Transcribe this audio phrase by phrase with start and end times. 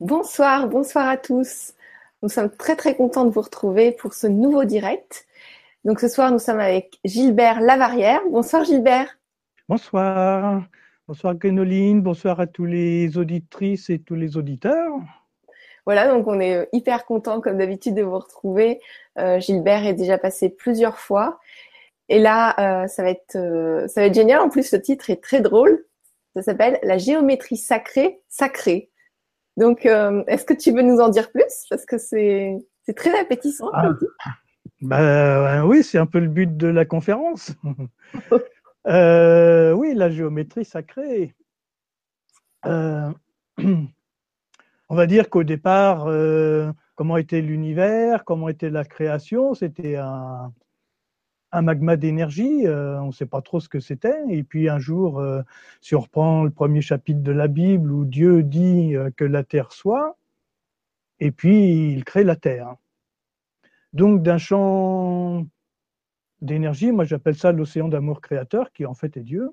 [0.00, 1.72] Bonsoir, bonsoir à tous.
[2.22, 5.26] Nous sommes très très contents de vous retrouver pour ce nouveau direct.
[5.86, 8.20] Donc ce soir, nous sommes avec Gilbert Lavarrière.
[8.30, 9.18] Bonsoir Gilbert.
[9.70, 10.62] Bonsoir.
[11.08, 14.92] Bonsoir Guénoline, bonsoir à tous les auditrices et tous les auditeurs.
[15.86, 18.82] Voilà, donc on est hyper content comme d'habitude de vous retrouver.
[19.18, 21.40] Euh, Gilbert est déjà passé plusieurs fois.
[22.10, 24.40] Et là, euh, ça, va être, euh, ça va être génial.
[24.40, 25.86] En plus, le titre est très drôle.
[26.34, 28.90] Ça s'appelle La géométrie sacrée, sacrée.
[29.56, 31.66] Donc, euh, est-ce que tu veux nous en dire plus?
[31.70, 32.58] Parce que c'est
[32.94, 33.70] très appétissant.
[33.72, 33.90] Ah,
[34.82, 37.52] bah, oui, c'est un peu le but de la conférence.
[38.86, 41.34] euh, oui, la géométrie sacrée.
[42.66, 43.10] Euh,
[43.58, 50.52] on va dire qu'au départ, euh, comment était l'univers, comment était la création, c'était un,
[51.52, 54.16] un magma d'énergie, euh, on ne sait pas trop ce que c'était.
[54.28, 55.42] Et puis un jour, euh,
[55.80, 59.44] si on reprend le premier chapitre de la Bible où Dieu dit euh, que la
[59.44, 60.16] terre soit,
[61.20, 62.74] et puis il crée la terre.
[63.92, 65.46] Donc d'un champ
[66.42, 69.50] d'énergie, moi j'appelle ça l'océan d'amour créateur, qui en fait est Dieu,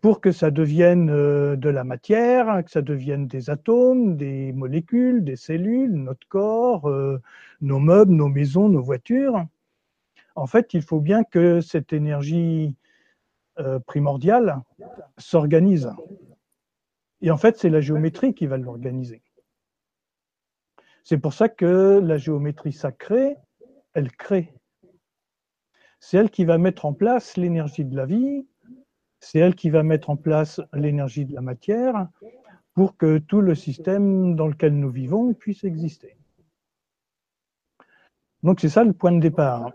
[0.00, 5.36] pour que ça devienne de la matière, que ça devienne des atomes, des molécules, des
[5.36, 6.90] cellules, notre corps,
[7.60, 9.46] nos meubles, nos maisons, nos voitures
[10.36, 12.76] en fait, il faut bien que cette énergie
[13.58, 14.62] euh, primordiale
[15.16, 15.90] s'organise.
[17.22, 19.22] Et en fait, c'est la géométrie qui va l'organiser.
[21.04, 23.36] C'est pour ça que la géométrie sacrée,
[23.94, 24.52] elle crée.
[26.00, 28.46] C'est elle qui va mettre en place l'énergie de la vie,
[29.20, 32.08] c'est elle qui va mettre en place l'énergie de la matière
[32.74, 36.18] pour que tout le système dans lequel nous vivons puisse exister.
[38.42, 39.72] Donc c'est ça le point de départ.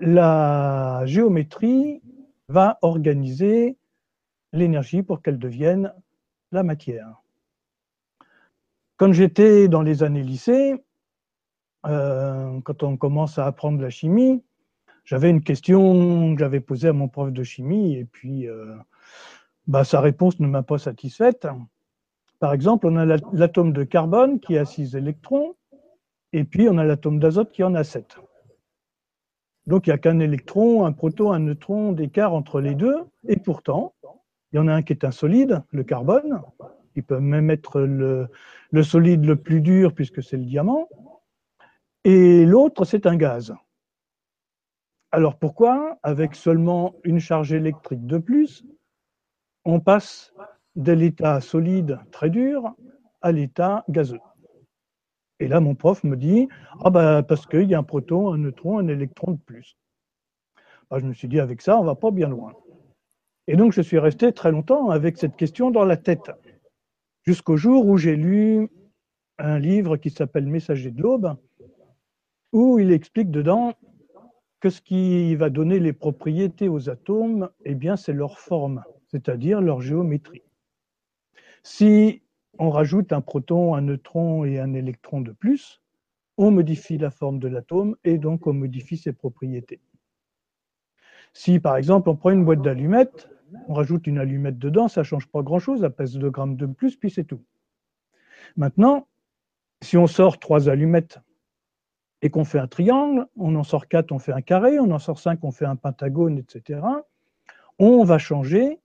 [0.00, 2.02] la géométrie
[2.48, 3.78] va organiser
[4.52, 5.92] l'énergie pour qu'elle devienne
[6.54, 7.20] la matière.
[8.96, 10.82] Quand j'étais dans les années lycée,
[11.86, 14.42] euh, quand on commence à apprendre la chimie,
[15.04, 18.74] j'avais une question que j'avais posée à mon prof de chimie et puis euh,
[19.66, 21.46] bah, sa réponse ne m'a pas satisfaite.
[22.38, 25.54] Par exemple, on a l'atome de carbone qui a 6 électrons
[26.32, 28.16] et puis on a l'atome d'azote qui en a 7.
[29.66, 33.36] Donc il n'y a qu'un électron, un proton, un neutron d'écart entre les deux et
[33.36, 33.93] pourtant,
[34.54, 36.40] il y en a un qui est un solide, le carbone.
[36.94, 38.28] Il peut même être le,
[38.84, 40.88] solide le plus dur puisque c'est le diamant.
[42.04, 43.52] Et l'autre, c'est un gaz.
[45.10, 48.64] Alors pourquoi, avec seulement une charge électrique de plus,
[49.64, 50.32] on passe
[50.76, 52.76] de l'état solide très dur
[53.22, 54.20] à l'état gazeux?
[55.40, 56.48] Et là, mon prof me dit
[56.84, 59.76] Ah, ben, parce qu'il y a un proton, un neutron, un électron de plus.
[60.92, 62.52] Ben, je me suis dit Avec ça, on va pas bien loin.
[63.46, 66.30] Et donc, je suis resté très longtemps avec cette question dans la tête,
[67.22, 68.68] jusqu'au jour où j'ai lu
[69.38, 71.36] un livre qui s'appelle Messager de l'aube,
[72.52, 73.74] où il explique dedans
[74.60, 79.60] que ce qui va donner les propriétés aux atomes, eh bien, c'est leur forme, c'est-à-dire
[79.60, 80.42] leur géométrie.
[81.62, 82.22] Si
[82.58, 85.82] on rajoute un proton, un neutron et un électron de plus,
[86.38, 89.80] on modifie la forme de l'atome et donc on modifie ses propriétés.
[91.32, 93.28] Si par exemple on prend une boîte d'allumettes,
[93.68, 96.66] on rajoute une allumette dedans, ça ne change pas grand-chose, ça pèse 2 grammes de
[96.66, 97.42] plus, puis c'est tout.
[98.56, 99.08] Maintenant,
[99.82, 101.20] si on sort trois allumettes
[102.22, 104.98] et qu'on fait un triangle, on en sort quatre, on fait un carré, on en
[104.98, 106.80] sort cinq, on fait un pentagone, etc.,
[107.78, 108.80] on va changer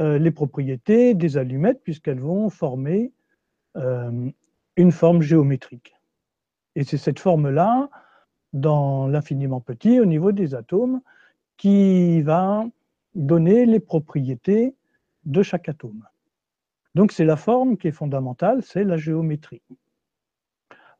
[0.00, 3.12] euh, les propriétés des allumettes puisqu'elles vont former
[3.76, 4.30] euh,
[4.76, 5.94] une forme géométrique.
[6.74, 7.88] Et c'est cette forme-là,
[8.52, 11.00] dans l'infiniment petit, au niveau des atomes,
[11.56, 12.64] qui va
[13.14, 14.74] donner les propriétés
[15.24, 16.04] de chaque atome.
[16.94, 19.62] Donc c'est la forme qui est fondamentale, c'est la géométrie.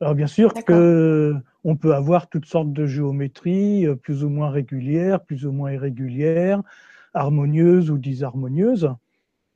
[0.01, 4.49] Alors bien sûr que on peut avoir toutes sortes de géométries euh, plus ou moins
[4.49, 6.61] régulières, plus ou moins irrégulières,
[7.13, 8.93] harmonieuses ou disharmonieuses.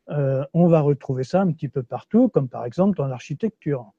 [0.09, 3.91] Euh, on va retrouver ça un petit peu partout, comme par exemple dans l'architecture.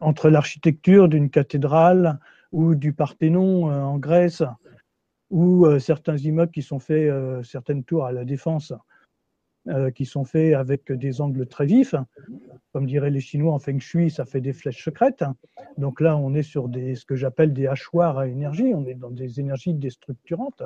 [0.00, 2.18] Entre l'architecture d'une cathédrale
[2.50, 4.42] ou du Parthénon euh, en Grèce
[5.32, 8.72] ou euh, certains immeubles qui sont faits, euh, certaines tours à la défense,
[9.94, 11.94] qui sont faits avec des angles très vifs.
[12.72, 15.22] Comme diraient les Chinois en Feng Shui, ça fait des flèches secrètes.
[15.78, 18.96] Donc là, on est sur des, ce que j'appelle des hachoirs à énergie, on est
[18.96, 20.64] dans des énergies déstructurantes.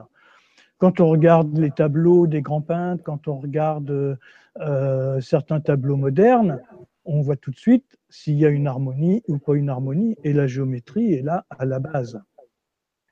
[0.78, 4.18] Quand on regarde les tableaux des grands peintres, quand on regarde
[4.60, 6.60] euh, certains tableaux modernes,
[7.04, 10.32] on voit tout de suite s'il y a une harmonie ou pas une harmonie, et
[10.32, 12.20] la géométrie est là à la base.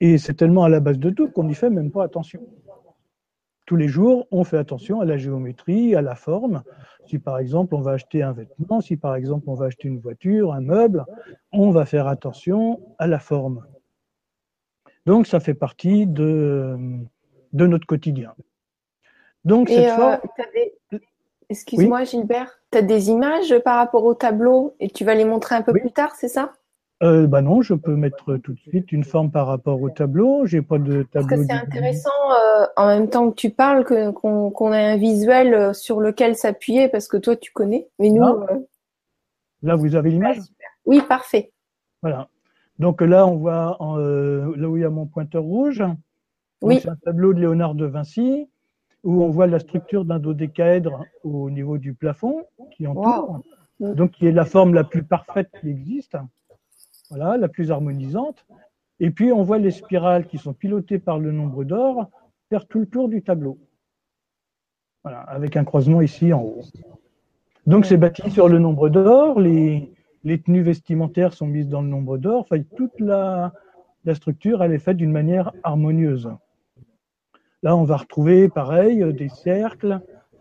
[0.01, 2.41] Et c'est tellement à la base de tout qu'on n'y fait même pas attention.
[3.67, 6.63] Tous les jours, on fait attention à la géométrie, à la forme.
[7.07, 9.99] Si par exemple on va acheter un vêtement, si par exemple on va acheter une
[9.99, 11.05] voiture, un meuble,
[11.53, 13.65] on va faire attention à la forme.
[15.07, 16.77] Donc ça fait partie de,
[17.53, 18.35] de notre quotidien.
[19.45, 20.99] Donc, cette euh,
[21.51, 25.55] Excuse-moi, Gilbert, tu as des images par rapport au tableau et tu vas les montrer
[25.55, 26.53] un peu plus tard, c'est ça?
[27.03, 30.47] Euh, bah non, je peux mettre tout de suite une forme par rapport au tableau.
[30.47, 31.45] J'ai pas de tableau.
[31.45, 36.37] C'est intéressant euh, en même temps que tu parles qu'on ait un visuel sur lequel
[36.37, 38.25] s'appuyer parce que toi tu connais, mais nous.
[39.63, 40.39] Là, vous avez l'image.
[40.87, 41.53] oui, parfait.
[42.03, 42.29] Voilà.
[42.79, 45.83] Donc là, on voit là où il y a mon pointeur rouge.
[46.63, 48.49] C'est un tableau de Léonard de Vinci
[49.05, 53.41] où on voit la structure d'un dodécaèdre au niveau du plafond qui entoure,
[53.81, 56.17] donc qui est la forme la plus parfaite qui existe,
[57.15, 58.47] voilà, la plus harmonisante.
[59.01, 62.11] Et puis on voit les spirales qui sont pilotées par le nombre d'or
[62.49, 63.59] faire tout le tour du tableau.
[65.03, 66.63] Voilà, avec un croisement ici en haut.
[67.67, 69.91] Donc c'est bâti sur le nombre d'or, les,
[70.23, 73.53] les tenues vestimentaires sont mises dans le nombre d'or, enfin toute la,
[74.05, 76.31] la structure elle est faite d'une manière harmonieuse.
[77.65, 79.99] Là, on va retrouver, pareil, euh, des cercles,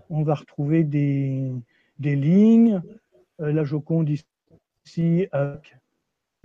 [0.10, 1.54] on va retrouver des,
[1.98, 2.82] lignes.
[3.40, 5.28] Euh, la Joconde ici,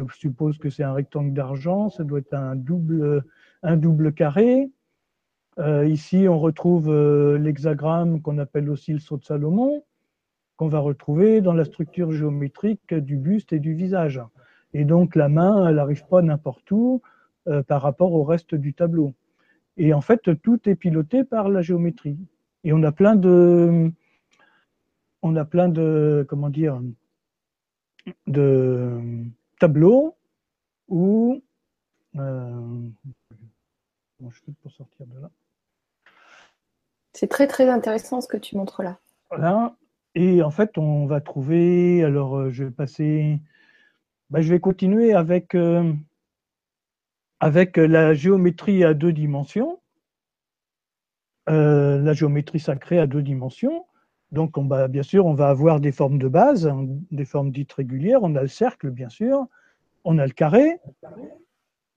[0.06, 3.24] je suppose que c'est un rectangle d'argent, ça doit être un double,
[3.62, 4.70] un double carré.
[5.58, 6.94] Euh, ici, on retrouve
[7.36, 9.84] l'hexagramme qu'on appelle aussi le saut de Salomon,
[10.56, 14.20] qu'on va retrouver dans la structure géométrique du buste et du visage.
[14.72, 17.02] Et donc, la main, elle n'arrive pas n'importe où
[17.66, 19.14] par rapport au reste du tableau.
[19.78, 22.18] Et en fait, tout est piloté par la géométrie.
[22.62, 23.90] Et on a plein de,
[25.22, 26.80] on a plein de, comment dire,
[28.26, 29.00] de
[29.58, 30.16] tableaux
[30.88, 31.42] où,
[32.16, 32.88] euh,
[34.16, 35.30] comment je fais pour sortir de là
[37.12, 38.98] C'est très très intéressant ce que tu montres là.
[39.30, 39.76] Voilà.
[40.14, 42.02] Et en fait, on va trouver.
[42.02, 43.40] Alors, euh, je vais passer.
[44.30, 45.54] Ben, je vais continuer avec.
[45.54, 45.92] Euh,
[47.40, 49.80] avec la géométrie à deux dimensions,
[51.48, 53.86] euh, la géométrie sacrée à deux dimensions.
[54.32, 57.50] Donc, on va, bien sûr, on va avoir des formes de base, hein, des formes
[57.50, 58.22] dites régulières.
[58.22, 59.46] On a le cercle, bien sûr,
[60.04, 60.80] on a le carré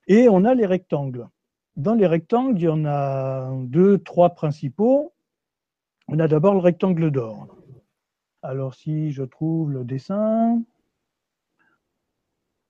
[0.07, 1.27] et on a les rectangles.
[1.75, 5.13] Dans les rectangles, il y en a deux, trois principaux.
[6.07, 7.47] On a d'abord le rectangle d'or.
[8.41, 10.61] Alors, si je trouve le dessin.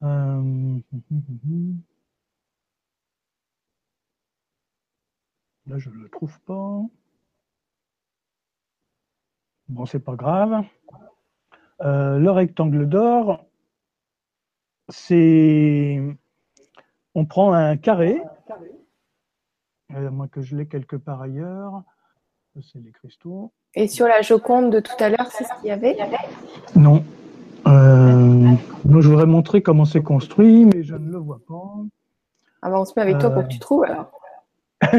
[0.04, 0.80] Euh,
[5.68, 6.82] Là, je ne le trouve pas.
[9.72, 10.66] Bon, c'est pas grave.
[11.82, 13.46] Euh, le rectangle d'or,
[14.90, 16.02] c'est.
[17.16, 18.22] On prend un carré,
[19.90, 21.84] à moins que je l'ai quelque part ailleurs.
[22.62, 23.54] C'est les cristaux.
[23.74, 25.96] Et sur la Joconde de tout à l'heure, c'est ce qu'il y avait?
[26.76, 27.06] Non.
[27.66, 28.52] Euh,
[28.84, 31.76] je voudrais montrer comment c'est construit, mais je ne le vois pas.
[32.62, 34.12] Ah ben, on se met avec toi pour que tu trouves alors.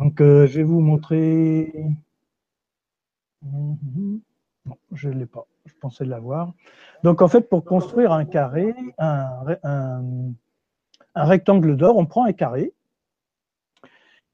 [0.00, 1.72] Donc, euh, je vais vous montrer.
[3.42, 4.18] Non,
[4.92, 5.46] je ne l'ai pas.
[5.66, 6.52] Je pensais l'avoir.
[7.04, 10.34] Donc, en fait, pour construire un carré, un,
[11.14, 12.72] rectangle d'or, on prend un carré.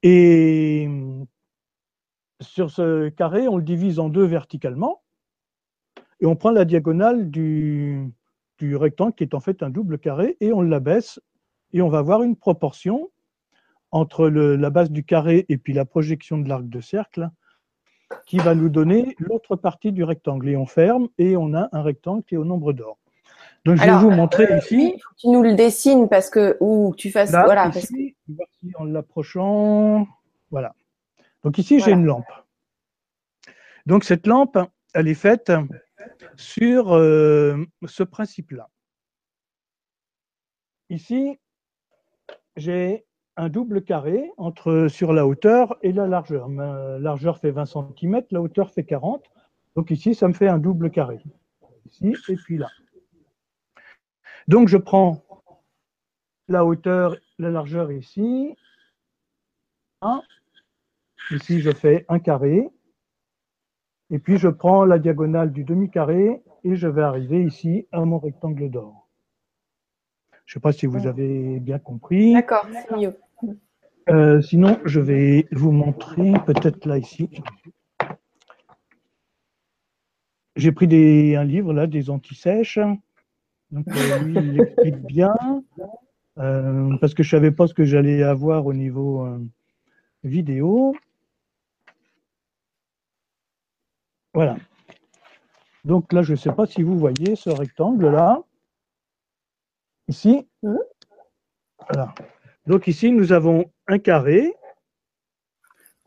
[0.02, 0.88] Et
[2.40, 5.02] sur ce carré, on le divise en deux verticalement.
[6.20, 8.12] Et on prend la diagonale du,
[8.58, 11.20] du rectangle, qui est en fait un double carré, et on l'abaisse.
[11.72, 13.10] Et on va avoir une proportion
[13.90, 17.30] entre la base du carré et puis la projection de l'arc de cercle
[18.26, 20.48] qui va nous donner l'autre partie du rectangle.
[20.48, 22.98] Et on ferme et on a un rectangle qui est au nombre d'or.
[23.64, 25.00] Donc je vais vous montrer euh, ici.
[25.16, 27.68] tu nous le dessines parce que ou tu fasses voilà.
[27.68, 28.14] Ici,
[28.76, 30.06] en l'approchant,
[30.50, 30.74] voilà.
[31.42, 32.30] Donc ici j'ai une lampe.
[33.86, 34.58] Donc cette lampe,
[34.92, 35.50] elle est faite
[36.36, 38.68] sur euh, ce principe-là.
[40.90, 41.38] Ici,
[42.56, 46.48] j'ai un double carré entre, sur la hauteur et la largeur.
[46.48, 49.24] Ma largeur fait 20 cm, la hauteur fait 40.
[49.76, 51.20] Donc ici, ça me fait un double carré.
[51.86, 52.68] Ici et puis là.
[54.46, 55.24] Donc je prends
[56.48, 58.56] la hauteur, la largeur ici.
[61.30, 62.70] Ici, je fais un carré.
[64.10, 68.18] Et puis je prends la diagonale du demi-carré et je vais arriver ici à mon
[68.18, 69.08] rectangle d'or.
[70.44, 72.34] Je ne sais pas si vous avez bien compris.
[72.34, 73.16] D'accord, c'est mieux.
[74.10, 77.30] Euh, sinon, je vais vous montrer, peut-être là, ici.
[80.56, 82.78] J'ai pris des, un livre, là, des anti-sèches.
[83.70, 85.34] Donc, euh, lui, il explique bien.
[86.38, 89.26] Euh, parce que je ne savais pas ce que j'allais avoir au niveau
[90.22, 90.94] vidéo.
[94.34, 94.56] Voilà.
[95.84, 98.42] Donc là, je ne sais pas si vous voyez ce rectangle-là.
[100.08, 100.46] Ici.
[100.62, 100.76] Mmh.
[101.88, 102.14] Voilà.
[102.66, 104.54] Donc ici, nous avons un carré.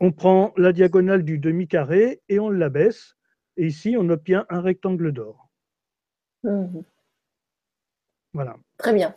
[0.00, 3.16] On prend la diagonale du demi-carré et on l'abaisse.
[3.56, 5.48] Et ici, on obtient un rectangle d'or.
[6.44, 6.80] Mmh.
[8.32, 8.56] Voilà.
[8.76, 9.14] Très bien.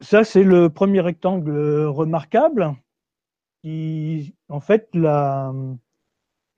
[0.00, 2.74] Ça, c'est le premier rectangle remarquable.
[3.62, 5.52] Qui, en fait, la,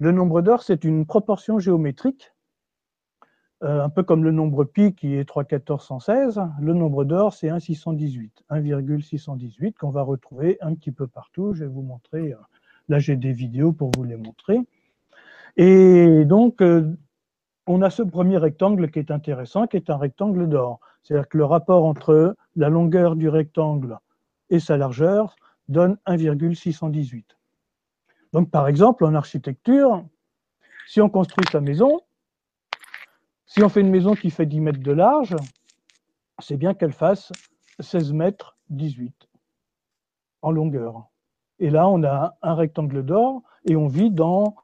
[0.01, 2.33] le nombre d'or, c'est une proportion géométrique,
[3.65, 6.49] euh, un peu comme le nombre pi qui est 3,1416.
[6.61, 11.55] Le nombre d'or, c'est 1,618, 1,618 qu'on va retrouver un petit peu partout.
[11.55, 12.33] Je vais vous montrer.
[12.33, 12.37] Euh,
[12.89, 14.61] là, j'ai des vidéos pour vous les montrer.
[15.57, 16.97] Et donc, euh,
[17.67, 20.79] on a ce premier rectangle qui est intéressant, qui est un rectangle d'or.
[21.03, 23.99] C'est-à-dire que le rapport entre la longueur du rectangle
[24.51, 25.35] et sa largeur
[25.69, 27.37] donne 1,618.
[28.33, 30.05] Donc, par exemple, en architecture,
[30.87, 32.01] si on construit sa maison,
[33.49, 35.35] si on fait une maison qui fait 10 mètres de large,
[36.39, 37.33] c'est bien qu'elle fasse
[37.81, 39.13] 16 mètres 18
[40.43, 41.09] en longueur.
[41.59, 44.55] Et là, on a un rectangle d'or et on vit dans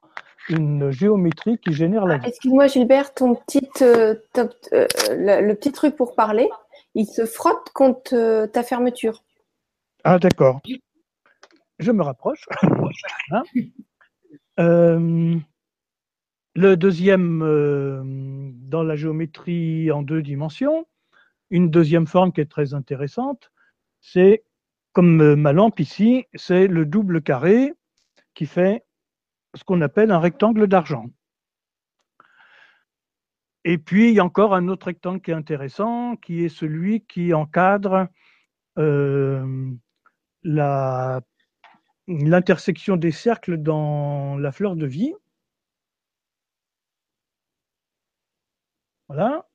[0.48, 2.28] une géométrie qui génère la vie.
[2.28, 6.48] Excuse-moi, Gilbert, ton petit, euh, euh, le, petit truc pour parler,
[6.94, 9.24] il se frotte contre euh, ta fermeture.
[10.04, 10.60] Ah, d'accord
[11.78, 12.46] je me rapproche.
[13.30, 13.42] Hein?
[16.56, 20.86] Euh, le deuxième, euh, dans la géométrie en deux dimensions,
[21.50, 23.52] une deuxième forme qui est très intéressante,
[24.00, 24.44] c'est
[24.92, 27.72] comme euh, ma lampe ici, c'est le double carré
[28.34, 28.84] qui fait
[29.54, 31.06] ce qu'on appelle un rectangle d'argent.
[33.64, 37.00] Et puis, il y a encore un autre rectangle qui est intéressant, qui est celui
[37.02, 38.08] qui encadre
[38.76, 41.20] la
[42.06, 45.14] l'intersection des cercles dans la fleur de vie.
[49.08, 49.46] Voilà.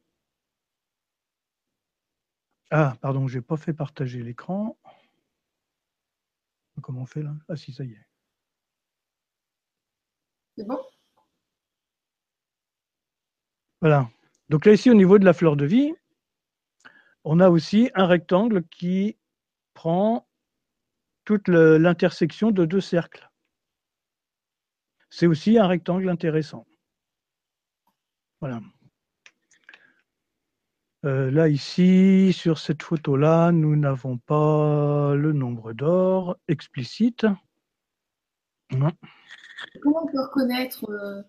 [2.72, 4.78] Ah, pardon, je n'ai pas fait partager l'écran.
[6.82, 7.34] Comment on fait là?
[7.50, 8.08] Ah si, ça y est.
[10.56, 10.80] C'est bon?
[13.82, 14.10] Voilà.
[14.50, 15.94] Donc là, ici, au niveau de la fleur de vie,
[17.24, 19.18] on a aussi un rectangle qui
[19.74, 20.28] prend
[21.26, 23.30] toute l'intersection de deux cercles.
[25.10, 26.66] C'est aussi un rectangle intéressant.
[28.42, 28.62] Voilà.
[31.06, 37.26] Euh, là, ici, sur cette photo-là, nous n'avons pas le nombre d'or explicite.
[38.70, 41.22] Comment on peut reconnaître euh,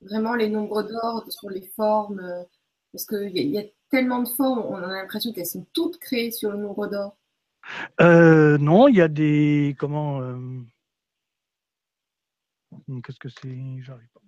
[0.00, 2.44] vraiment les nombres d'or sur les formes euh,
[2.92, 6.30] Parce qu'il y, y, a tellement de formes, on a l'impression qu'elles sont toutes créées
[6.30, 7.16] sur le nombre d'or.
[8.00, 9.74] Euh, non, il y a des.
[9.76, 10.20] Comment.
[13.02, 13.82] Qu'est-ce que c'est?
[13.82, 14.20] J'arrive pas.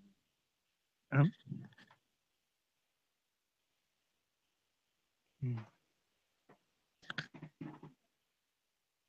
[1.12, 1.24] Hein?
[5.42, 5.56] Hmm.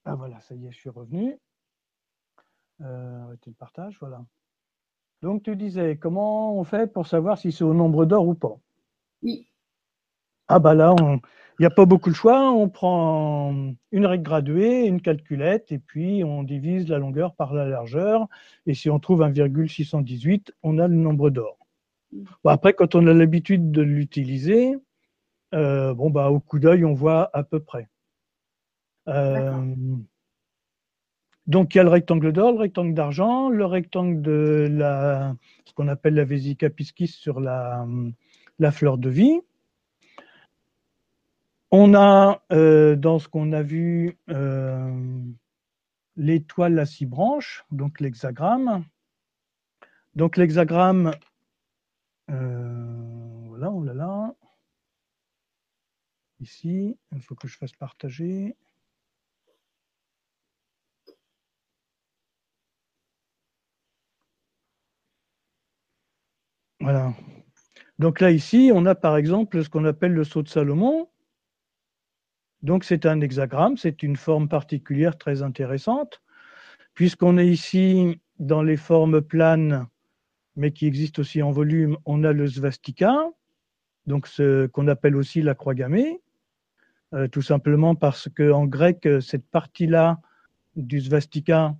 [0.06, 1.38] ah voilà, ça y est, je suis revenu.
[2.82, 4.26] Euh, arrêtez le partage, voilà.
[5.22, 8.58] Donc tu disais, comment on fait pour savoir si c'est au nombre d'or ou pas?
[9.22, 9.50] Oui.
[10.48, 12.52] Ah bah là, il n'y a pas beaucoup de choix.
[12.52, 13.54] On prend
[13.92, 18.28] une règle graduée, une calculette, et puis on divise la longueur par la largeur.
[18.66, 21.58] Et si on trouve 1,618, on a le nombre d'or.
[22.12, 24.76] Bon, après, quand on a l'habitude de l'utiliser,
[25.54, 27.88] euh, bon, bah, au coup d'œil, on voit à peu près.
[29.08, 29.64] Euh,
[31.48, 35.74] donc, il y a le rectangle d'or, le rectangle d'argent, le rectangle de la, ce
[35.74, 37.88] qu'on appelle la vésica piscis sur la,
[38.60, 39.40] la fleur de vie.
[41.72, 44.18] On a, euh, dans ce qu'on a vu,
[46.16, 48.84] l'étoile à six branches, donc l'hexagramme.
[50.16, 51.14] Donc l'hexagramme,
[52.28, 54.36] voilà, on l'a là.
[56.40, 58.56] Ici, il faut que je fasse partager.
[66.80, 67.14] Voilà.
[68.00, 71.10] Donc là, ici, on a par exemple ce qu'on appelle le saut de Salomon.
[72.62, 76.22] Donc c'est un hexagramme, c'est une forme particulière très intéressante,
[76.94, 79.88] puisqu'on est ici dans les formes planes
[80.56, 83.16] mais qui existe aussi en volume, on a le svastika,
[84.08, 86.22] donc ce qu'on appelle aussi la croix gammée,
[87.14, 90.20] euh, tout simplement parce qu'en grec, cette partie-là
[90.76, 91.76] du svastika,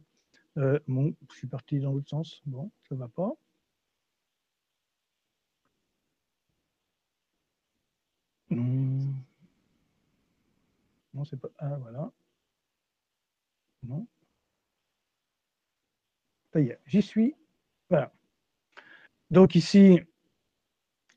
[0.58, 3.34] euh, je suis parti dans l'autre sens, bon, ça ne va pas.
[8.50, 9.14] Hmm.
[11.14, 11.50] Non, c'est pas.
[11.60, 12.12] Ah, voilà.
[13.84, 14.08] Non.
[16.54, 17.36] Ça y est, j'y suis.
[17.90, 18.12] Voilà.
[19.32, 20.02] Donc ici,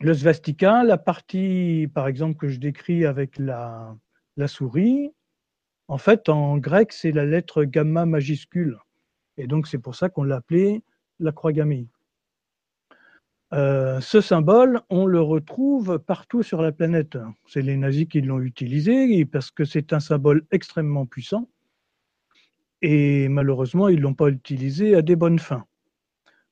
[0.02, 3.96] le svastika, la partie, par exemple, que je décris avec la,
[4.46, 5.12] souris,
[5.88, 8.78] en fait, en grec, c'est la lettre gamma majuscule.
[9.36, 10.82] Et donc, c'est pour ça qu'on l'appelait
[11.20, 11.86] la croix gammée.
[13.52, 17.18] Euh, ce symbole, on le retrouve partout sur la planète.
[17.46, 21.48] C'est les nazis qui l'ont utilisé parce que c'est un symbole extrêmement puissant.
[22.80, 25.66] Et malheureusement, ils ne l'ont pas utilisé à des bonnes fins.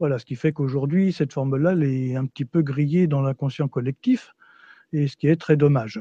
[0.01, 4.35] Voilà, ce qui fait qu'aujourd'hui, cette forme-là est un petit peu grillée dans l'inconscient collectif,
[4.95, 6.01] et ce qui est très dommage.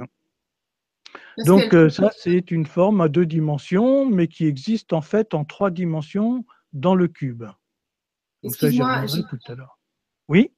[1.45, 5.43] Donc euh, ça, c'est une forme à deux dimensions, mais qui existe en fait en
[5.43, 7.43] trois dimensions dans le cube.
[8.41, 9.77] Donc ça, j'y tout à l'heure.
[10.29, 10.53] Oui?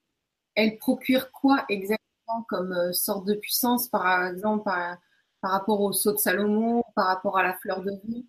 [0.53, 4.99] Elle procure quoi exactement comme euh, sorte de puissance, par exemple, par,
[5.41, 8.27] rapport au saut de Salomon, par rapport à la fleur de vie?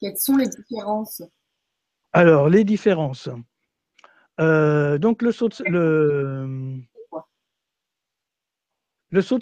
[0.00, 1.22] Quelles sont les différences?
[2.12, 3.28] Alors, les différences.
[4.40, 6.80] Euh, donc, le saut de,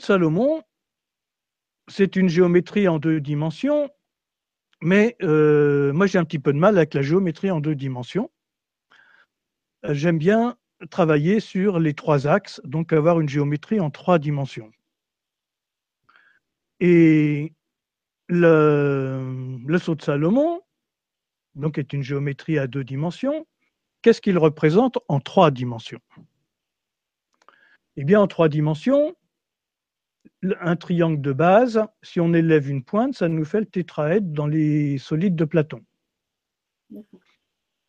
[0.01, 0.63] Salomon,
[1.89, 3.91] c'est une géométrie en deux dimensions,
[4.81, 8.31] mais euh, moi j'ai un petit peu de mal avec la géométrie en deux dimensions.
[9.89, 10.57] J'aime bien
[10.91, 14.71] travailler sur les trois axes, donc avoir une géométrie en trois dimensions.
[16.81, 17.53] Et
[18.29, 20.63] le saut de Salomon,
[21.55, 23.47] donc est une géométrie à deux dimensions.
[24.03, 26.01] Qu'est-ce qu'il représente en trois dimensions?
[27.97, 29.15] Eh bien, en trois dimensions,
[30.61, 34.47] un triangle de base, si on élève une pointe, ça nous fait le tétraèdre dans
[34.47, 35.85] les solides de Platon.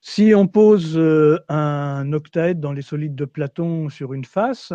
[0.02, 4.74] Si on pose euh, un octaèdre dans les solides de Platon sur une face,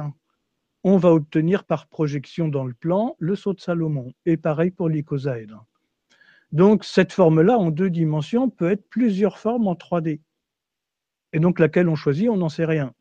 [0.85, 4.13] on va obtenir par projection dans le plan le saut de Salomon.
[4.25, 5.67] Et pareil pour l'icosaèdre.
[6.53, 10.21] Donc cette forme-là en deux dimensions peut être plusieurs formes en 3D.
[11.37, 12.95] Et donc laquelle on choisit, on n'en sait rien.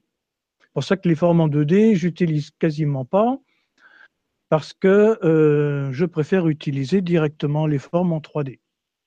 [0.60, 3.39] C'est pour ça que les formes en 2D, j'utilise quasiment pas,
[4.50, 8.60] parce que euh, je préfère utiliser directement les formes en 3D.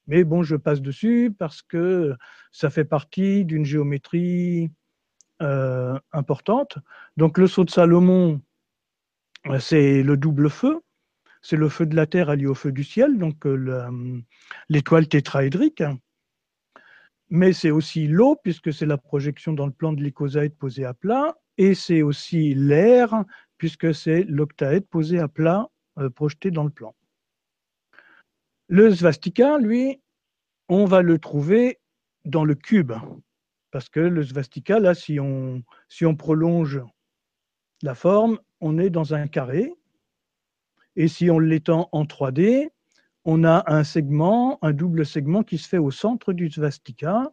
[0.07, 2.17] Mais bon, je passe dessus parce que
[2.53, 4.71] ça fait partie d'une géométrie
[5.43, 6.79] euh, importante.
[7.19, 8.41] Donc le saut de Salomon,
[9.61, 10.81] c'est le double feu.
[11.43, 14.23] C'est le feu de la terre allié au feu du ciel, donc euh,
[14.71, 15.83] l'étoile tétraédrique.
[17.31, 20.95] Mais c'est aussi l'eau, puisque c'est la projection dans le plan de l'icosaèdre posé à
[20.95, 23.25] plat, et c'est aussi l'air,
[23.59, 26.95] puisque c'est l'octaèdre posé à plat, euh, projeté dans le plan.
[28.69, 30.01] Le svastika, lui,
[30.69, 31.81] on va le trouver
[32.25, 32.93] dans le cube.
[33.71, 36.81] Parce que le svastika, là, si on, si on prolonge
[37.83, 39.73] la forme, on est dans un carré.
[40.97, 42.71] Et si on l'étend en 3D,
[43.31, 47.31] on a un segment, un double segment qui se fait au centre du svastika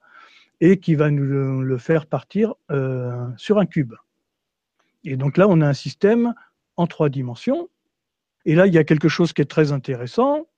[0.60, 3.94] et qui va nous le faire partir euh, sur un cube.
[5.06, 6.34] Et donc là, on a un système
[6.76, 7.70] en trois dimensions.
[8.44, 10.50] Et là, il y a quelque chose qui est très intéressant,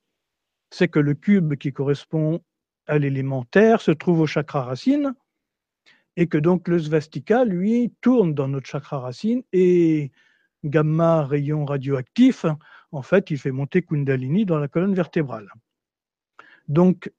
[0.71, 2.41] c'est que le cube qui correspond
[2.88, 5.13] à l'élément terre se trouve au chakra racine
[6.15, 10.12] et que donc le svastika, lui, tourne dans notre chakra racine et
[10.63, 12.47] gamma rayon radioactif,
[12.91, 15.50] en fait, il fait monter Kundalini dans la colonne vertébrale.
[16.67, 17.12] Donc,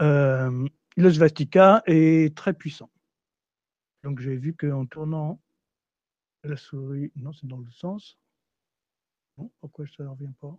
[0.00, 2.90] euh, le svastika est très puissant.
[4.02, 5.40] Donc, j'ai vu qu'en tournant
[6.44, 8.18] la souris, non, c'est dans le sens.
[9.60, 10.56] pourquoi ça ne revient pas?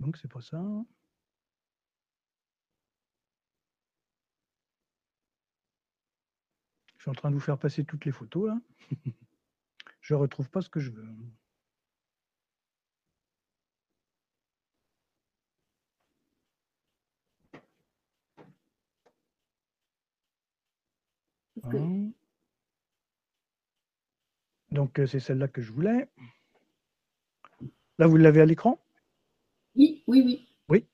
[0.00, 0.62] Donc c'est pas ça.
[7.06, 8.58] Suis en train de vous faire passer toutes les photos là.
[10.00, 11.06] je ne retrouve pas ce que je veux.
[21.62, 22.10] Hein.
[24.72, 26.08] Donc euh, c'est celle-là que je voulais.
[27.98, 28.80] Là, vous l'avez à l'écran?
[29.76, 30.48] Oui, oui, oui.
[30.68, 30.86] Oui.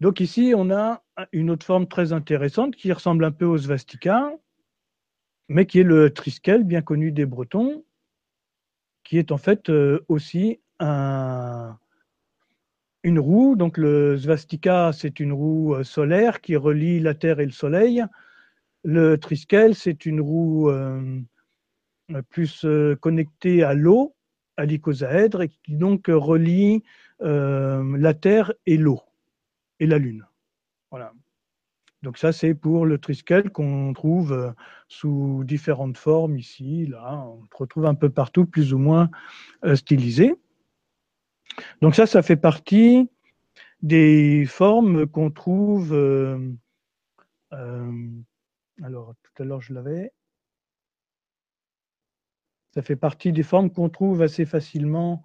[0.00, 4.32] Donc ici, on a une autre forme très intéressante qui ressemble un peu au svastika,
[5.48, 7.84] mais qui est le triskel, bien connu des Bretons,
[9.02, 10.60] qui est en fait euh, aussi
[13.02, 13.56] une roue.
[13.56, 18.04] Donc le svastika, c'est une roue euh, solaire qui relie la Terre et le Soleil.
[18.84, 21.22] Le triskel, c'est une roue euh,
[22.28, 22.66] plus
[23.00, 24.14] connectée à l'eau,
[24.56, 26.84] à l'icosaèdre, et qui donc relie
[27.20, 29.00] la Terre et l'eau
[29.80, 30.24] et la Lune.
[30.90, 31.12] Voilà.
[32.02, 34.54] Donc ça, c'est pour le triskel qu'on trouve
[34.88, 37.24] sous différentes formes ici, là.
[37.26, 39.10] On le retrouve un peu partout, plus ou moins
[39.74, 40.34] stylisé.
[41.82, 43.10] Donc ça, ça fait partie
[43.82, 45.92] des formes qu'on trouve.
[45.92, 46.52] Euh,
[47.52, 48.10] euh,
[48.82, 50.12] alors, tout à l'heure, je l'avais.
[52.74, 55.24] Ça fait partie des formes qu'on trouve assez facilement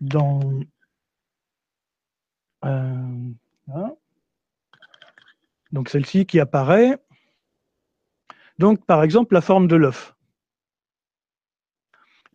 [0.00, 0.60] dans.
[2.64, 3.32] Euh.
[5.72, 6.98] Donc celle-ci qui apparaît.
[8.58, 10.14] Donc, par exemple, la forme de l'œuf.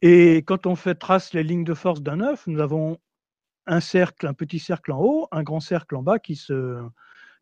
[0.02, 3.00] Et quand on fait trace les lignes de force d'un œuf, nous avons
[3.68, 6.82] un cercle, un petit cercle en haut, un grand cercle en bas qui se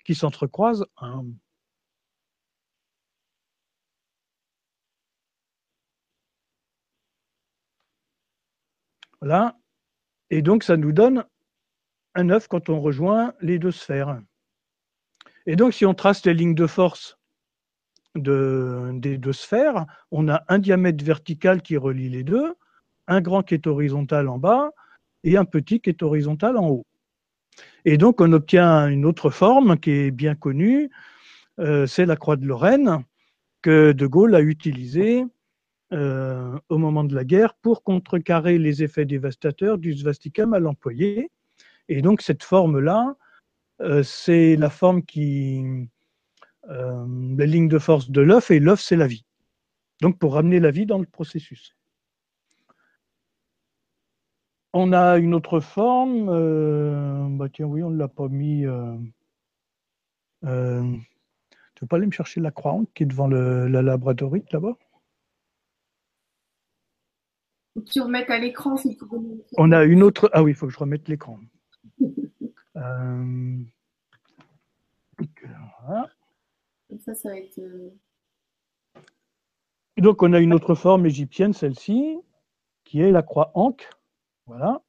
[0.06, 0.86] qui s'entrecroisent.
[9.22, 9.58] Voilà.
[10.30, 11.26] Et donc ça nous donne
[12.16, 14.22] un œuf quand on rejoint les deux sphères.
[15.50, 17.18] Et donc si on trace les lignes de force
[18.14, 22.54] de, des deux sphères, on a un diamètre vertical qui relie les deux,
[23.08, 24.70] un grand qui est horizontal en bas
[25.24, 26.86] et un petit qui est horizontal en haut.
[27.84, 30.92] Et donc on obtient une autre forme qui est bien connue,
[31.58, 33.04] euh, c'est la croix de Lorraine
[33.64, 35.26] que De Gaulle a utilisée
[35.94, 41.32] euh, au moment de la guerre pour contrecarrer les effets dévastateurs du svastika mal employé.
[41.88, 43.16] Et donc cette forme-là,
[44.04, 45.90] c'est la forme qui,
[46.70, 49.26] euh, la ligne de force de l'œuf et l'œuf c'est la vie.
[50.02, 51.76] Donc pour ramener la vie dans le processus.
[54.74, 56.30] On a une autre forme.
[56.30, 58.66] Euh, bah tiens, oui, on ne l'a pas mis.
[58.66, 58.96] Euh,
[60.46, 60.96] euh,
[61.74, 64.78] tu veux pas aller me chercher la croix qui est devant le, la labradorite là-bas?
[67.88, 69.06] Tu remettes à l'écran si tu
[69.58, 70.30] On a une autre.
[70.34, 71.40] Ah oui, il faut que je remette l'écran.
[72.80, 73.58] Euh...
[75.86, 76.10] voilà.
[77.00, 77.60] Ça, ça va être.
[79.98, 82.20] Donc, on a une autre forme égyptienne, celle-ci,
[82.84, 83.90] qui est la croix Ankh.
[84.46, 84.82] Voilà.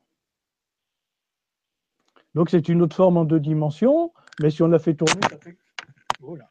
[2.35, 5.38] Donc, c'est une autre forme en deux dimensions, mais si on la fait tourner, ça
[5.38, 5.59] fait.
[6.20, 6.50] Voilà.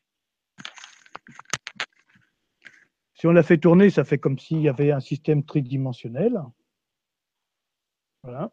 [3.13, 6.41] Si on la fait tourner, ça fait comme s'il y avait un système tridimensionnel.
[8.23, 8.52] Voilà.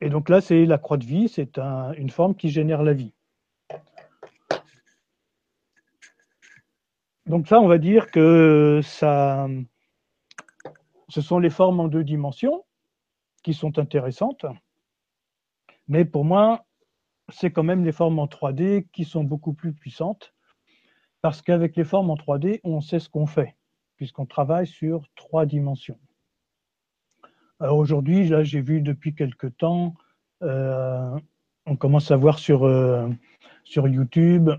[0.00, 2.94] Et donc là, c'est la croix de vie, c'est un, une forme qui génère la
[2.94, 3.12] vie.
[7.26, 9.46] Donc ça, on va dire que ça,
[11.08, 12.64] ce sont les formes en deux dimensions
[13.42, 14.46] qui sont intéressantes.
[15.86, 16.66] Mais pour moi,
[17.28, 20.34] c'est quand même les formes en 3D qui sont beaucoup plus puissantes.
[21.20, 23.56] Parce qu'avec les formes en 3D, on sait ce qu'on fait,
[23.96, 25.98] puisqu'on travaille sur trois dimensions.
[27.60, 29.94] Alors aujourd'hui, là, j'ai vu depuis quelque temps,
[30.42, 31.18] euh,
[31.66, 33.08] on commence à voir sur, euh,
[33.64, 34.50] sur YouTube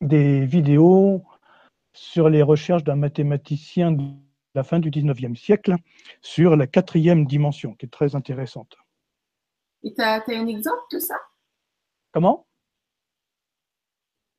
[0.00, 1.22] des vidéos
[1.92, 4.02] sur les recherches d'un mathématicien de
[4.54, 5.74] la fin du 19e siècle
[6.22, 8.76] sur la quatrième dimension, qui est très intéressante.
[9.82, 11.16] Et tu as, un exemple de ça?
[12.12, 12.46] Comment?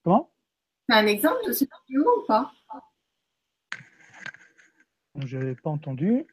[0.03, 0.31] Comment?
[0.89, 2.51] Tu as un exemple de cette vidéo ou pas?
[5.15, 6.25] Je n'avais pas entendu.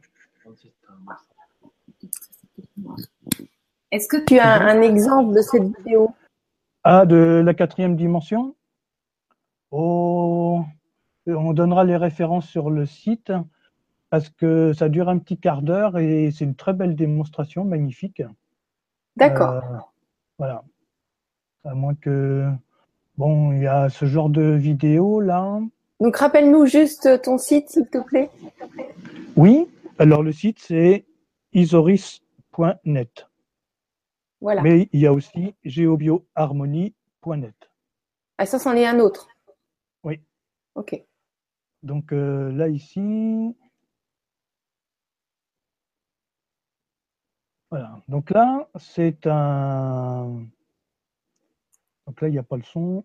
[3.90, 6.10] Est-ce que tu as un exemple de cette vidéo?
[6.82, 8.54] Ah, de la quatrième dimension?
[9.70, 10.62] Oh,
[11.26, 13.32] on donnera les références sur le site
[14.10, 18.22] parce que ça dure un petit quart d'heure et c'est une très belle démonstration, magnifique.
[19.16, 19.50] D'accord.
[19.50, 19.78] Euh,
[20.38, 20.62] voilà.
[21.64, 22.48] À moins que.
[23.16, 25.60] Bon, il y a ce genre de vidéo là.
[26.00, 28.28] Donc rappelle-nous juste ton site, s'il te plaît.
[29.36, 29.66] Oui,
[29.98, 31.04] alors le site c'est
[32.54, 33.26] isoris.net.
[34.40, 34.62] Voilà.
[34.62, 37.54] Mais il y a aussi geobioharmonie.net.
[38.38, 39.28] Ah, ça, c'en est un autre.
[40.02, 40.20] Oui.
[40.74, 41.00] Ok.
[41.82, 43.56] Donc euh, là, ici,
[47.70, 48.02] voilà.
[48.08, 50.46] Donc là, c'est un.
[52.06, 53.04] Donc là, il n'y a pas le son,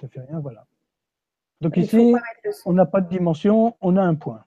[0.00, 0.66] ça fait rien, voilà.
[1.60, 2.14] Donc ici,
[2.64, 4.44] on n'a pas de dimension, on a un point.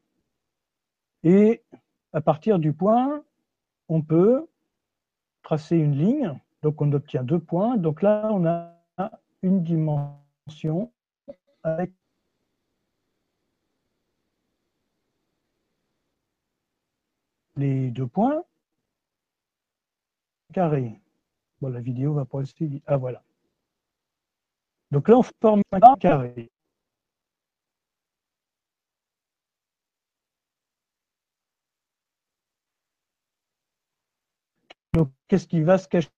[1.24, 1.64] Et
[2.14, 3.24] à partir du point,
[3.90, 4.48] on peut
[5.44, 6.40] tracer une ligne.
[6.62, 7.78] Donc on obtient deux points.
[7.78, 8.74] Donc là, on a
[9.42, 10.92] une dimension
[11.64, 11.92] avec
[17.56, 18.44] les deux points.
[20.54, 21.00] carré.
[21.62, 22.82] Bon, la vidéo va pas rester.
[22.86, 23.24] Ah, voilà.
[24.92, 26.50] Donc là, on forme un carré.
[34.98, 36.10] Donc, qu'est-ce qui va se cacher?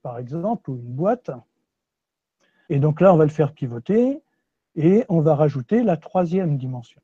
[0.00, 1.32] Par exemple, ou une boîte.
[2.68, 4.22] Et donc là, on va le faire pivoter
[4.76, 7.02] et on va rajouter la troisième dimension.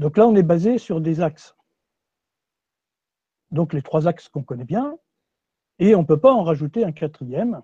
[0.00, 1.54] Donc là, on est basé sur des axes.
[3.52, 4.98] Donc les trois axes qu'on connaît bien,
[5.78, 7.62] et on ne peut pas en rajouter un quatrième.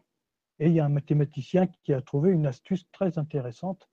[0.61, 3.88] Et il y a un mathématicien qui a trouvé une astuce très intéressante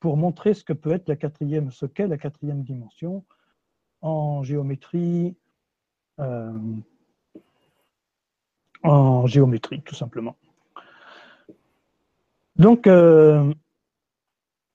[0.00, 3.24] pour montrer ce que peut être la quatrième, ce qu'est la quatrième dimension
[4.00, 5.36] en géométrie,
[6.18, 6.52] euh,
[8.82, 10.36] en géométrie, tout simplement.
[12.56, 13.52] Donc, euh,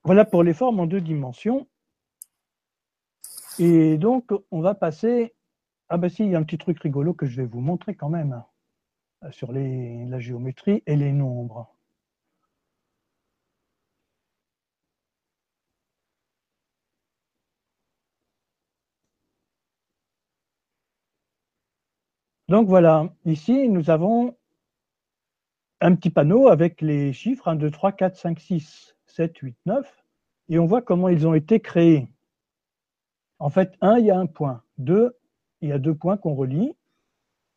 [0.03, 1.67] voilà pour les formes en deux dimensions.
[3.59, 5.33] Et donc, on va passer...
[5.89, 7.95] Ah ben si, il y a un petit truc rigolo que je vais vous montrer
[7.95, 8.43] quand même
[9.31, 11.75] sur les, la géométrie et les nombres.
[22.47, 24.35] Donc voilà, ici, nous avons
[25.81, 30.03] un petit panneau avec les chiffres 1, 2, 3, 4, 5, 6, 7, 8, 9,
[30.49, 32.07] et on voit comment ils ont été créés.
[33.39, 34.63] En fait, 1, il y a un point.
[34.77, 35.17] 2,
[35.61, 36.75] il y a deux points qu'on relie.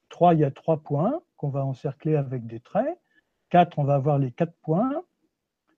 [0.09, 2.99] 3, il y a trois points qu'on va encercler avec des traits.
[3.49, 5.03] 4, on va avoir les quatre points.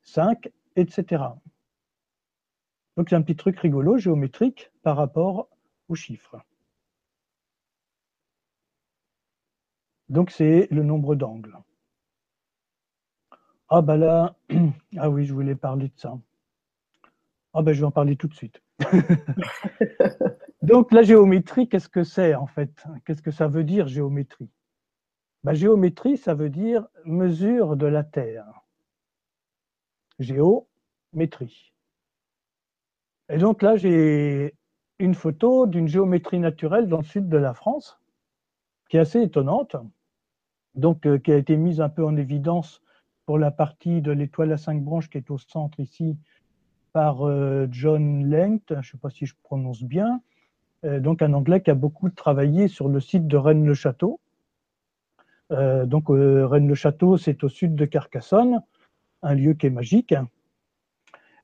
[0.03, 1.25] 5, etc.
[2.97, 5.49] Donc c'est un petit truc rigolo, géométrique, par rapport
[5.89, 6.43] aux chiffres.
[10.09, 11.57] Donc c'est le nombre d'angles.
[13.69, 14.35] Ah bah là,
[14.99, 16.19] ah oui, je voulais parler de ça.
[17.53, 18.61] Ah ben je vais en parler tout de suite.
[20.63, 22.85] Donc la géométrie, qu'est-ce que c'est en fait?
[23.05, 24.51] Qu'est-ce que ça veut dire géométrie?
[25.45, 28.63] Bah, Géométrie, ça veut dire mesure de la Terre.
[30.19, 31.73] Géométrie.
[33.29, 34.55] Et donc là, j'ai
[34.99, 37.99] une photo d'une géométrie naturelle dans le sud de la France,
[38.89, 39.77] qui est assez étonnante
[40.75, 42.83] donc euh, qui a été mise un peu en évidence
[43.27, 46.17] pour la partie de l'étoile à cinq branches qui est au centre ici
[46.93, 50.21] par euh, John Lengt, je ne sais pas si je prononce bien,
[50.85, 54.19] euh, donc un Anglais qui a beaucoup travaillé sur le site de Rennes-le-Château.
[55.51, 58.63] Donc Rennes-le-Château, c'est au sud de Carcassonne,
[59.23, 60.15] un lieu qui est magique.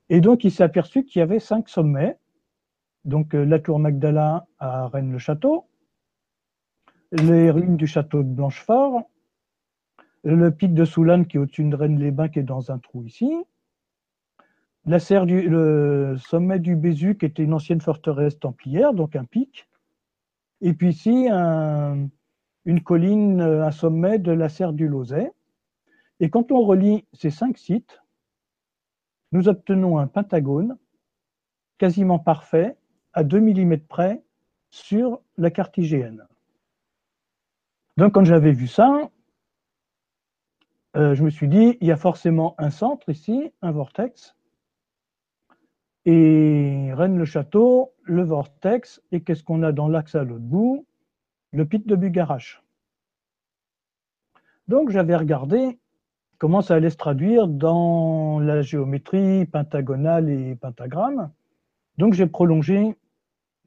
[0.08, 2.16] Et donc il s'est aperçu qu'il y avait cinq sommets,
[3.04, 5.66] donc la tour Magdala à Rennes-le-Château,
[7.12, 9.02] les ruines du château de Blanchefort,
[10.24, 13.32] le pic de Soulane qui est au-dessus de Rennes-les-Bains qui est dans un trou ici,
[14.84, 19.68] la le sommet du Bézu qui était une ancienne forteresse templière, donc un pic,
[20.60, 21.28] et puis ici
[22.66, 25.32] une colline, un sommet de la serre du Lauzet.
[26.20, 28.02] Et quand on relie ces cinq sites,
[29.32, 30.76] nous obtenons un pentagone
[31.78, 32.76] quasiment parfait
[33.12, 34.22] à 2 mm près
[34.70, 36.26] sur la carte IGN.
[37.96, 39.10] Donc quand j'avais vu ça,
[40.96, 44.34] euh, je me suis dit, il y a forcément un centre ici, un vortex,
[46.04, 50.85] et Rennes-le-Château, le vortex, et qu'est-ce qu'on a dans l'axe à l'autre bout?
[51.56, 52.62] Le pit de Bugarache.
[54.68, 55.78] Donc j'avais regardé
[56.36, 61.32] comment ça allait se traduire dans la géométrie pentagonale et pentagramme.
[61.96, 62.98] Donc j'ai prolongé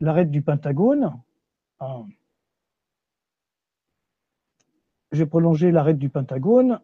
[0.01, 1.19] l'arête du pentagone.
[5.11, 6.81] J'ai prolongé l'arête du pentagone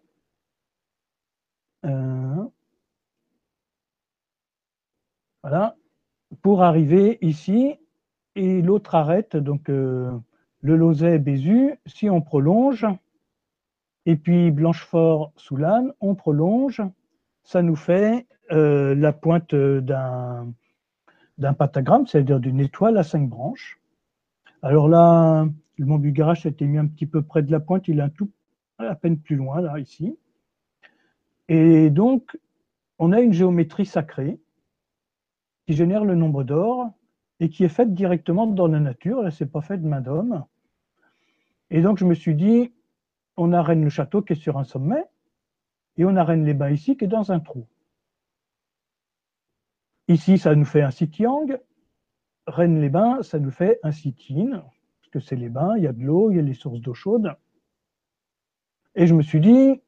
[1.85, 2.43] euh,
[5.43, 5.75] voilà,
[6.41, 7.75] pour arriver ici,
[8.33, 10.11] et l'autre arrête, donc euh,
[10.65, 12.87] le Lozet Bézu, si on prolonge,
[14.07, 16.81] et puis Blanchefort-Soulane, on prolonge,
[17.43, 20.51] ça nous fait euh, la pointe d'un
[21.37, 23.79] d'un pentagramme, c'est-à-dire d'une étoile à cinq branches.
[24.63, 25.45] Alors là,
[25.77, 28.03] le mont Bugarache a été mis un petit peu près de la pointe, il est
[28.03, 28.31] un tout
[28.79, 30.17] à peine plus loin, là, ici.
[31.47, 32.39] Et donc,
[32.97, 34.39] on a une géométrie sacrée
[35.67, 36.89] qui génère le nombre d'or
[37.39, 39.21] et qui est faite directement dans la nature.
[39.21, 40.43] Là, c'est pas fait de main d'homme.
[41.69, 42.73] Et donc, je me suis dit,
[43.37, 45.05] on a Rennes-le-Château qui est sur un sommet
[45.97, 47.67] et on a Rennes-les-Bains ici qui est dans un trou.
[50.07, 51.57] Ici, ça nous fait un sitiang.
[52.47, 54.61] Rennes-les-Bains, ça nous fait un sitine,
[54.99, 56.79] parce que c'est les bains, il y a de l'eau, il y a les sources
[56.79, 57.35] d'eau chaude.
[58.93, 59.81] Et je me suis dit,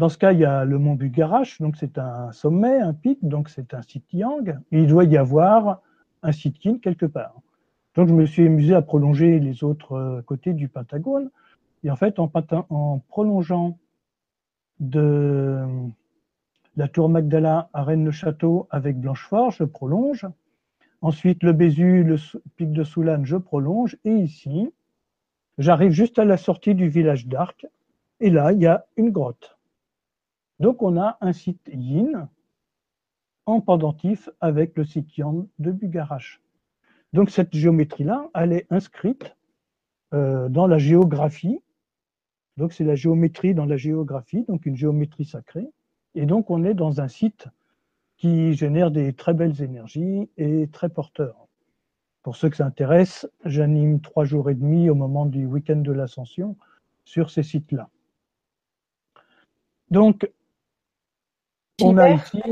[0.00, 3.18] Dans ce cas, il y a le mont Bugarache, donc c'est un sommet, un pic,
[3.22, 5.82] donc c'est un site yang, et il doit y avoir
[6.22, 7.34] un site kin quelque part.
[7.94, 11.30] Donc je me suis amusé à prolonger les autres euh, côtés du Pentagone,
[11.82, 13.78] et en fait, en, prolongeant
[14.80, 15.64] de
[16.76, 20.26] la tour Magdala à Rennes-le-Château avec Blanchefort, je prolonge.
[21.00, 22.16] Ensuite, le Bézu, le
[22.56, 23.96] pic de Soulane, je prolonge.
[24.04, 24.70] Et ici,
[25.56, 27.66] j'arrive juste à la sortie du village d'Arc.
[28.20, 29.58] Et là, il y a une grotte.
[30.58, 32.28] Donc, on a un site yin
[33.46, 36.42] en pendentif avec le site yang de Bugarache.
[37.12, 39.34] Donc, cette géométrie-là, elle est inscrite
[40.14, 41.60] euh, dans la géographie.
[42.56, 45.68] Donc, c'est la géométrie dans la géographie, donc une géométrie sacrée.
[46.14, 47.48] Et donc, on est dans un site
[48.16, 51.48] qui génère des très belles énergies et très porteur.
[52.22, 55.92] Pour ceux que ça intéresse, j'anime trois jours et demi au moment du week-end de
[55.92, 56.56] l'ascension
[57.04, 57.88] sur ces sites-là.
[59.90, 60.30] Donc,
[61.82, 62.42] on a ici.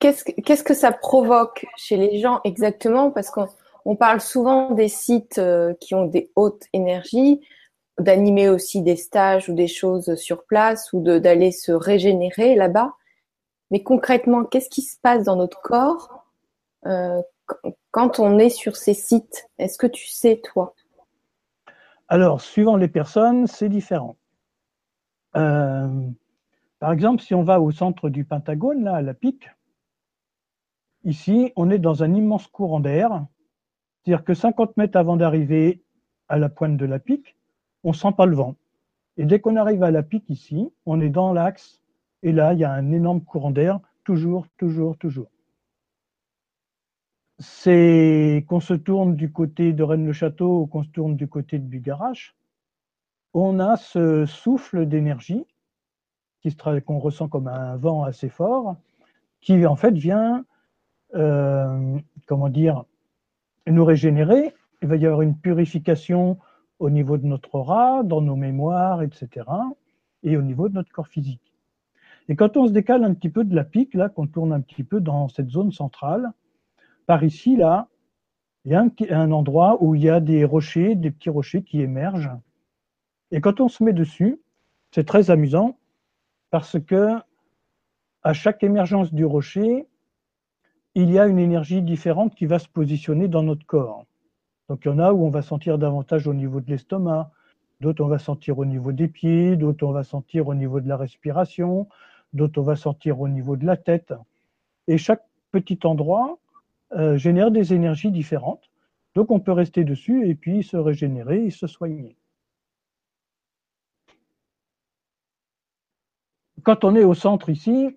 [0.00, 3.10] Qu'est-ce que ça provoque chez les gens exactement?
[3.10, 7.40] Parce qu'on parle souvent des sites euh, qui ont des hautes énergies,
[7.98, 12.94] d'animer aussi des stages ou des choses sur place ou d'aller se régénérer là-bas.
[13.72, 16.24] Mais concrètement, qu'est-ce qui se passe dans notre corps
[16.86, 17.20] euh,
[17.90, 19.48] quand on est sur ces sites?
[19.58, 20.74] Est-ce que tu sais, toi?
[22.06, 24.16] Alors, suivant les personnes, c'est différent.
[25.36, 25.88] Euh,
[26.78, 29.50] par exemple, si on va au centre du Pentagone, là, à la pique,
[31.04, 33.26] ici, on est dans un immense courant d'air.
[34.04, 35.82] C'est-à-dire que 50 mètres avant d'arriver
[36.28, 37.36] à la pointe de la pique,
[37.84, 38.56] on sent pas le vent.
[39.16, 41.80] Et dès qu'on arrive à la pique ici, on est dans l'axe,
[42.22, 45.30] et là, il y a un énorme courant d'air, toujours, toujours, toujours.
[47.38, 51.64] C'est qu'on se tourne du côté de Rennes-le-Château ou qu'on se tourne du côté de
[51.64, 52.34] Bugarache,
[53.34, 55.46] on a ce souffle d'énergie
[56.84, 58.76] qu'on ressent comme un vent assez fort,
[59.40, 60.44] qui en fait vient,
[61.14, 62.84] euh, comment dire,
[63.66, 64.54] nous régénérer.
[64.82, 66.38] Il va y avoir une purification
[66.78, 69.46] au niveau de notre aura, dans nos mémoires, etc.,
[70.22, 71.54] et au niveau de notre corps physique.
[72.28, 74.60] Et quand on se décale un petit peu de la pique, là, qu'on tourne un
[74.60, 76.32] petit peu dans cette zone centrale,
[77.06, 77.88] par ici, là,
[78.64, 81.62] il y a un, un, endroit où il y a des rochers, des petits rochers
[81.62, 82.30] qui émergent.
[83.30, 84.40] Et quand on se met dessus,
[84.90, 85.78] c'est très amusant
[86.50, 87.14] parce que
[88.22, 89.86] à chaque émergence du rocher,
[91.00, 94.04] il y a une énergie différente qui va se positionner dans notre corps.
[94.68, 97.30] Donc il y en a où on va sentir davantage au niveau de l'estomac,
[97.80, 100.88] d'autres on va sentir au niveau des pieds, d'autres on va sentir au niveau de
[100.88, 101.86] la respiration,
[102.32, 104.12] d'autres on va sentir au niveau de la tête.
[104.88, 106.40] Et chaque petit endroit
[106.94, 108.68] euh, génère des énergies différentes.
[109.14, 112.16] Donc on peut rester dessus et puis se régénérer et se soigner.
[116.64, 117.96] Quand on est au centre ici,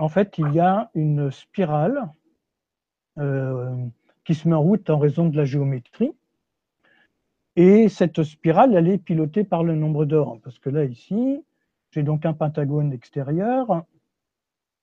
[0.00, 2.10] en fait, il y a une spirale
[3.18, 3.76] euh,
[4.24, 6.12] qui se met en route en raison de la géométrie.
[7.54, 10.38] Et cette spirale, elle est pilotée par le nombre d'or.
[10.42, 11.44] Parce que là, ici,
[11.90, 13.84] j'ai donc un pentagone extérieur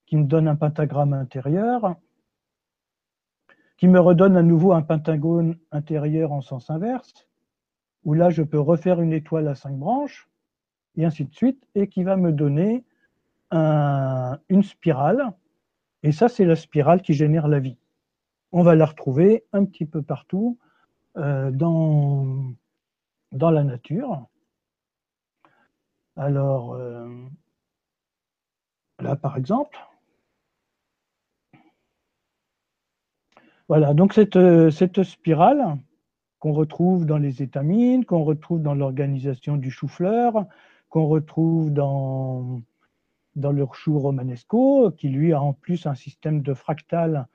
[0.05, 1.95] qui me donne un pentagramme intérieur,
[3.77, 7.27] qui me redonne à nouveau un pentagone intérieur en sens inverse,
[8.05, 10.29] où là, je peux refaire une étoile à cinq branches,
[10.95, 12.85] et ainsi de suite, et qui va me donner
[13.51, 15.33] une spirale.
[16.03, 17.77] Et ça, c'est la spirale qui génère la vie
[18.51, 20.57] on va la retrouver un petit peu partout
[21.17, 22.53] euh, dans,
[23.31, 24.25] dans la nature.
[26.15, 27.07] Alors, euh,
[28.99, 29.77] là par exemple,
[33.67, 34.39] voilà, donc cette,
[34.71, 35.77] cette spirale
[36.39, 40.45] qu'on retrouve dans les étamines, qu'on retrouve dans l'organisation du chou-fleur,
[40.89, 42.61] qu'on retrouve dans,
[43.37, 47.27] dans le chou romanesco, qui lui a en plus un système de fractal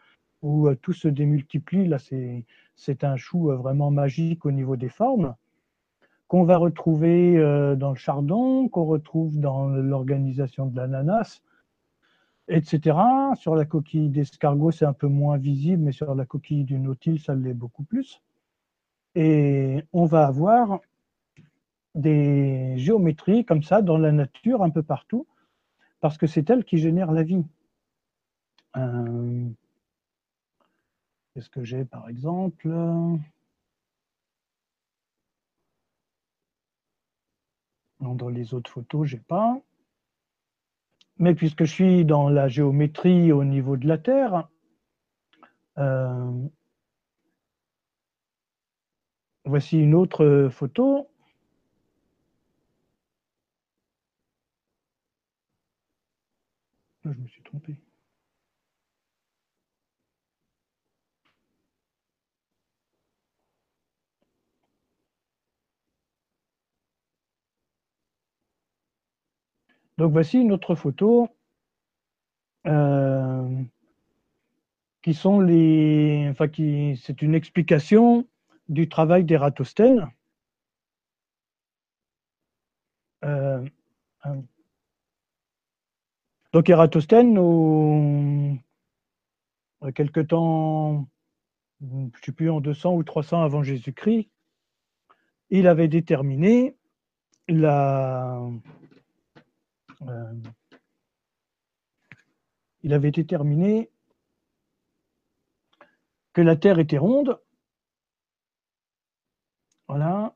[0.43, 1.87] où euh, tout se démultiplie.
[1.87, 5.35] Là, c'est un chou euh, vraiment magique au niveau des formes,
[6.27, 11.43] qu'on va retrouver euh, dans le chardon, qu'on retrouve dans l'organisation de l'ananas,
[12.49, 12.99] etc.
[13.37, 17.21] Sur la coquille d'escargot, c'est un peu moins visible, mais sur la coquille du nautile,
[17.21, 18.21] ça l'est beaucoup plus.
[19.15, 20.81] Et on va avoir
[21.95, 25.27] des géométries comme ça dans la nature un peu partout,
[26.03, 27.45] parce que c'est elle qui génère la vie.
[31.33, 32.69] Qu'est-ce que j'ai par exemple
[38.01, 39.61] Dans les autres photos, j'ai pas.
[41.19, 44.49] Mais puisque je suis dans la géométrie au niveau de la Terre,
[45.79, 46.49] euh,
[49.45, 51.12] voici une autre photo.
[57.05, 57.75] Je me suis trompé.
[69.99, 71.29] Donc voici une autre photo
[72.67, 73.63] euh,
[75.03, 78.27] qui sont les, enfin qui, c'est une explication
[78.69, 80.11] du travail d'Ératosthène.
[83.25, 83.65] Euh,
[86.53, 88.59] donc Ératosthène, au,
[89.95, 91.09] quelque temps,
[91.81, 94.29] je ne sais plus, en 200 ou 300 avant Jésus-Christ,
[95.51, 96.77] il avait déterminé
[97.49, 98.41] la,
[100.03, 100.35] euh,
[102.83, 103.91] il avait déterminé
[106.33, 107.41] que la Terre était ronde.
[109.89, 110.35] Voilà.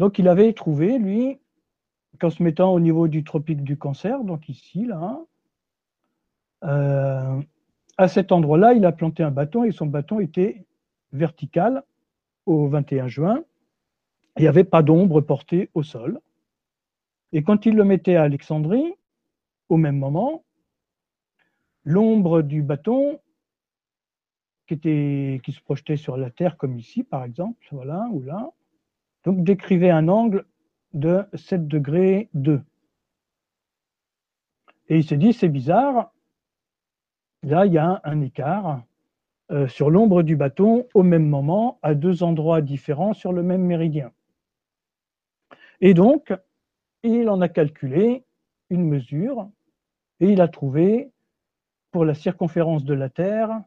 [0.00, 1.38] Donc il avait trouvé, lui,
[2.18, 5.20] qu'en se mettant au niveau du tropique du cancer, donc ici, là,
[6.64, 7.42] euh,
[7.98, 10.64] à cet endroit-là, il a planté un bâton et son bâton était
[11.12, 11.82] vertical
[12.46, 13.44] au 21 juin.
[14.38, 16.18] Il n'y avait pas d'ombre portée au sol.
[17.32, 18.94] Et quand il le mettait à Alexandrie,
[19.68, 20.44] au même moment,
[21.84, 23.20] l'ombre du bâton
[24.66, 28.50] qui, se projetait sur la Terre, comme ici par exemple, voilà, ou là,
[29.24, 30.44] donc décrivait un angle
[30.92, 32.62] de 7 degrés 2.
[34.88, 36.12] Et il s'est dit, c'est bizarre,
[37.42, 38.82] là il y a un, écart
[39.50, 43.62] euh, sur l'ombre du bâton au même moment, à deux endroits différents sur le même
[43.62, 44.10] méridien.
[45.80, 46.32] Et donc,
[47.02, 48.24] il en a calculé
[48.68, 49.48] une mesure
[50.20, 51.10] et il a trouvé
[51.90, 53.62] pour la circonférence de la Terre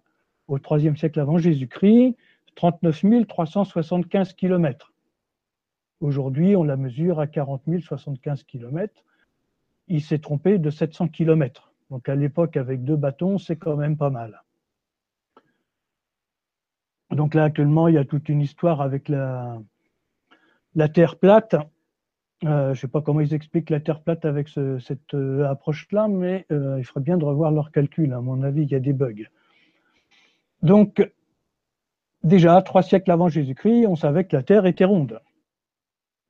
[0.47, 2.15] au IIIe siècle avant Jésus-Christ
[2.55, 4.92] 39 375 km.
[6.03, 8.93] Aujourd'hui, on la mesure à 40 075 km.
[9.87, 11.71] Il s'est trompé de 700 km.
[11.89, 14.43] Donc à l'époque, avec deux bâtons, c'est quand même pas mal.
[17.09, 19.61] Donc là, actuellement, il y a toute une histoire avec la,
[20.93, 21.55] Terre plate.
[22.43, 26.09] Euh, je ne sais pas comment ils expliquent la Terre plate avec cette euh, approche-là,
[26.09, 28.11] mais euh, il faudrait bien de revoir leurs calculs.
[28.11, 29.29] À mon avis, il y a des bugs.
[30.63, 31.09] Donc,
[32.23, 35.21] déjà, trois siècles avant Jésus-Christ, on savait que la Terre était ronde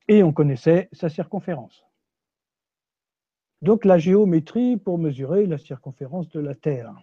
[0.08, 1.84] et on connaissait sa circonférence.
[3.62, 6.94] Donc la géométrie pour mesurer la circonférence de la Terre.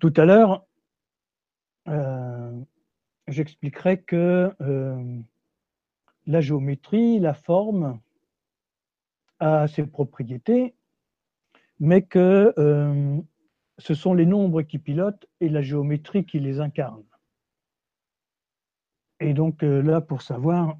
[0.00, 0.66] Tout à l'heure,
[1.88, 2.60] euh,
[3.28, 5.20] j'expliquerai que euh,
[6.26, 8.00] la géométrie, la forme,
[9.38, 10.74] a ses propriétés,
[11.80, 13.20] mais que euh,
[13.78, 17.04] ce sont les nombres qui pilotent et la géométrie qui les incarne.
[19.22, 20.76] Et donc euh, là, pour savoir,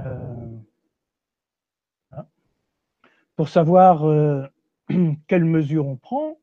[0.00, 0.46] euh,
[3.34, 4.46] pour savoir euh,
[5.26, 6.38] quelle mesure on prend,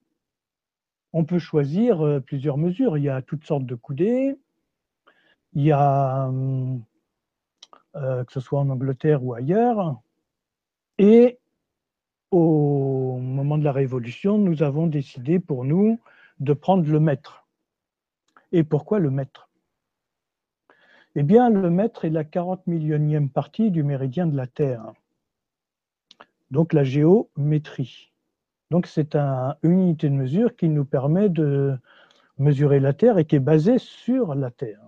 [1.13, 2.97] on peut choisir plusieurs mesures.
[2.97, 4.37] Il y a toutes sortes de coudées.
[5.53, 6.29] Il y a,
[7.93, 10.01] que ce soit en Angleterre ou ailleurs.
[10.97, 11.39] Et
[12.31, 16.01] au moment de la Révolution, nous avons décidé pour nous
[16.41, 17.45] de prendre le mètre.
[18.51, 19.45] Et pourquoi le mètre
[21.15, 24.91] eh bien, le mètre est la 40 millionième partie du méridien de la Terre.
[26.51, 28.11] Donc la géométrie.
[28.69, 31.77] Donc c'est une unité de mesure qui nous permet de
[32.37, 34.81] mesurer la Terre et qui est basée sur la Terre.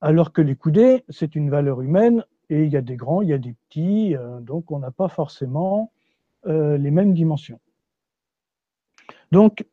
[0.00, 3.28] Alors que les coudées, c'est une valeur humaine et il y a des grands, il
[3.28, 5.92] y a des petits, euh, donc on n'a pas forcément
[6.46, 7.60] euh, les mêmes dimensions.
[9.30, 9.64] Donc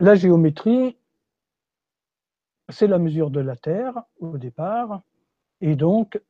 [0.00, 0.96] la géométrie,
[2.74, 5.02] c'est la mesure de la Terre au départ,
[5.60, 6.20] et donc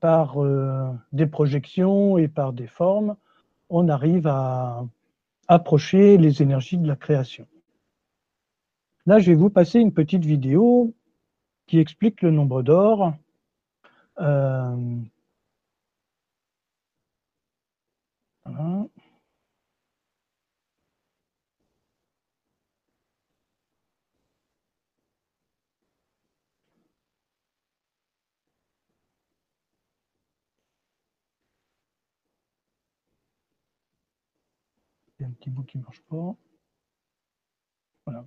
[0.00, 3.16] par euh, des projections et par des formes,
[3.68, 4.84] on arrive à
[5.46, 7.46] approcher les énergies de la création.
[9.06, 10.94] Là, je vais vous passer une petite vidéo
[11.66, 13.12] qui explique le nombre d'or.
[14.20, 14.96] Euh,
[35.30, 36.36] petit bout qui ne marche pas.
[38.06, 38.26] Voilà.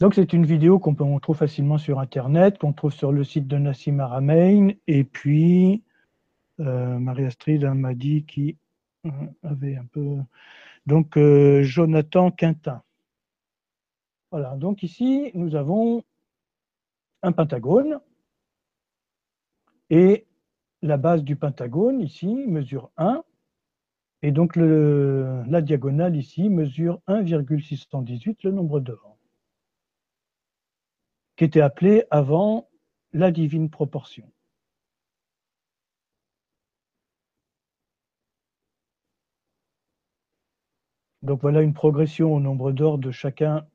[0.00, 3.46] Donc c'est une vidéo qu'on peut trouve facilement sur Internet, qu'on trouve sur le site
[3.46, 5.84] de Nassim Aramein, et puis
[6.60, 8.58] euh, Marie-Astrid m'a dit qui
[9.06, 9.10] euh,
[9.42, 10.18] avait un peu...
[10.86, 12.82] Donc euh, Jonathan Quintin.
[14.30, 16.02] Voilà, donc ici nous avons
[17.22, 18.00] un pentagone.
[19.90, 20.26] Et
[20.82, 23.24] la base du pentagone, ici, mesure 1.
[24.24, 29.18] Et donc la diagonale ici mesure 1,618, le nombre d'or,
[31.36, 32.70] qui était appelé avant
[33.12, 34.32] la divine proportion.
[41.20, 43.68] Donc voilà une progression au nombre d'or de chacun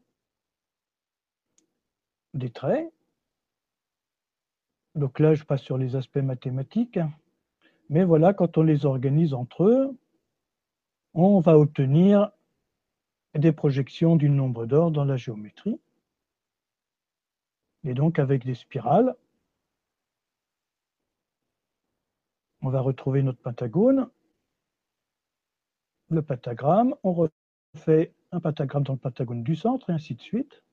[2.33, 2.91] des traits.
[4.95, 6.99] Donc là, je passe sur les aspects mathématiques.
[7.89, 9.95] Mais voilà, quand on les organise entre eux,
[11.13, 12.31] on va obtenir
[13.35, 15.79] des projections du nombre d'or dans la géométrie.
[17.83, 19.15] Et donc avec des spirales,
[22.61, 24.09] on va retrouver notre pentagone,
[26.09, 27.29] le pentagramme, on
[27.75, 30.63] fait un pentagramme dans le pentagone du centre, et ainsi de suite.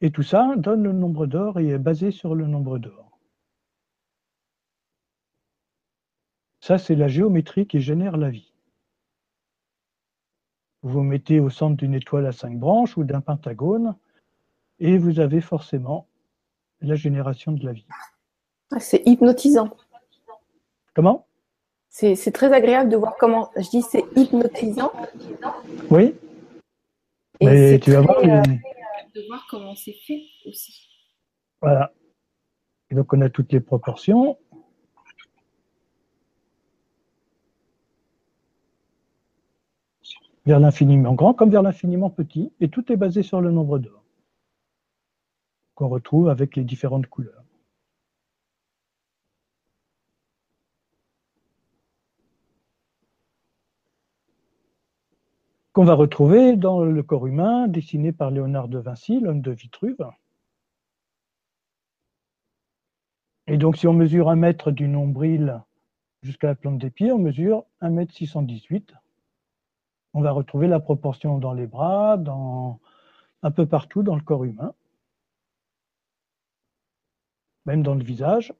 [0.00, 3.11] Et tout ça donne le nombre d'or et est basé sur le nombre d'or.
[6.62, 8.52] Ça, c'est la géométrie qui génère la vie.
[10.82, 13.96] Vous vous mettez au centre d'une étoile à cinq branches ou d'un pentagone,
[14.78, 16.06] et vous avez forcément
[16.80, 17.86] la génération de la vie.
[18.70, 19.76] Ah, c'est hypnotisant.
[20.94, 21.26] Comment?
[21.88, 23.50] C'est très agréable de voir comment.
[23.56, 24.92] Je dis c'est hypnotisant.
[25.90, 26.14] Oui.
[27.40, 28.18] Et tu vas voir.
[28.18, 28.42] Euh,
[29.14, 30.88] de voir comment c'est fait aussi.
[31.60, 31.92] Voilà.
[32.90, 34.38] Et donc on a toutes les proportions.
[40.44, 42.52] Vers l'infiniment grand comme vers l'infiniment petit.
[42.60, 44.02] Et tout est basé sur le nombre d'or
[45.74, 47.42] qu'on retrouve avec les différentes couleurs.
[55.72, 60.06] qu'on va retrouver dans le corps humain dessiné par Léonard de Vinci, l'homme de Vitruve.
[63.46, 65.62] Et donc, si on mesure un mètre du nombril
[66.22, 68.94] jusqu'à la plante des pieds, on mesure 1 mètre 618.
[70.14, 72.80] On va retrouver la proportion dans les bras, dans,
[73.42, 74.74] un peu partout dans le corps humain,
[77.66, 78.54] même dans le visage.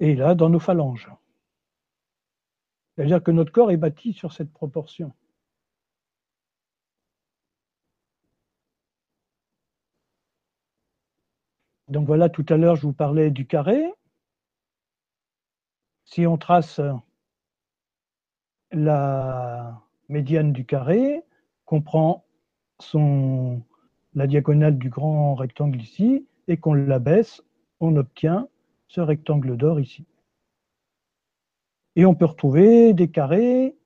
[0.00, 1.10] et là dans nos phalanges.
[2.94, 5.12] C'est-à-dire que notre corps est bâti sur cette proportion.
[11.88, 13.92] Donc voilà, tout à l'heure, je vous parlais du carré.
[16.04, 16.80] Si on trace
[18.72, 21.22] la médiane du carré,
[21.64, 22.24] qu'on prend
[24.14, 27.42] la diagonale du grand rectangle ici, et qu'on l'abaisse,
[27.80, 28.48] on obtient
[28.88, 30.06] ce rectangle d'or ici.
[31.96, 33.76] Et on peut retrouver des carrés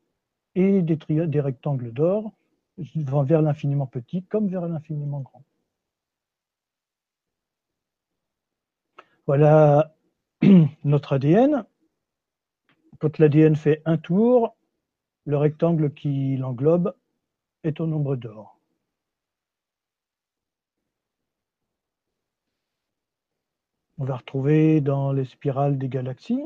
[0.55, 2.33] et des, des rectangles d'or
[2.77, 5.45] vers l'infiniment petit comme vers l'infiniment grand.
[9.31, 9.95] Voilà
[10.83, 11.65] notre ADN.
[12.99, 14.57] Quand l'ADN fait un tour,
[15.25, 16.97] le rectangle qui l'englobe
[17.63, 18.59] est au nombre d'or.
[23.99, 26.43] On va retrouver dans les spirales des galaxies.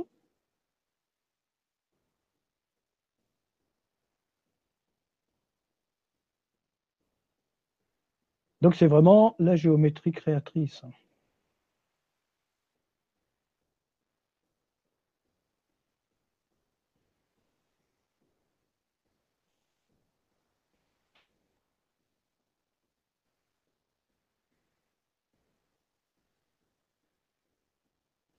[8.60, 10.82] Donc c'est vraiment la géométrie créatrice.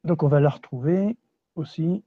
[0.05, 1.17] Donc on va la retrouver
[1.55, 2.03] aussi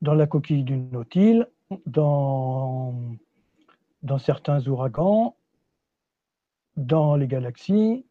[0.00, 1.46] dans la coquille du nautile,
[1.84, 2.94] dans,
[4.02, 5.36] dans certains ouragans,
[6.76, 8.06] dans les galaxies,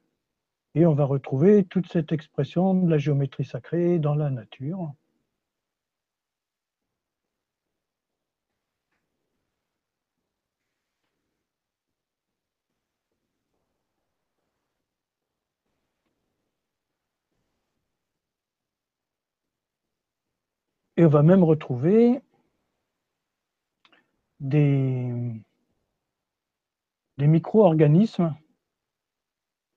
[0.76, 4.94] et on va retrouver toute cette expression de la géométrie sacrée dans la nature.
[21.02, 22.22] Et on va même retrouver
[24.40, 25.34] des,
[27.18, 28.36] micro-organismes.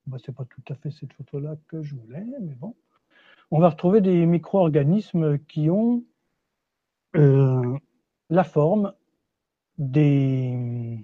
[0.07, 2.75] Ce n'est pas tout à fait cette photo-là que je voulais, mais bon.
[3.51, 6.05] On va retrouver des micro-organismes qui ont
[7.17, 7.79] euh,
[8.29, 8.93] la forme
[9.79, 10.99] des,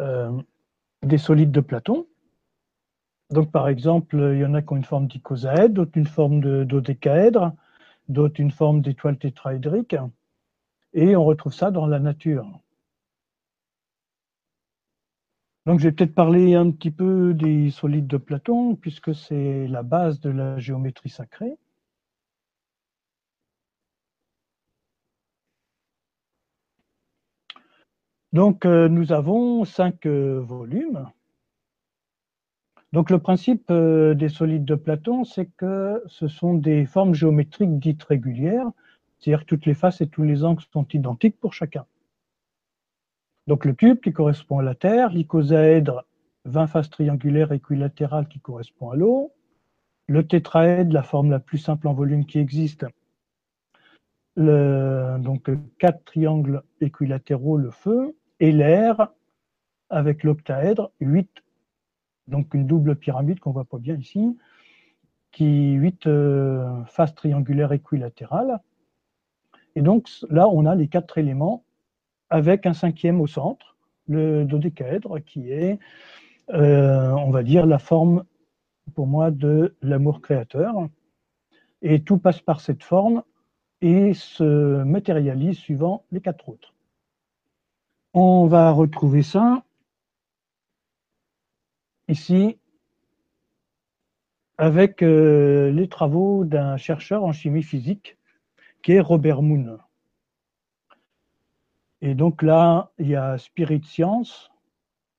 [0.00, 0.42] euh,
[1.02, 2.08] des solides de Platon.
[3.30, 6.40] Donc, par exemple, il y en a qui ont une forme d'icosaèdre, d'autres une forme
[6.40, 7.52] de dodécaèdre,
[8.08, 9.96] d'autres une forme d'étoile tétraédrique.
[10.92, 12.60] Et on retrouve ça dans la nature.
[15.66, 19.82] Donc, je vais peut-être parler un petit peu des solides de Platon, puisque c'est la
[19.82, 21.56] base de la géométrie sacrée.
[28.34, 31.06] Donc, euh, nous avons cinq euh, volumes.
[32.94, 37.80] Donc, le principe euh, des solides de Platon, c'est que ce sont des formes géométriques
[37.80, 38.70] dites régulières,
[39.18, 41.86] c'est-à-dire que toutes les faces et tous les angles sont identiques pour chacun.
[43.48, 46.04] Donc, le cube qui correspond à la Terre, l'icosaèdre,
[46.44, 49.32] 20 faces triangulaires équilatérales qui correspond à l'eau,
[50.06, 52.86] le tétraèdre, la forme la plus simple en volume qui existe,
[54.36, 59.08] donc quatre triangles équilatéraux, le feu, et l'air
[59.90, 61.43] avec l'octaèdre, 8,
[62.28, 64.36] donc une double pyramide qu'on voit pas bien ici,
[65.32, 68.60] qui 8 euh, faces triangulaires équilatérales.
[69.74, 71.64] Et donc là, on a les quatre éléments
[72.30, 75.78] avec un cinquième au centre, le dodécaèdre, qui est,
[76.50, 78.24] euh, on va dire, la forme
[78.94, 80.88] pour moi de l'amour créateur.
[81.82, 83.22] Et tout passe par cette forme
[83.80, 86.74] et se matérialise suivant les quatre autres.
[88.14, 89.64] On va retrouver ça
[92.08, 92.58] ici
[94.58, 98.16] avec euh, les travaux d'un chercheur en chimie physique
[98.82, 99.78] qui est Robert Moon.
[102.00, 104.50] Et donc là, il y a Spirit Science,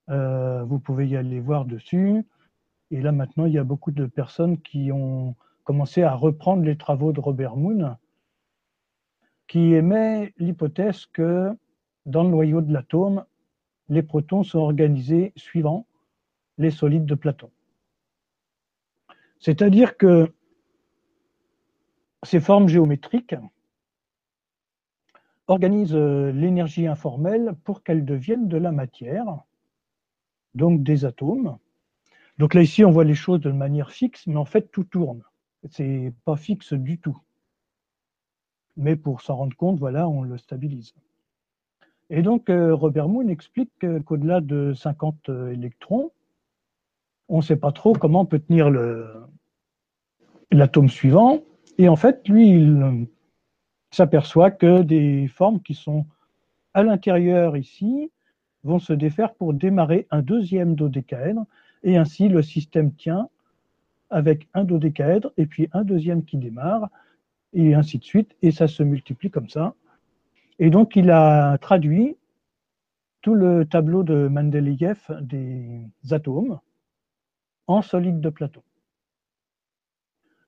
[0.10, 2.24] euh, vous pouvez y aller voir dessus.
[2.92, 6.78] Et là maintenant, il y a beaucoup de personnes qui ont commencé à reprendre les
[6.78, 7.98] travaux de Robert Moon,
[9.48, 11.52] qui émet l'hypothèse que
[12.06, 13.26] dans le noyau de l'atome,
[13.90, 15.88] les protons sont organisés suivant
[16.58, 17.52] les solides de Platon.
[19.40, 20.34] C'est-à-dire que
[22.24, 23.36] ces formes géométriques
[25.48, 29.44] organisent l'énergie informelle pour qu'elle devienne de la matière,
[30.56, 31.58] donc des atomes.
[32.38, 35.22] Donc là, ici, on voit les choses de manière fixe, mais en fait, tout tourne.
[35.70, 37.18] C'est pas fixe du tout.
[38.78, 40.94] Mais pour s'en rendre compte, voilà, on le stabilise.
[42.10, 43.72] Et donc, euh, Robert Moon explique
[44.06, 46.12] qu'au-delà de 50 euh, électrons,
[47.30, 48.70] on ne sait pas trop comment peut tenir
[50.52, 51.42] l'atome suivant.
[51.78, 53.06] Et en fait, lui, il euh,
[53.92, 56.06] s'aperçoit que des formes qui sont
[56.74, 58.12] à l'intérieur ici
[58.64, 61.46] vont se défaire pour démarrer un deuxième dodécaèdre.
[61.84, 63.30] Et ainsi, le système tient
[64.10, 66.90] avec un dodécaèdre et puis un deuxième qui démarre,
[67.54, 68.36] et ainsi de suite.
[68.42, 69.76] Et ça se multiplie comme ça
[70.60, 72.18] et donc, il a traduit
[73.22, 76.60] tout le tableau de Mendeleïev des atomes
[77.68, 78.64] en solide de Platon.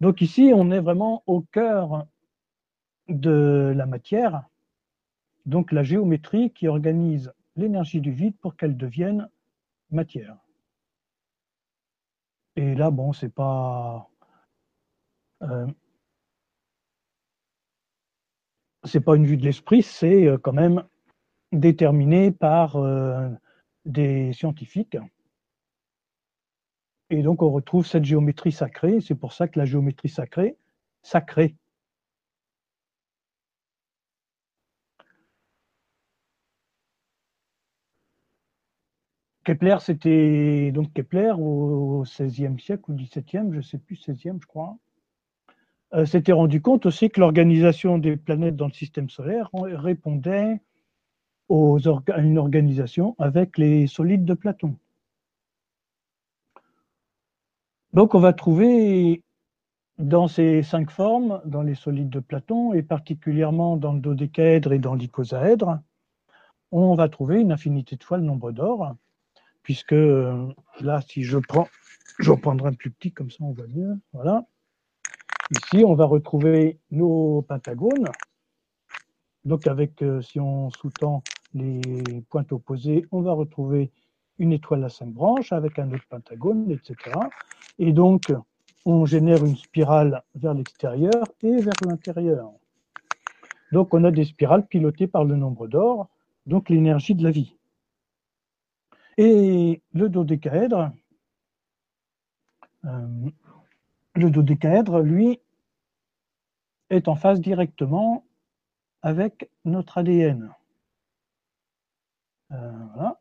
[0.02, 2.06] Donc ici, on est vraiment au cœur
[3.10, 4.48] de la matière,
[5.46, 9.30] donc la géométrie qui organise l'énergie du vide pour qu'elle devienne
[9.90, 10.38] matière.
[12.56, 14.10] Et là, bon, c'est pas.
[15.44, 15.68] Euh,
[18.84, 20.84] c'est pas une vue de l'esprit, c'est euh, quand même
[21.52, 23.30] déterminé par euh,
[23.86, 24.98] des scientifiques.
[27.10, 30.58] Et donc on retrouve cette géométrie sacrée, c'est pour ça que la géométrie sacrée,
[31.04, 31.56] sacrée.
[39.46, 44.46] Kepler, c'était donc Kepler au XVIe siècle ou XVIIe, je ne sais plus, XVIe, je
[44.46, 44.78] crois.
[45.94, 50.60] Euh, s'était rendu compte aussi que l'organisation des planètes dans le système solaire répondait
[51.50, 54.78] à une organisation avec les solides de Platon.
[57.98, 59.24] Donc on va trouver
[59.98, 64.78] dans ces cinq formes, dans les solides de Platon, et particulièrement dans le dodécaèdre et
[64.78, 65.80] dans l'icosaèdre,
[66.70, 68.94] on va trouver une infinité de fois le nombre d'or,
[69.64, 70.48] puisque euh,
[70.80, 71.68] là, si je prends,
[72.20, 74.46] je reprendrai un plus petit, comme ça on voit mieux, voilà.
[75.50, 78.12] Ici, on va retrouver nos pentagones.
[79.44, 81.24] Donc, avec, euh, si on sous-tend
[81.56, 81.82] les
[82.30, 83.90] pointes opposées, on va retrouver
[84.40, 86.96] une étoile à cinq branches avec un autre pentagone, etc.
[87.80, 88.32] Et donc,
[88.86, 92.52] on génère une spirale vers l'extérieur et vers l'intérieur.
[93.72, 96.08] Donc, on a des spirales pilotées par le nombre d'or,
[96.46, 97.56] donc l'énergie de la vie.
[99.18, 100.92] Et le dodécaèdre,
[102.86, 103.30] euh,
[104.16, 105.40] le dodécaèdre, lui,
[106.90, 108.24] est en phase directement
[109.02, 110.54] avec notre ADN.
[112.50, 113.20] voilà.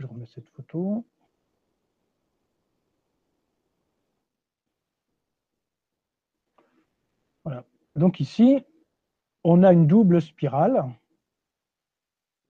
[0.00, 1.04] Je remets cette photo.
[7.44, 7.66] Voilà.
[7.96, 8.64] Donc ici,
[9.44, 10.86] on a une double spirale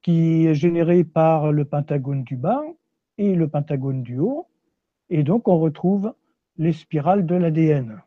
[0.03, 2.63] qui est générée par le pentagone du bas
[3.19, 4.47] et le pentagone du haut.
[5.09, 6.15] Et donc, on retrouve
[6.57, 8.01] les spirales de l'ADN.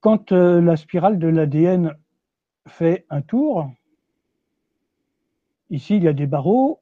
[0.00, 1.96] Quand euh, la spirale de l'ADN
[2.68, 3.70] fait un tour,
[5.70, 6.80] ici, il y a des barreaux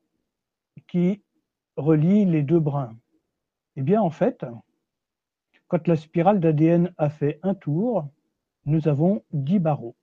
[0.87, 1.22] qui
[1.76, 2.97] relient les deux brins.
[3.76, 4.45] Eh bien, en fait,
[5.68, 8.09] quand la spirale d'ADN a fait un tour,
[8.66, 9.97] nous avons 10 barreaux.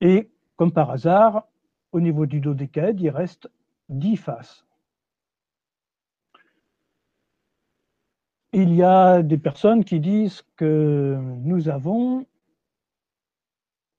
[0.00, 1.46] Et comme par hasard,
[1.92, 3.50] au niveau du dodécaèdre, il reste
[3.88, 4.64] 10 faces.
[8.52, 12.26] Il y a des personnes qui disent que nous avons,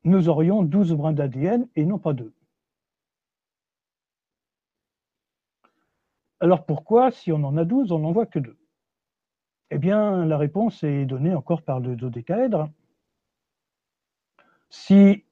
[0.03, 2.33] nous aurions 12 brins d'ADN et non pas deux.
[6.39, 8.57] Alors pourquoi, si on en a 12, on n'en voit que deux?
[9.71, 12.69] Eh bien, la réponse est donnée encore par le dodécaèdre.
[14.69, 15.25] Si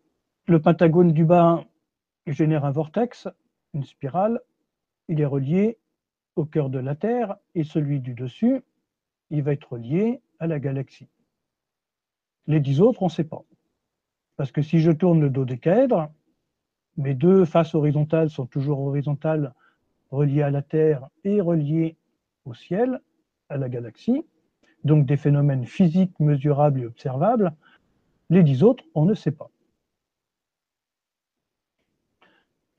[0.46, 1.64] le pentagone du bas
[2.28, 3.28] génère un vortex,
[3.74, 4.42] une spirale,
[5.08, 5.80] il est relié
[6.36, 8.62] au cœur de la Terre et celui du dessus,
[9.30, 11.08] il va être relié à la galaxie.
[12.48, 13.44] Les dix autres, on ne sait pas.
[14.38, 16.10] Parce que si je tourne le dodécaèdre,
[16.96, 19.54] mes deux faces horizontales sont toujours horizontales,
[20.12, 21.98] reliées à la Terre et reliées
[22.46, 23.02] au ciel,
[23.50, 24.24] à la galaxie,
[24.84, 27.54] donc des phénomènes physiques mesurables et observables.
[28.30, 29.50] Les dix autres, on ne sait pas.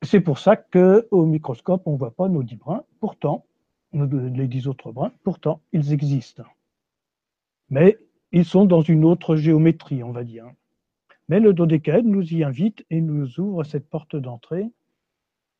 [0.03, 2.85] C'est pour ça qu'au microscope, on ne voit pas nos dix brins.
[3.01, 3.45] Pourtant,
[3.93, 6.45] les dix autres brins, pourtant, ils existent.
[7.69, 7.99] Mais
[8.31, 10.47] ils sont dans une autre géométrie, on va dire.
[11.29, 14.71] Mais le dodécaèdre nous y invite et nous ouvre cette porte d'entrée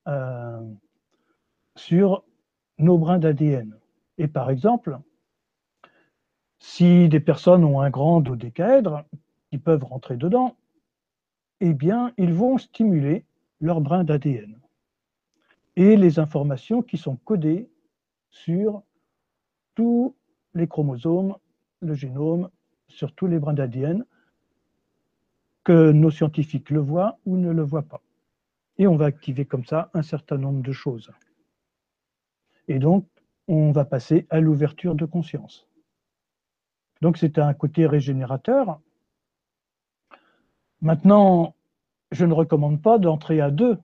[0.07, 0.61] euh,
[1.77, 2.25] sur
[2.79, 3.77] nos brins d'ADN.
[4.17, 4.99] Et par exemple,
[6.59, 9.05] si des personnes ont un grand dodécaèdre,
[9.51, 10.57] qui peuvent rentrer dedans,
[11.61, 13.25] eh bien, ils vont stimuler
[13.61, 14.59] leur brin d'ADN
[15.79, 17.71] et les informations qui sont codées
[18.31, 18.83] sur
[19.77, 20.17] tous
[20.55, 21.37] les chromosomes,
[21.81, 22.51] le génome,
[22.89, 24.05] sur tous les brins d'ADN,
[25.65, 28.03] que nos scientifiques le voient ou ne le voient pas.
[28.79, 31.11] Et on va activer comme ça un certain nombre de choses.
[32.69, 33.07] Et donc,
[33.49, 35.67] on va passer à l'ouverture de conscience.
[37.01, 38.81] Donc, c'est un côté régénérateur.
[40.81, 41.55] Maintenant,
[42.13, 43.79] je ne recommande pas d'entrer à deux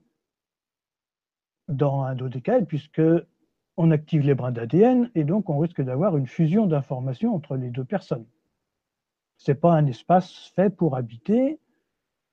[1.67, 3.01] dans un dodécaèdre puisque
[3.77, 7.69] on active les brins d'ADN et donc on risque d'avoir une fusion d'informations entre les
[7.69, 8.25] deux personnes.
[9.37, 11.59] Ce n'est pas un espace fait pour habiter,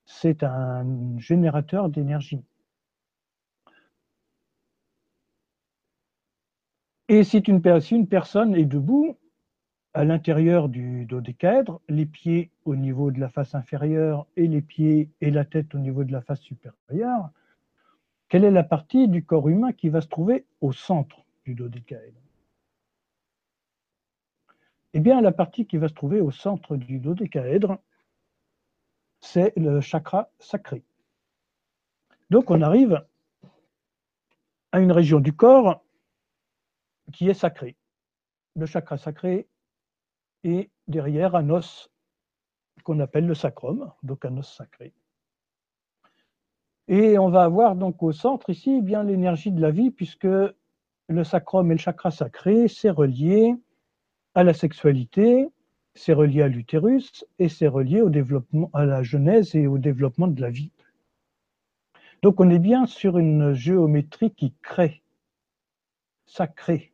[0.04, 2.42] c'est un générateur d'énergie.
[7.08, 9.18] Et si une, personne est debout,
[9.94, 15.10] à l'intérieur du dodécaèdre, les pieds au niveau de la face inférieure et les pieds
[15.20, 17.30] et la tête au niveau de la face supérieure,
[18.28, 22.22] quelle est la partie du corps humain qui va se trouver au centre du dodécaèdre
[24.94, 27.78] Eh bien, la partie qui va se trouver au centre du dodécaèdre,
[29.22, 30.84] c'est le chakra sacré.
[32.28, 33.06] Donc, on arrive
[34.72, 35.82] à une région du corps
[37.12, 37.76] qui est sacrée.
[38.56, 39.48] Le chakra sacré
[40.44, 41.88] et derrière un os
[42.84, 44.92] qu'on appelle le sacrum, donc un os sacré.
[46.88, 50.24] Et on va avoir donc au centre ici eh bien l'énergie de la vie, puisque
[50.24, 53.54] le sacrum et le chakra sacré, c'est relié
[54.34, 55.48] à la sexualité,
[55.94, 60.28] c'est relié à l'utérus et c'est relié au développement, à la genèse et au développement
[60.28, 60.70] de la vie.
[62.22, 65.02] Donc on est bien sur une géométrie qui crée,
[66.24, 66.92] sacré,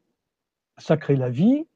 [0.78, 1.66] sacré la vie,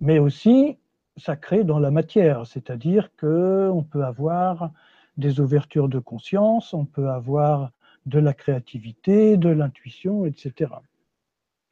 [0.00, 0.76] mais aussi
[1.16, 4.72] sacré dans la matière, c'est-à-dire qu'on peut avoir
[5.16, 7.70] des ouvertures de conscience, on peut avoir
[8.06, 10.72] de la créativité, de l'intuition, etc.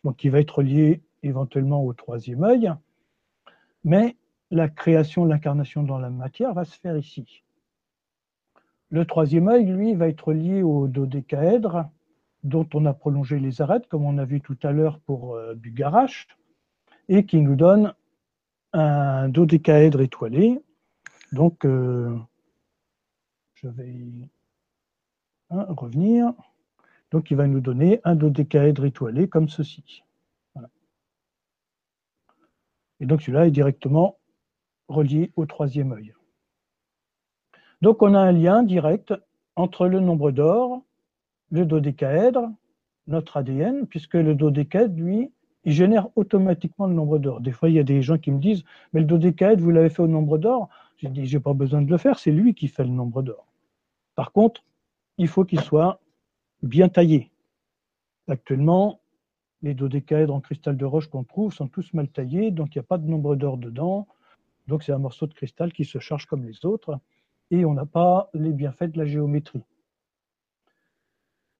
[0.04, 2.72] Donc il va être lié éventuellement au troisième œil,
[3.84, 4.16] mais
[4.52, 7.42] la création, l'incarnation dans la matière va se faire ici.
[8.90, 11.88] Le troisième œil, lui, va être lié au dodécaèdre,
[12.44, 15.54] dont on a prolongé les arêtes, comme on a vu tout à l'heure pour euh,
[17.08, 17.94] et qui nous donne
[18.74, 20.60] un dodécaèdre étoilé.
[21.32, 22.14] Donc, euh,
[23.54, 24.28] je vais
[25.48, 26.34] hein, revenir.
[27.10, 30.04] Donc, il va nous donner un dodécaèdre étoilé comme ceci.
[33.00, 34.18] Et donc, celui-là est directement
[34.88, 36.14] relié au troisième œil.
[37.80, 39.14] Donc on a un lien direct
[39.56, 40.82] entre le nombre d'or,
[41.50, 42.50] le dodécaèdre,
[43.06, 45.32] notre ADN, puisque le dodécaèdre, lui,
[45.64, 47.40] il génère automatiquement le nombre d'or.
[47.40, 49.90] Des fois, il y a des gens qui me disent, mais le dodécaèdre, vous l'avez
[49.90, 50.68] fait au nombre d'or?
[50.96, 53.46] Je dis, j'ai pas besoin de le faire, c'est lui qui fait le nombre d'or.
[54.14, 54.64] Par contre,
[55.18, 56.00] il faut qu'il soit
[56.62, 57.30] bien taillé.
[58.28, 59.00] Actuellement,
[59.62, 62.80] les dodécaèdres en cristal de roche qu'on trouve sont tous mal taillés, donc il n'y
[62.80, 64.06] a pas de nombre d'or dedans.
[64.66, 66.98] Donc c'est un morceau de cristal qui se charge comme les autres,
[67.50, 69.64] et on n'a pas les bienfaits de la géométrie.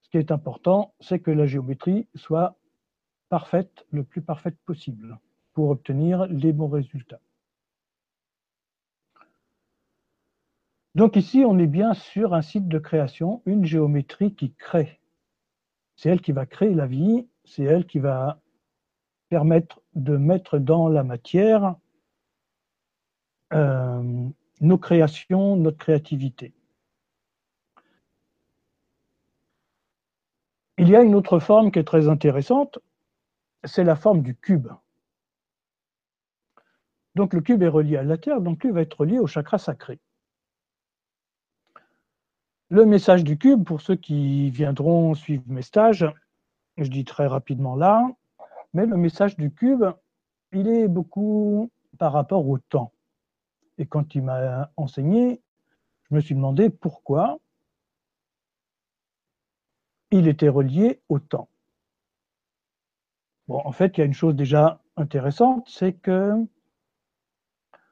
[0.03, 2.57] Ce qui est important, c'est que la géométrie soit
[3.29, 5.19] parfaite, le plus parfaite possible,
[5.53, 7.21] pour obtenir les bons résultats.
[10.95, 15.01] Donc ici, on est bien sur un site de création, une géométrie qui crée.
[15.97, 18.41] C'est elle qui va créer la vie, c'est elle qui va
[19.31, 21.77] permettre de mettre dans la matière
[23.53, 24.29] euh,
[24.61, 26.53] nos créations, notre créativité.
[30.79, 32.79] Il y a une autre forme qui est très intéressante,
[33.65, 34.69] c'est la forme du cube.
[37.15, 39.59] Donc le cube est relié à la Terre, donc lui va être relié au chakra
[39.59, 40.01] sacré.
[42.71, 46.07] Le message du cube, pour ceux qui viendront suivre mes stages,
[46.79, 48.09] je dis très rapidement là,
[48.73, 49.85] mais le message du cube,
[50.53, 52.93] il est beaucoup par rapport au temps.
[53.79, 55.41] Et quand il m'a enseigné,
[56.11, 57.39] je me suis demandé pourquoi
[60.11, 61.49] il était relié au temps.
[63.49, 66.47] Bon, en fait, il y a une chose déjà intéressante, c'est que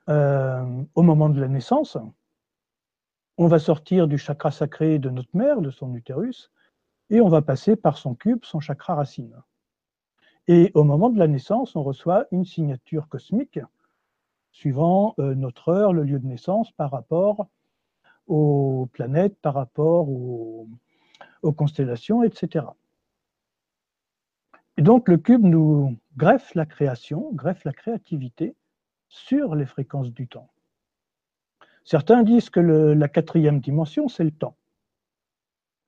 [0.09, 1.97] euh, au moment de la naissance,
[3.39, 6.53] on va sortir du chakra sacré de notre mère, de son utérus,
[7.09, 9.35] et on va passer par son cube, son chakra racine.
[10.47, 13.61] Et au moment de la naissance, on reçoit une signature cosmique
[14.53, 17.47] suivant euh, notre heure, le lieu de naissance, par rapport
[18.27, 20.69] aux planètes, par rapport aux,
[21.43, 22.67] aux constellations, etc.
[24.77, 28.55] Et donc le cube nous greffe la création, greffe la créativité
[29.09, 30.51] sur les fréquences du temps.
[31.85, 34.57] Certains disent que la quatrième dimension, c'est le temps.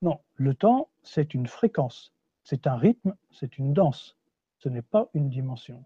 [0.02, 4.16] Non, le temps, c'est une fréquence, c'est un rythme, c'est une danse.
[4.58, 5.84] Ce n'est pas une dimension.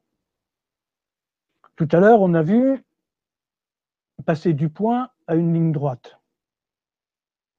[1.77, 2.83] Tout à l'heure, on a vu
[4.25, 6.19] passer du point à une ligne droite.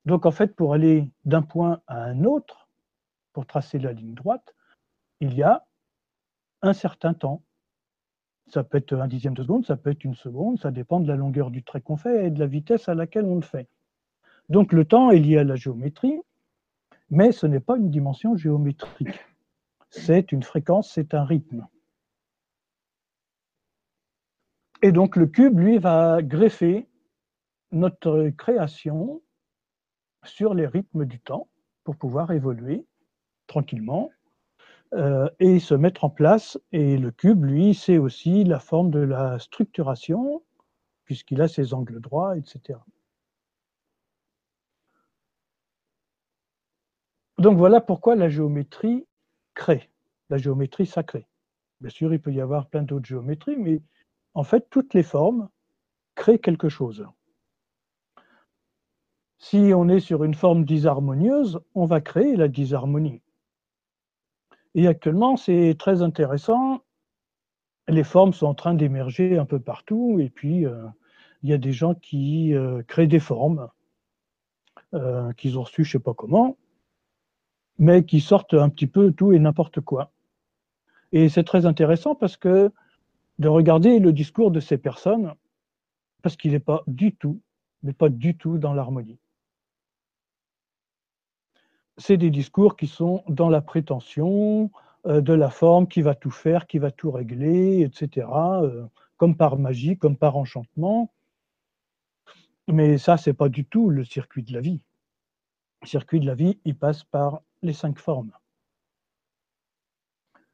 [0.05, 2.67] Donc en fait, pour aller d'un point à un autre,
[3.33, 4.55] pour tracer la ligne droite,
[5.19, 5.65] il y a
[6.63, 7.43] un certain temps.
[8.47, 11.07] Ça peut être un dixième de seconde, ça peut être une seconde, ça dépend de
[11.07, 13.67] la longueur du trait qu'on fait et de la vitesse à laquelle on le fait.
[14.49, 16.21] Donc le temps est lié à la géométrie,
[17.09, 19.19] mais ce n'est pas une dimension géométrique.
[19.89, 21.67] C'est une fréquence, c'est un rythme.
[24.81, 26.87] Et donc le cube, lui, va greffer
[27.71, 29.21] notre création
[30.23, 31.47] sur les rythmes du temps
[31.83, 32.85] pour pouvoir évoluer
[33.47, 34.11] tranquillement
[34.93, 36.59] euh, et se mettre en place.
[36.71, 40.43] Et le cube, lui, c'est aussi la forme de la structuration,
[41.05, 42.79] puisqu'il a ses angles droits, etc.
[47.39, 49.05] Donc voilà pourquoi la géométrie
[49.53, 49.89] crée,
[50.29, 51.27] la géométrie sacrée.
[51.81, 53.81] Bien sûr, il peut y avoir plein d'autres géométries, mais
[54.37, 55.49] en fait, toutes les formes
[56.13, 57.07] créent quelque chose.
[59.39, 63.23] Si on est sur une forme disharmonieuse, on va créer la disharmonie.
[64.75, 66.83] Et actuellement, c'est très intéressant.
[67.87, 70.85] Les formes sont en train d'émerger un peu partout, et puis euh,
[71.41, 73.69] il y a des gens qui euh, créent des formes
[74.93, 76.57] euh, qu'ils ont reçues, je ne sais pas comment,
[77.79, 80.11] mais qui sortent un petit peu tout et n'importe quoi.
[81.11, 82.71] Et c'est très intéressant parce que
[83.39, 85.33] de regarder le discours de ces personnes,
[86.21, 87.41] parce qu'il n'est pas du tout,
[87.83, 89.19] mais pas du tout dans l'harmonie
[91.97, 94.71] c'est des discours qui sont dans la prétention
[95.05, 98.27] euh, de la forme qui va tout faire, qui va tout régler, etc.,
[98.61, 98.85] euh,
[99.17, 101.11] comme par magie, comme par enchantement.
[102.67, 104.81] Mais ça, c'est pas du tout le circuit de la vie.
[105.81, 108.31] Le circuit de la vie, il passe par les cinq formes.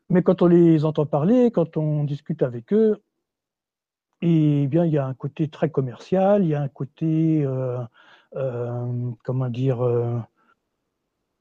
[0.09, 3.01] Mais quand on les entend parler, quand on discute avec eux,
[4.21, 7.83] eh bien, il y a un côté très commercial, il y a un côté, euh,
[9.23, 9.83] comment dire,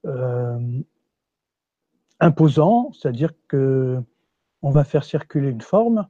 [0.05, 0.59] euh,
[2.19, 4.01] imposant, c'est-à-dire que
[4.61, 6.07] on va faire circuler une forme,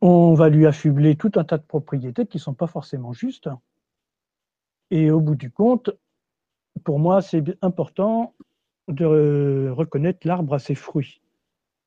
[0.00, 3.48] on va lui affubler tout un tas de propriétés qui ne sont pas forcément justes.
[4.90, 5.90] Et au bout du compte,
[6.84, 8.34] pour moi, c'est important
[8.88, 11.20] de reconnaître l'arbre à ses fruits.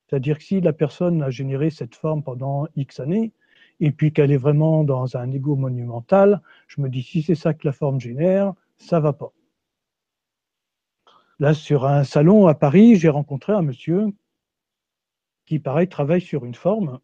[0.07, 3.31] C'est-à-dire que si la personne a généré cette forme pendant X années,
[3.79, 7.53] et puis qu'elle est vraiment dans un ego monumental, je me dis si c'est ça
[7.53, 9.33] que la forme génère, ça va pas.
[11.39, 14.13] Là, sur un salon à Paris, j'ai rencontré un monsieur
[15.45, 16.99] qui, pareil, travaille sur une forme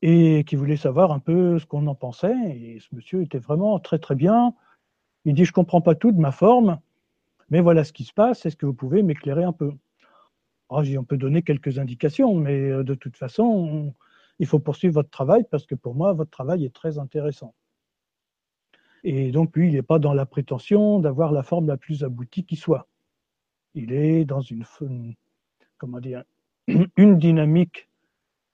[0.00, 2.34] et qui voulait savoir un peu ce qu'on en pensait.
[2.56, 4.54] Et ce monsieur était vraiment très très bien.
[5.26, 6.80] Il dit, je comprends pas tout de ma forme,
[7.50, 8.46] mais voilà ce qui se passe.
[8.46, 9.72] Est-ce que vous pouvez m'éclairer un peu
[10.68, 13.94] oh, On peut donner quelques indications, mais euh, de toute façon,
[14.38, 17.54] il faut poursuivre votre travail parce que pour moi, votre travail est très intéressant.
[19.04, 22.44] Et donc, lui, il n'est pas dans la prétention d'avoir la forme la plus aboutie
[22.44, 22.88] qui soit.
[23.74, 24.64] Il est dans une,
[25.76, 26.24] comment dire,
[26.96, 27.88] une dynamique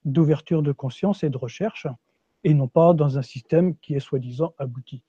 [0.05, 1.86] d'ouverture de conscience et de recherche,
[2.43, 5.03] et non pas dans un système qui est soi-disant abouti.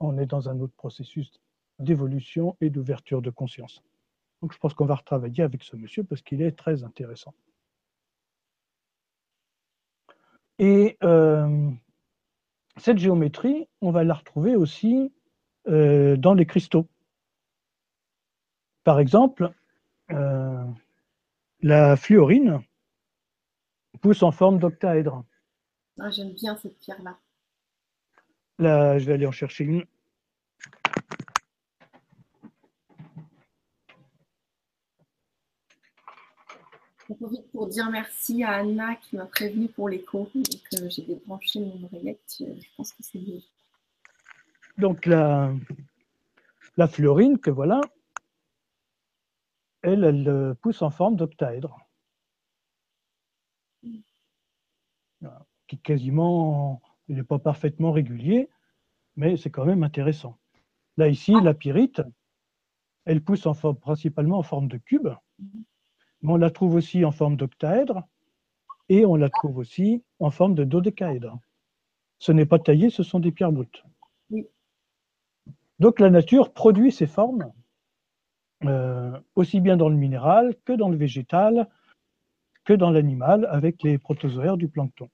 [0.00, 1.40] On est dans un autre processus
[1.78, 3.82] d'évolution et d'ouverture de conscience.
[4.42, 7.34] Donc je pense qu'on va retravailler avec ce monsieur parce qu'il est très intéressant.
[10.58, 11.70] Et euh,
[12.76, 15.12] cette géométrie, on va la retrouver aussi
[15.68, 16.88] euh, dans les cristaux.
[18.84, 19.52] Par exemple,
[20.10, 20.64] euh,
[21.60, 22.60] la fluorine
[24.00, 25.24] pousse en forme d'octaèdre.
[26.00, 27.18] Ah, J'aime bien cette pierre-là.
[28.58, 29.84] Là, je vais aller en chercher une.
[37.08, 41.02] J'en profite pour dire merci à Anna qui m'a prévenu pour l'écho et que j'ai
[41.02, 42.36] débranché mon oreillette.
[42.38, 43.40] Je pense que c'est mieux.
[44.76, 45.52] Donc la,
[46.76, 47.80] la fluorine que voilà,
[49.82, 51.78] elle, elle euh, pousse en forme d'octaèdre.
[55.66, 58.48] Qui quasiment, il n'est pas parfaitement régulier,
[59.16, 60.38] mais c'est quand même intéressant.
[60.96, 62.02] Là, ici, la pyrite,
[63.04, 65.46] elle pousse en forme, principalement en forme de cube, mais
[66.22, 68.02] on la trouve aussi en forme d'octaèdre
[68.88, 71.38] et on la trouve aussi en forme de dodécaèdre.
[72.18, 73.84] Ce n'est pas taillé, ce sont des pierres brutes.
[75.78, 77.52] Donc la nature produit ces formes
[78.64, 81.68] euh, aussi bien dans le minéral que dans le végétal,
[82.64, 85.08] que dans l'animal, avec les protozoaires du plancton.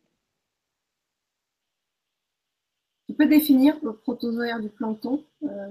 [3.06, 5.70] Tu peux définir le protozoaire du plancton euh,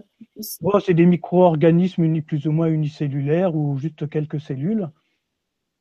[0.79, 4.87] C'est des micro-organismes plus ou moins unicellulaires ou juste quelques cellules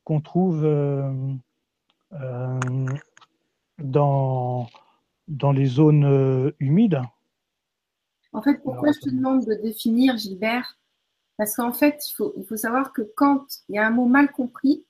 [0.03, 1.11] qu'on trouve euh,
[3.79, 4.67] dans,
[5.27, 7.01] dans les zones humides.
[8.33, 10.77] En fait, pourquoi je te demande de définir, Gilbert?
[11.37, 14.05] Parce qu'en fait, il faut, il faut savoir que quand il y a un mot
[14.05, 14.85] mal compris,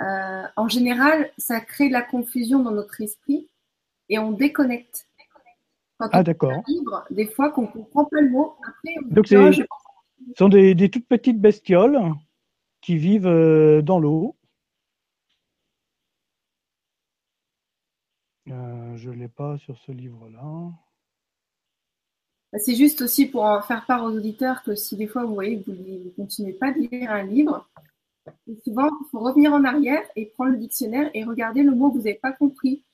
[0.00, 3.48] euh, en général, ça crée de la confusion dans notre esprit
[4.08, 5.06] et on déconnecte.
[5.98, 6.62] Quand ah, d'accord.
[7.10, 8.54] Des fois, qu'on ne comprend pas le mot.
[8.62, 9.64] Après, Donc, ce
[10.36, 11.98] sont des, toutes petites bestioles
[12.80, 14.36] qui vivent euh, dans l'eau.
[18.48, 20.72] Euh, je ne l'ai pas sur ce livre-là.
[22.52, 25.34] Bah, c'est juste aussi pour en faire part aux auditeurs que si des fois vous
[25.34, 27.68] voyez que vous ne continuez pas de lire un livre,
[28.64, 31.98] souvent il faut revenir en arrière et prendre le dictionnaire et regarder le mot que
[31.98, 32.84] vous n'avez pas compris.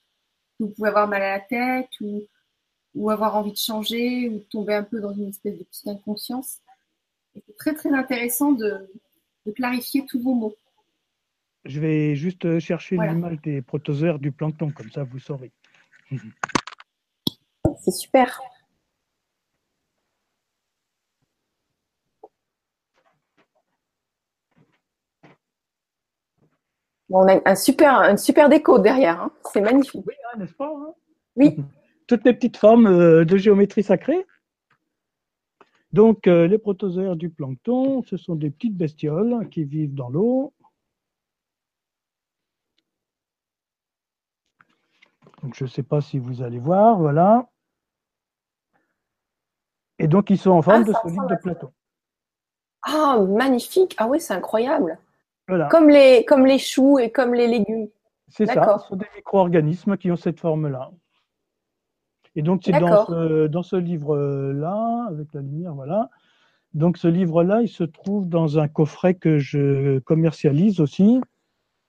[0.59, 2.23] Vous pouvez avoir mal à la tête ou,
[2.95, 6.59] ou avoir envie de changer ou tomber un peu dans une espèce de petite inconscience.
[7.33, 8.89] C'est très très intéressant de,
[9.51, 10.55] clarifier tous vos mots.
[11.65, 15.51] Je vais juste chercher l'image des protozoaires du plancton, comme ça vous saurez.
[17.83, 18.39] C'est super.
[27.09, 29.21] on a un super, un super déco derrière.
[29.21, 29.31] Hein.
[29.53, 30.03] C'est magnifique.
[30.05, 30.93] Oui, hein, n'est-ce pas hein?
[31.35, 31.57] Oui.
[32.07, 34.25] Toutes les petites formes euh, de géométrie sacrée.
[35.95, 40.53] Donc, euh, les protozoaires du plancton, ce sont des petites bestioles qui vivent dans l'eau.
[45.41, 47.47] Donc, je ne sais pas si vous allez voir, voilà.
[49.97, 51.71] Et donc, ils sont en forme ah, de solide de plateau.
[52.81, 53.95] Ah, magnifique.
[53.97, 54.99] Ah oui, c'est incroyable.
[55.71, 57.87] Comme, les, comme les choux et comme les légumes.
[58.27, 60.91] C'est ça, ce sont des micro-organismes qui ont cette forme-là.
[62.35, 66.09] Et donc, c'est dans ce, dans ce livre-là, avec la lumière, voilà.
[66.73, 71.21] Donc, ce livre-là, il se trouve dans un coffret que je commercialise aussi,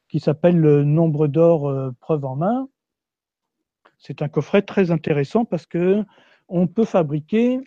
[0.08, 2.68] qui s'appelle Le nombre d'or euh, preuve en main.
[3.98, 6.04] C'est un coffret très intéressant parce que
[6.48, 7.60] on peut fabriquer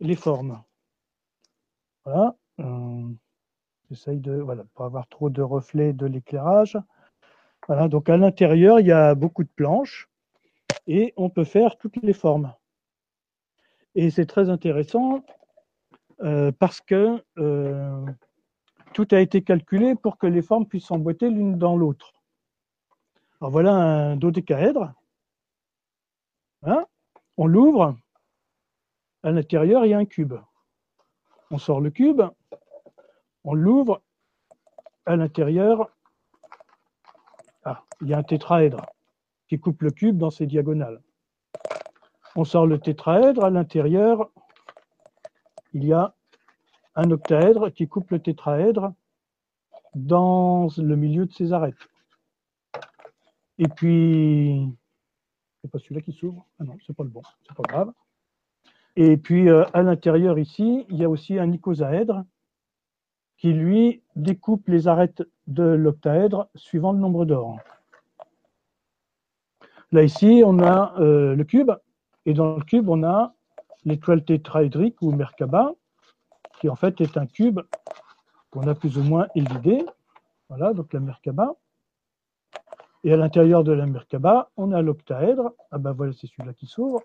[0.00, 0.60] les formes.
[2.04, 2.34] Voilà.
[2.60, 3.08] Euh,
[3.90, 6.78] J'essaye de, voilà, pas avoir trop de reflets de l'éclairage.
[7.68, 10.08] Voilà, donc à l'intérieur, il y a beaucoup de planches
[10.86, 12.52] et on peut faire toutes les formes.
[13.94, 15.24] Et c'est très intéressant
[16.22, 18.04] euh, parce que euh,
[18.92, 22.12] tout a été calculé pour que les formes puissent s'emboîter l'une dans l'autre.
[23.40, 24.92] Alors voilà un dodécaèdre.
[26.62, 26.86] Hein
[27.36, 27.96] on l'ouvre.
[29.22, 30.34] À l'intérieur, il y a un cube.
[31.50, 32.22] On sort le cube.
[33.44, 34.02] On l'ouvre.
[35.06, 35.90] À l'intérieur,
[37.64, 38.86] ah, il y a un tétraèdre
[39.48, 41.00] qui coupe le cube dans ses diagonales.
[42.36, 43.44] On sort le tétraèdre.
[43.44, 44.30] À l'intérieur,
[45.72, 46.14] il y a
[46.96, 48.92] un octaèdre qui coupe le tétraèdre
[49.94, 51.74] dans le milieu de ses arêtes.
[53.58, 54.68] Et puis,
[55.62, 56.46] c'est pas celui-là qui s'ouvre.
[56.58, 57.92] Ah non, c'est pas le bon, c'est pas grave.
[58.96, 62.24] Et puis, euh, à l'intérieur ici, il y a aussi un icosaèdre
[63.38, 67.58] qui, lui, découpe les arêtes de l'octaèdre suivant le nombre d'or.
[69.94, 71.70] Là, ici, on a euh, le cube,
[72.26, 73.32] et dans le cube, on a
[73.84, 75.70] l'étoile tétraédrique ou Merkaba,
[76.58, 77.60] qui en fait est un cube
[78.50, 79.86] qu'on a plus ou moins évidé.
[80.48, 81.54] Voilà, donc la Merkaba.
[83.04, 85.52] Et à l'intérieur de la Merkaba, on a l'octaèdre.
[85.70, 87.00] Ah ben voilà, c'est celui-là qui s'ouvre.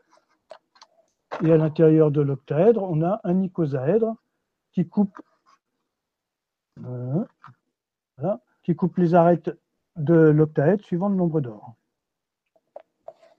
[1.44, 4.16] Et à l'intérieur de l'octaèdre, on a un icosaèdre
[4.72, 5.22] qui coupe,
[6.84, 7.24] euh,
[8.64, 9.56] qui coupe les arêtes
[9.96, 11.76] de l'octaèdre suivant le nombre d'or.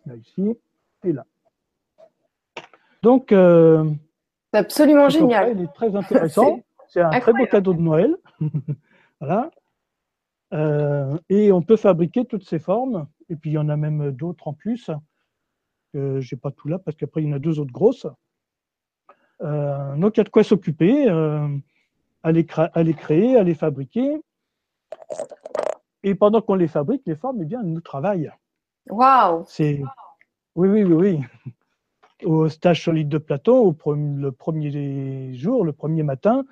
[0.06, 0.56] Là, ici
[1.04, 1.24] et là.
[3.02, 3.90] Donc, euh,
[4.52, 5.52] c'est absolument génial.
[5.56, 6.60] Il est très intéressant.
[6.88, 8.16] C'est un très beau cadeau de Noël.
[9.20, 9.50] voilà.
[10.52, 13.06] Euh, et on peut fabriquer toutes ces formes.
[13.28, 14.90] Et puis il y en a même d'autres en plus.
[15.94, 18.08] Euh, Je n'ai pas tout là parce qu'après il y en a deux autres grosses.
[19.40, 23.54] Euh, donc il y a de quoi s'occuper, à, les à, les créer, à les
[23.54, 24.20] fabriquer.
[26.02, 28.32] Et pendant qu'on les fabrique, les formes, eh bien, nous travaillent.
[28.88, 29.82] Waouh C'est
[30.56, 31.20] oui, oui, oui, oui
[32.24, 36.44] au stage solide de Platon, au le premier jour, le premier matin,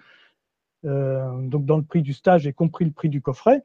[0.84, 3.64] euh, donc dans le prix du stage, y compris le prix du coffret.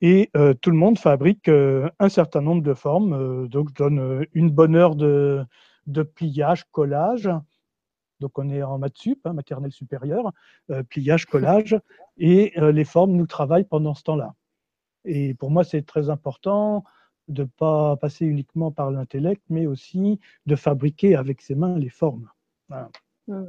[0.00, 4.50] Et euh, tout le monde fabrique euh, un certain nombre de formes, donc donne une
[4.50, 5.44] bonne heure de,
[5.86, 7.30] de, pliage, collage.
[8.20, 10.32] Donc on est en maths sup, hein, maternelle supérieure,
[10.88, 11.78] pliage, collage,
[12.16, 14.34] et les formes nous travaillent pendant ce temps-là.
[15.04, 16.84] Et pour moi, c'est très important
[17.28, 21.90] de ne pas passer uniquement par l'intellect, mais aussi de fabriquer avec ses mains les
[21.90, 22.30] formes.
[23.26, 23.44] Mm.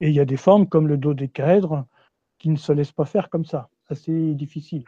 [0.00, 1.86] Et il y a des formes comme le dodécaèdre
[2.38, 3.68] qui ne se laissent pas faire comme ça.
[3.92, 4.84] C'est difficile.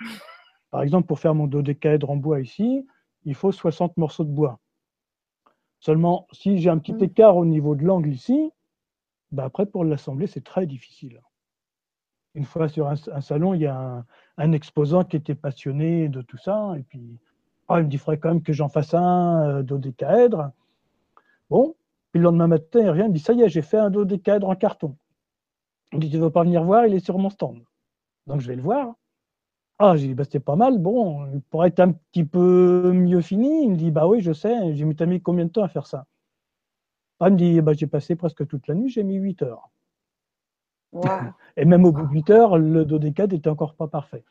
[0.70, 2.86] Par exemple, pour faire mon dodécaèdre en bois ici,
[3.24, 4.59] il faut 60 morceaux de bois.
[5.80, 7.04] Seulement, si j'ai un petit mm.
[7.04, 8.50] écart au niveau de l'angle ici,
[9.30, 11.20] bah après, pour l'assembler, c'est très difficile.
[12.34, 14.06] Une fois sur un, salon, il y a un,
[14.36, 17.18] un, exposant qui était passionné de tout ça, et puis
[17.69, 20.51] ah, il me dit, il faudrait quand même que j'en fasse un euh, dodécaèdre.
[21.51, 21.75] Bon,
[22.12, 23.91] puis le lendemain matin, il revient, il me dit, ça y est, j'ai fait un
[23.91, 24.97] dodécaèdre en carton.
[25.93, 27.62] Il me dit, tu ne veux pas venir voir, il est sur mon stand.
[28.27, 28.95] Donc je vais le voir.
[29.79, 30.79] Ah, j'ai dit, bah, c'était pas mal.
[30.79, 33.64] Bon, il pourrait être un petit peu mieux fini.
[33.64, 34.75] Il me dit, bah oui, je sais.
[34.75, 36.07] J'ai mis, t'as mis combien de temps à faire ça?
[37.21, 39.71] Ah, Il me dit, bah, j'ai passé presque toute la nuit, j'ai mis 8 heures.
[41.57, 44.25] Et même au bout de 8 heures, le dodécade était encore pas parfait.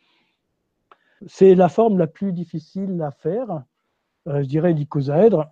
[1.26, 3.64] C'est la forme la plus difficile à faire,
[4.28, 5.50] euh, je dirais l'icosaèdre.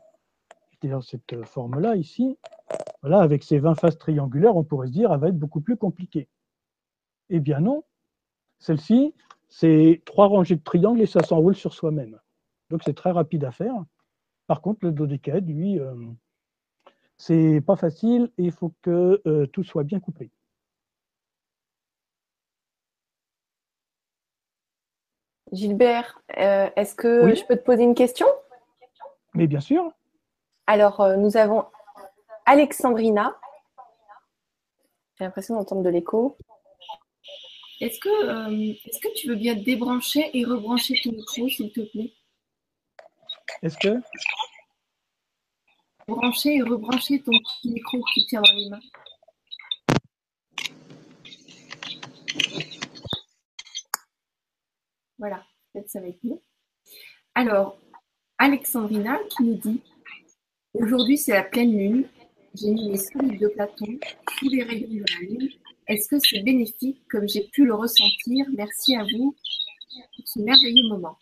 [0.72, 2.38] C'est-à-dire cette forme-là ici,
[3.02, 5.78] voilà, avec ses 20 faces triangulaires, on pourrait se dire elle va être beaucoup plus
[5.78, 6.28] compliquée.
[7.30, 7.84] Eh bien non,
[8.60, 9.16] celle-ci,
[9.48, 12.20] c'est trois rangées de triangles et ça s'enroule sur soi-même.
[12.70, 13.74] Donc c'est très rapide à faire.
[14.48, 15.96] Par contre, le dodécaèdre, lui, euh,
[17.18, 20.32] c'est pas facile et il faut que euh, tout soit bien coupé.
[25.56, 28.28] Gilbert, euh, est-ce que je peux te poser une question?
[29.34, 29.92] Mais bien sûr.
[30.68, 31.66] Alors, euh, nous avons
[32.46, 33.38] Alexandrina.
[35.18, 36.38] J'ai l'impression d'entendre de l'écho.
[37.82, 41.82] Est-ce que, euh, est que tu veux bien débrancher et rebrancher ton micro, s'il te
[41.82, 42.14] plaît?
[43.64, 44.02] Est-ce que?
[46.08, 48.80] Brancher et rebrancher ton petit micro que tu tiens dans les mains.
[55.18, 55.44] Voilà,
[55.74, 56.40] peut-être ça va être mieux.
[57.36, 57.78] Alors,
[58.38, 59.82] Alexandrina qui nous dit
[60.74, 62.06] Aujourd'hui, c'est la pleine lune.
[62.54, 63.98] J'ai mis mes solides de Platon
[64.38, 65.50] sous les rayons de la lune.
[65.88, 68.46] Est-ce que c'est bénéfique comme j'ai pu le ressentir?
[68.58, 69.36] Merci à vous
[70.16, 71.18] pour ce merveilleux moment.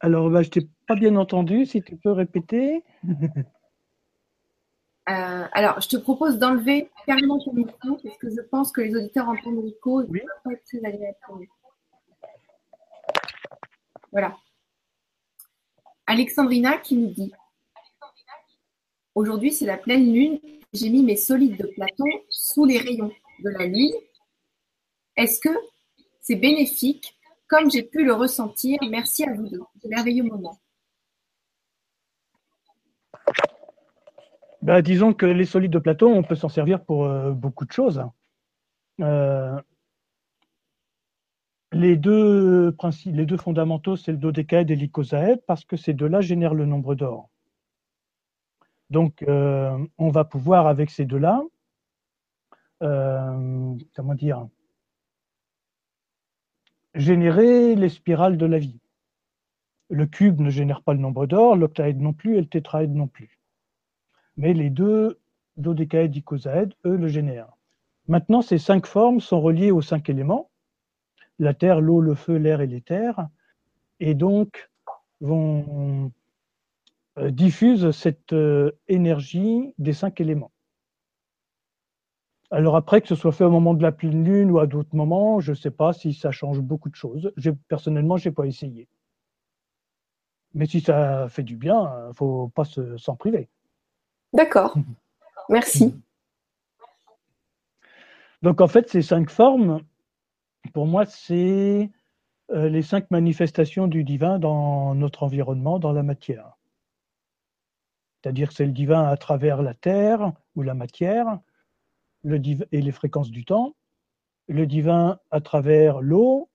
[0.00, 1.66] Alors, bah, je t'ai pas bien entendu.
[1.66, 2.82] Si tu peux répéter.
[5.06, 8.96] Euh, alors, je te propose d'enlever carrément ton micro parce que je pense que les
[8.96, 10.22] auditeurs entendent l'écho et oui.
[10.42, 11.46] pas être très agréable pour eux.
[14.14, 14.36] Voilà.
[16.06, 17.32] Alexandrina qui nous dit
[19.16, 20.38] Aujourd'hui, c'est la pleine lune.
[20.72, 23.10] J'ai mis mes solides de Platon sous les rayons
[23.40, 23.92] de la lune.
[25.16, 25.48] Est-ce que
[26.20, 27.18] c'est bénéfique
[27.48, 28.78] comme j'ai pu le ressentir?
[28.88, 29.62] Merci à vous deux.
[29.82, 30.60] C'est merveilleux moment.
[34.62, 37.72] Ben, disons que les solides de Platon, on peut s'en servir pour euh, beaucoup de
[37.72, 38.00] choses.
[39.00, 39.60] Euh,
[41.74, 46.94] les, deux fondamentaux, c'est le dodécaèdre et l'icosaèdre, parce que ces deux-là génèrent le nombre
[46.94, 47.28] d'or.
[48.90, 51.42] Donc, euh, on va pouvoir, avec ces deux-là,
[52.80, 54.46] comment dire,
[56.94, 58.80] générer les spirales de la vie.
[59.90, 63.06] Le cube ne génère pas le nombre d'or, l'octaèdre non plus et le tétraèdre non
[63.06, 63.38] plus.
[64.36, 65.20] Mais les deux
[65.56, 67.56] dodécaèdres, icosaèdres, eux, le génèrent.
[68.06, 70.50] Maintenant, ces cinq formes sont reliées aux cinq éléments,
[71.38, 73.28] la terre, l'eau, le feu, l'air et l'éther,
[74.00, 74.70] et donc
[75.20, 76.12] vont
[77.18, 80.50] euh, diffusent cette euh, énergie des cinq éléments.
[82.50, 84.94] Alors après, que ce soit fait au moment de la pleine lune ou à d'autres
[84.94, 87.32] moments, je ne sais pas si ça change beaucoup de choses.
[87.68, 88.88] Personnellement, je n'ai pas essayé.
[90.54, 93.48] Mais si ça fait du bien, il ne faut pas s'en priver.
[94.32, 94.76] D'accord.
[95.48, 95.94] Merci.
[98.42, 99.80] Donc en fait, ces cinq formes,
[100.72, 101.90] pour moi, c'est
[102.50, 106.58] euh, les cinq manifestations du divin dans notre environnement, dans la matière.
[108.22, 111.40] C'est-à-dire que c'est le divin à travers la terre ou la matière,
[112.24, 113.74] et les fréquences du temps,
[114.48, 116.48] le divin à travers l'eau,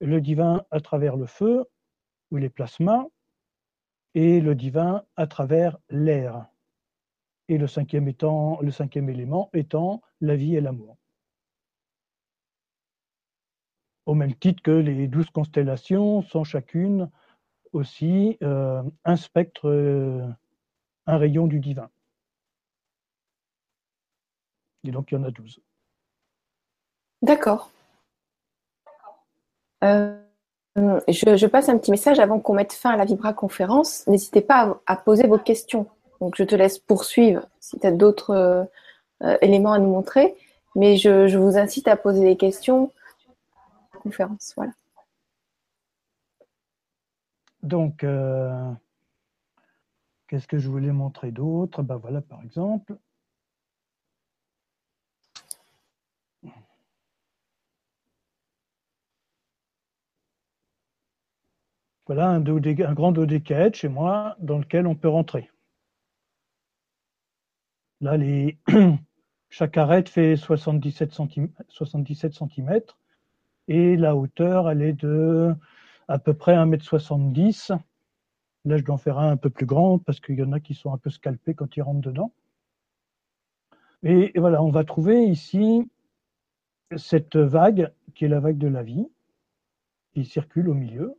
[0.00, 1.66] le divin à travers le feu
[2.30, 3.04] ou les plasmas,
[4.14, 6.46] et le divin à travers l'air.
[7.48, 10.96] Et le cinquième élément étant la vie et l'amour.
[14.06, 17.10] Au même titre que les douze constellations sont chacune
[17.76, 20.26] aussi euh, un spectre, euh,
[21.06, 21.88] un rayon du divin.
[24.84, 25.60] Et donc, il y en a 12.
[27.22, 27.70] D'accord.
[29.84, 30.18] Euh,
[30.76, 34.06] je, passe un petit message avant qu'on mette fin à la Vibra conférence.
[34.06, 35.86] N'hésitez pas à, poser vos questions.
[36.20, 38.68] Donc, je te laisse poursuivre si tu as d'autres
[39.40, 40.34] éléments à nous montrer.
[40.76, 42.92] Mais je, vous incite à poser des questions
[47.62, 48.04] Donc,
[50.28, 51.82] qu'est-ce que je voulais montrer d'autre?
[51.82, 52.96] Ben voilà, par exemple.
[62.06, 65.50] Voilà un, grand dodécaèdre chez moi dans lequel on peut rentrer.
[68.00, 68.58] Là, les...
[69.50, 72.80] chaque arête fait 77 cm, 77 cm
[73.68, 75.54] et la hauteur, elle est de
[76.08, 77.72] à peu près 1m70.
[78.64, 80.60] Là, je dois en faire un un peu plus grand parce qu'il y en a
[80.60, 82.32] qui sont un peu scalpés quand ils rentrent dedans.
[84.02, 85.90] Et, voilà, on va trouver ici
[86.96, 89.08] cette vague qui est la vague de la vie
[90.14, 91.16] qui circule au milieu.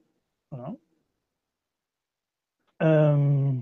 [2.82, 3.54] Euh,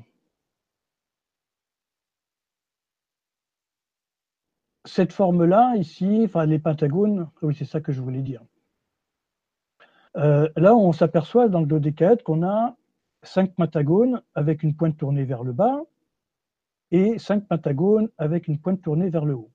[4.85, 8.41] cette forme-là, ici, enfin les pentagones, oui, c'est ça que je voulais dire.
[10.17, 12.75] Euh, là, on s'aperçoit dans le dodécaèdre qu'on a
[13.23, 15.81] cinq pentagones avec une pointe tournée vers le bas
[16.91, 19.51] et cinq pentagones avec une pointe tournée vers le haut.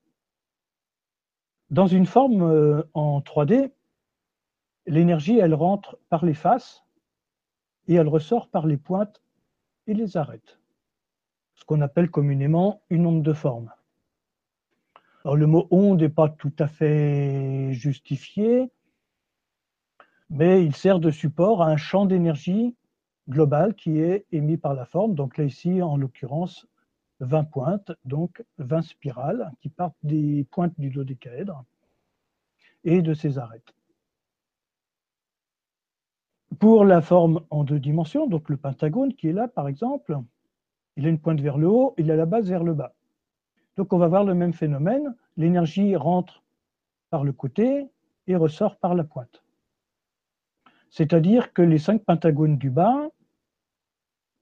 [1.69, 3.71] Dans une forme euh, en 3D,
[4.85, 6.83] l'énergie, elle rentre par les faces
[7.87, 9.21] et elle ressort par les pointes
[9.87, 10.59] et les arêtes.
[11.55, 13.71] Ce qu'on appelle communément une onde de forme.
[15.23, 18.71] Alors, le mot onde n'est pas tout à fait justifié,
[20.31, 22.73] mais il sert de support à un champ d'énergie
[23.27, 25.13] global qui est émis par la forme.
[25.13, 26.65] Donc là, ici, en l'occurrence,
[27.19, 31.65] 20 pointes, donc 20 spirales qui partent des pointes du dodécaèdre
[32.85, 33.73] et de ses arêtes.
[36.59, 40.17] Pour la forme en deux dimensions, donc le pentagone qui est là, par exemple,
[40.95, 42.93] il a une pointe vers le haut, il a la base vers le bas.
[43.75, 46.41] Donc on va voir le même phénomène, l'énergie rentre
[47.09, 47.87] par le côté
[48.27, 49.43] et ressort par la pointe.
[50.91, 53.09] C'est-à-dire que les cinq pentagones du bas,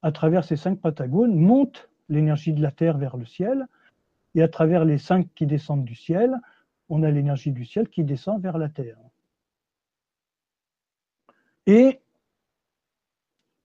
[0.02, 3.68] à travers ces cinq pentagones, montent l'énergie de la Terre vers le ciel,
[4.36, 6.36] et à travers les cinq qui descendent du ciel,
[6.90, 8.98] on a l'énergie du ciel qui descend vers la Terre.
[11.68, 12.00] Et,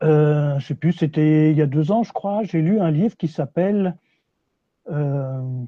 [0.02, 2.80] euh, je ne sais plus, c'était il y a deux ans, je crois, j'ai lu
[2.80, 3.96] un livre qui s'appelle
[4.90, 5.64] euh,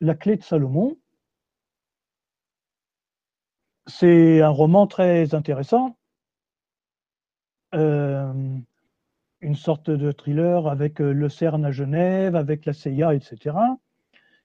[0.00, 0.96] La clé de Salomon.
[3.86, 5.95] C'est un roman très intéressant,
[7.72, 13.56] une sorte de thriller avec le CERN à Genève, avec la CIA, etc.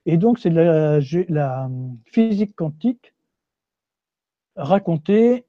[0.06, 1.00] Et donc, c'est la,
[1.30, 1.70] la
[2.06, 3.14] physique quantique
[4.56, 5.46] racontée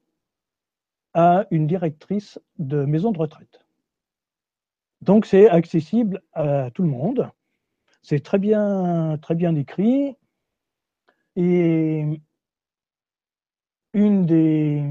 [1.13, 3.63] à une directrice de maison de retraite.
[5.01, 7.29] Donc c'est accessible à tout le monde.
[8.01, 10.15] C'est très bien, très bien écrit.
[11.35, 12.21] Et
[13.93, 14.81] une des,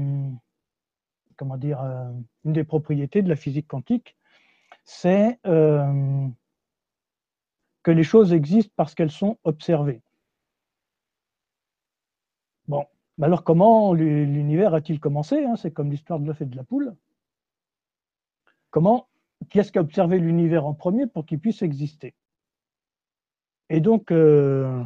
[1.43, 2.09] comment dire, euh,
[2.45, 4.15] une des propriétés de la physique quantique,
[4.85, 6.25] c'est euh,
[7.83, 10.01] que les choses existent parce qu'elles sont observées.
[12.69, 12.85] Bon,
[13.21, 15.57] alors comment l'univers a-t-il commencé hein?
[15.57, 16.95] C'est comme l'histoire de l'œuf et de la poule.
[18.69, 19.09] Comment
[19.49, 22.13] Qui est-ce qui a observé l'univers en premier pour qu'il puisse exister?
[23.67, 24.81] Et donc, euh,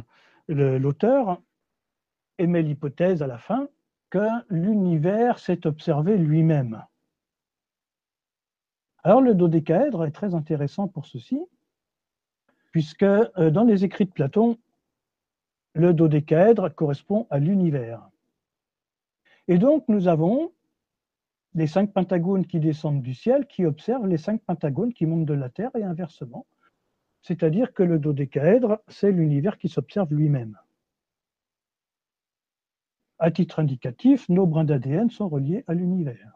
[0.48, 1.40] l'auteur
[2.38, 3.68] émet l'hypothèse à la fin
[4.10, 6.84] que l'univers s'est observé lui-même.
[9.04, 11.40] Alors le dodécaèdre est très intéressant pour ceci,
[12.72, 14.58] puisque euh, dans les écrits de Platon,
[15.74, 18.08] le dodécaèdre correspond à l'univers.
[19.46, 20.52] Et donc nous avons
[21.54, 25.34] les cinq pentagones qui descendent du ciel qui observent les cinq pentagones qui montent de
[25.34, 26.46] la Terre et inversement.
[27.22, 30.56] C'est-à-dire que le dodécaèdre, c'est l'univers qui s'observe lui-même.
[33.18, 36.32] À titre indicatif, nos brins d'ADN sont reliés à l'univers.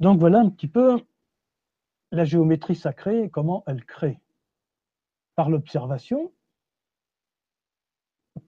[0.00, 1.02] Donc voilà un petit peu
[2.10, 4.20] la géométrie sacrée et comment elle crée.
[5.36, 6.32] Par l'observation,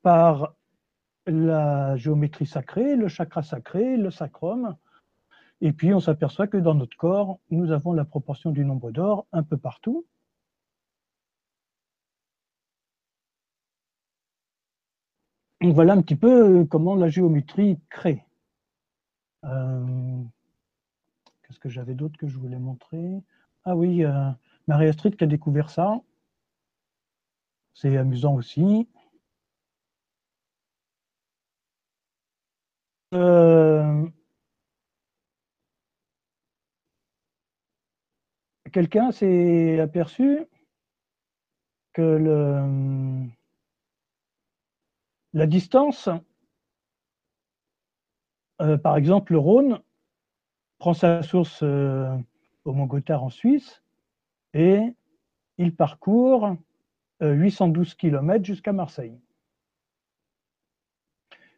[0.02, 0.54] par
[1.26, 4.76] la géométrie sacrée, le chakra sacré, le sacrum,
[5.60, 9.26] et puis on s'aperçoit que dans notre corps, nous avons la proportion du nombre d'or
[9.32, 10.06] un peu partout.
[15.70, 18.24] Voilà un petit peu euh, comment la géométrie crée.
[19.44, 20.22] Euh,
[21.42, 23.22] qu'est-ce que j'avais d'autre que je voulais montrer?
[23.64, 24.30] Ah oui, euh,
[24.66, 26.00] Marie-Astrid qui a découvert ça.
[27.74, 28.88] C'est amusant aussi.
[38.72, 40.46] Quelqu'un s'est aperçu
[41.92, 43.28] que le,
[45.32, 46.08] la distance,
[48.60, 49.80] euh, par exemple, le Rhône
[50.78, 52.16] prend sa source euh,
[52.64, 53.82] au Mont Gothard en Suisse
[54.52, 54.94] et
[55.58, 56.56] il parcourt
[57.20, 59.18] 812 euh, km jusqu'à Marseille.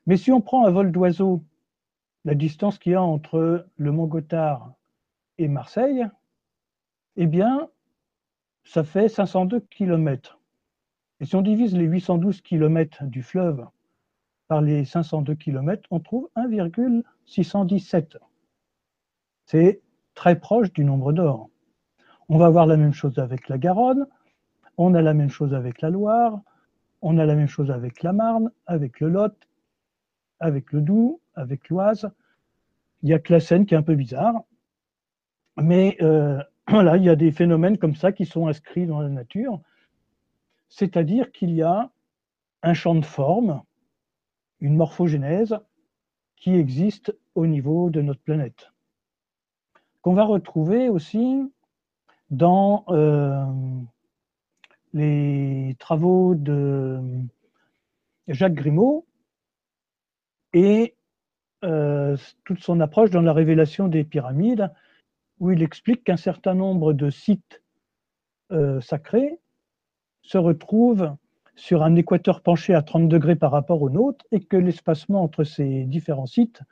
[0.07, 1.43] Mais si on prend un vol d'oiseau,
[2.25, 4.73] la distance qu'il y a entre le Mont Gothard
[5.39, 6.07] et Marseille,
[7.17, 7.69] eh bien,
[8.65, 10.41] ça fait 502 km.
[11.25, 13.67] Si on divise les 812 km du fleuve
[14.47, 18.19] par les 502 km, on trouve 1,617.
[19.47, 19.81] C'est
[20.15, 21.49] très proche du nombre d'or.
[22.29, 24.07] On va voir la même chose avec la Garonne,
[24.77, 26.43] on a la même chose avec la Loire,
[27.01, 29.35] on a la même chose avec la Marne, avec le Lot,
[30.41, 32.11] avec le Doubs, avec l'Oise.
[33.03, 34.43] Il y a que la Seine qui est un peu bizarre.
[35.57, 39.09] Mais euh, voilà, il y a des phénomènes comme ça qui sont inscrits dans la
[39.09, 39.61] nature
[40.75, 41.93] c'est-à-dire qu'il y a
[42.65, 43.63] un champ de forme,
[44.59, 45.57] une morphogénèse
[46.35, 48.73] qui existe au niveau de notre planète,
[50.03, 51.49] qu'on va retrouver aussi
[52.31, 53.47] dans euh,
[54.95, 57.01] les travaux de
[58.27, 59.07] Jacques Grimaud
[60.55, 60.97] et
[61.63, 64.73] euh, toute son approche dans la révélation des pyramides,
[65.39, 67.63] où il explique qu'un certain nombre de sites
[68.51, 69.39] euh, sacrés
[70.25, 71.15] se retrouve
[71.55, 75.45] sur un équateur penché à 30 degrés par rapport au nôtre et que l'espacement entre
[75.45, 76.63] ces différents sites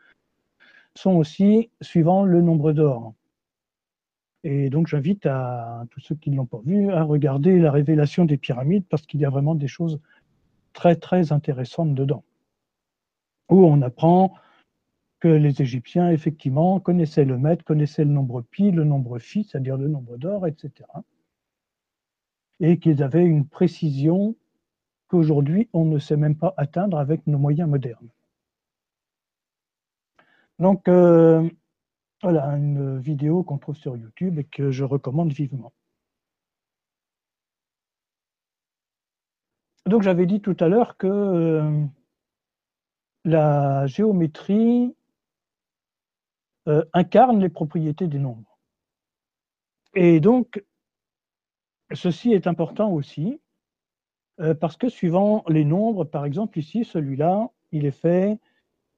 [0.96, 3.14] sont aussi suivant le nombre d'or.
[4.44, 8.24] Et donc j'invite à tous ceux qui ne l'ont pas vu à regarder la révélation
[8.24, 10.00] des pyramides parce qu'il y a vraiment des choses
[10.72, 12.24] très très intéressantes dedans.
[13.50, 14.34] Où on apprend
[15.20, 19.76] que les Égyptiens effectivement connaissaient le mètre, connaissaient le nombre pi, le nombre phi, c'est-à-dire
[19.76, 20.72] le nombre d'or, etc
[22.62, 24.34] et qu'ils avaient une précision
[25.08, 28.08] qu'aujourd'hui on ne sait même pas atteindre avec nos moyens modernes.
[30.58, 31.50] Donc euh,
[32.22, 35.72] voilà une vidéo qu'on trouve sur YouTube et que je recommande vivement.
[39.86, 41.84] Donc j'avais dit tout à l'heure que euh,
[43.24, 44.94] la géométrie
[46.68, 48.56] euh, incarne les propriétés des nombres.
[49.94, 50.62] Et donc
[51.94, 53.40] Ceci est important aussi
[54.40, 58.38] euh, parce que suivant les nombres, par exemple ici, celui-là, il est fait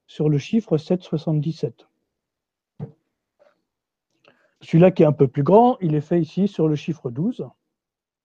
[0.07, 1.89] sur le chiffre 777.
[4.61, 7.47] Celui-là qui est un peu plus grand, il est fait ici sur le chiffre 12.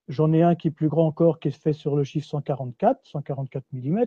[0.08, 3.06] J'en ai un qui est plus grand encore, qui est fait sur le chiffre 144,
[3.06, 4.06] 144 mm.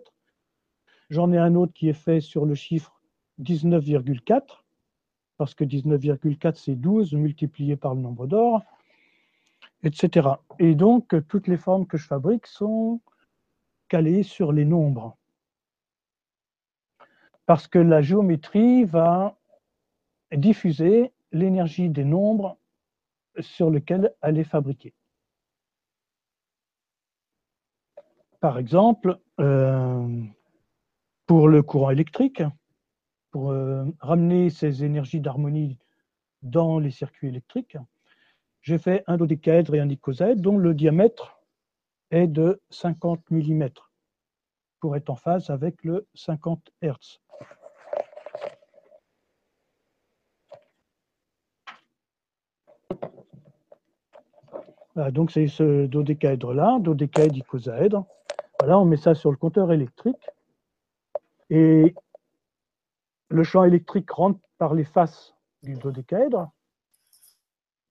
[1.10, 3.00] J'en ai un autre qui est fait sur le chiffre
[3.40, 4.64] 19,4.
[5.36, 8.62] parce que 19,4 c'est 12 multiplié par le nombre d'or,
[9.82, 10.28] etc.
[10.58, 13.00] Et donc, toutes les formes que je fabrique sont
[13.88, 15.16] calées sur les nombres.
[17.46, 19.36] Parce que la géométrie va
[20.32, 22.58] diffuser l'énergie des nombres
[23.40, 24.94] sur lesquels elle est fabriquée.
[28.40, 30.24] Par exemple, euh,
[31.26, 32.42] pour le courant électrique,
[33.30, 35.78] pour euh, ramener ces énergies d'harmonie
[36.42, 37.76] dans les circuits électriques,
[38.62, 41.40] j'ai fait un dodécaèdre et un icosèdre dont le diamètre
[42.10, 43.68] est de 50 mm
[44.80, 47.18] pour être en phase avec le 50 Hz.
[55.10, 58.04] donc c'est ce dodécaèdre-là, dodécaèdre icosaèdre.
[58.60, 60.28] Voilà, on met ça sur le compteur électrique.
[61.48, 61.94] Et
[63.28, 66.50] le champ électrique rentre par les faces du dodécaèdre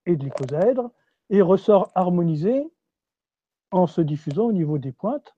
[0.05, 0.91] et de l'icosaèdre
[1.29, 2.67] et ressort harmonisé
[3.71, 5.35] en se diffusant au niveau des pointes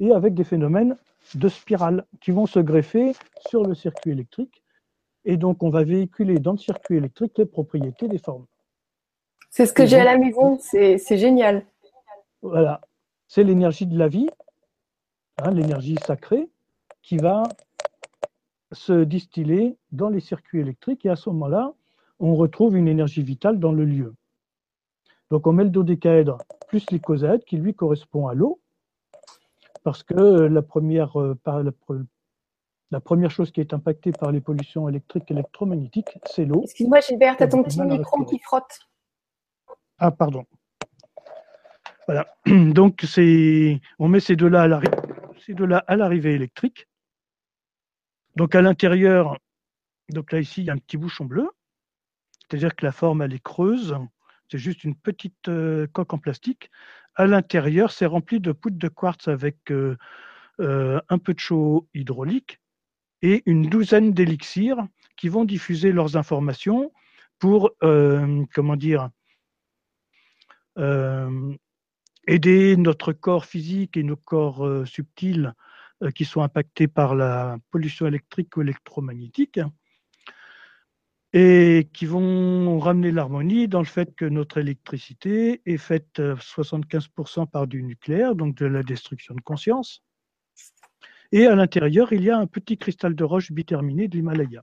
[0.00, 0.96] et avec des phénomènes
[1.34, 3.12] de spirale qui vont se greffer
[3.48, 4.62] sur le circuit électrique.
[5.24, 8.46] Et donc, on va véhiculer dans le circuit électrique les propriétés des formes.
[9.50, 11.64] C'est ce que j'ai à la maison, c'est génial.
[12.42, 12.80] Voilà,
[13.28, 14.28] c'est l'énergie de la vie,
[15.38, 16.50] hein, l'énergie sacrée,
[17.02, 17.44] qui va
[18.72, 21.72] se distiller dans les circuits électriques et à ce moment-là,
[22.20, 24.14] on retrouve une énergie vitale dans le lieu.
[25.30, 26.38] Donc on met le dodécaèdre
[26.68, 28.60] plus l'icosaèdre qui lui correspond à l'eau,
[29.82, 31.36] parce que la première, euh,
[32.90, 36.62] la, première chose qui est impactée par les pollutions électriques et électromagnétiques, c'est l'eau.
[36.62, 38.80] Excuse-moi Gilbert, tu as ton petit micro qui frotte.
[39.98, 40.44] Ah pardon.
[42.06, 42.34] Voilà.
[42.46, 46.88] Donc c'est, on met ces deux-là à l'arrivée électrique.
[48.36, 49.38] Donc à l'intérieur,
[50.08, 51.48] donc là ici, il y a un petit bouchon bleu,
[52.48, 53.96] c'est-à-dire que la forme elle est creuse,
[54.50, 56.70] c'est juste une petite euh, coque en plastique.
[57.14, 59.96] À l'intérieur, c'est rempli de poudre de quartz avec euh,
[60.60, 62.60] euh, un peu de chaud hydraulique
[63.22, 66.92] et une douzaine d'élixirs qui vont diffuser leurs informations
[67.38, 69.10] pour, comment dire,
[72.26, 75.52] aider notre corps physique et nos corps subtils
[76.14, 79.60] qui sont impactés par la pollution électrique ou électromagnétique
[81.36, 87.46] et qui vont ramener l'harmonie dans le fait que notre électricité est faite 75% euh,
[87.46, 90.04] par du nucléaire, donc de la destruction de conscience.
[91.32, 94.62] Et à l'intérieur, il y a un petit cristal de roche biterminé de l'Himalaya.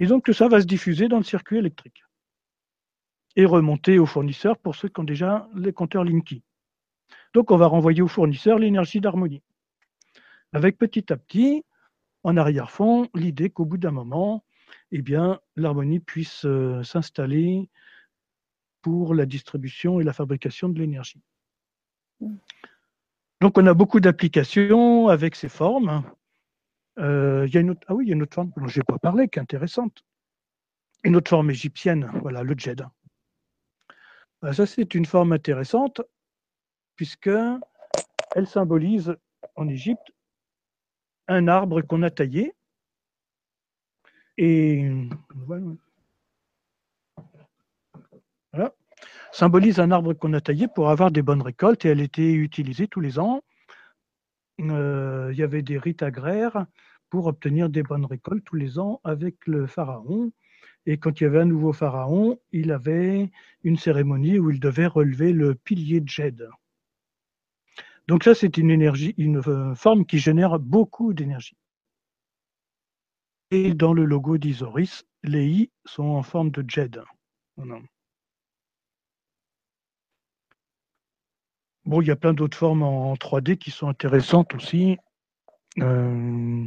[0.00, 2.02] Et donc tout ça va se diffuser dans le circuit électrique
[3.36, 6.42] et remonter au fournisseur pour ceux qui ont déjà les compteurs Linky.
[7.34, 9.42] Donc on va renvoyer au fournisseur l'énergie d'harmonie
[10.54, 11.64] avec petit à petit,
[12.22, 14.42] en arrière-fond, l'idée qu'au bout d'un moment,
[14.98, 17.68] eh bien, l'harmonie puisse euh, s'installer
[18.80, 21.20] pour la distribution et la fabrication de l'énergie.
[22.20, 22.36] Mm.
[23.42, 26.02] Donc, on a beaucoup d'applications avec ces formes.
[26.98, 28.66] Euh, il y a une autre, ah oui, il y a une autre forme dont
[28.66, 30.02] je n'ai pas parlé, qui est intéressante.
[31.04, 32.86] Une autre forme égyptienne, voilà, le djed.
[34.40, 36.00] Ah, ça, c'est une forme intéressante,
[36.94, 37.30] puisque
[38.34, 39.14] elle symbolise
[39.56, 40.10] en Égypte
[41.28, 42.54] un arbre qu'on a taillé.
[44.38, 44.90] Et.
[49.32, 52.88] Symbolise un arbre qu'on a taillé pour avoir des bonnes récoltes et elle était utilisée
[52.88, 53.42] tous les ans.
[54.60, 56.64] Euh, il y avait des rites agraires
[57.10, 60.32] pour obtenir des bonnes récoltes tous les ans avec le pharaon.
[60.86, 63.30] Et quand il y avait un nouveau pharaon, il avait
[63.62, 66.48] une cérémonie où il devait relever le pilier de Jed.
[68.08, 69.42] Donc ça, c'est une énergie, une
[69.74, 71.56] forme qui génère beaucoup d'énergie.
[73.50, 77.02] Et dans le logo d'Isoris, les i sont en forme de JED.
[81.84, 84.98] Bon, il y a plein d'autres formes en 3D qui sont intéressantes aussi.
[85.78, 86.64] Euh,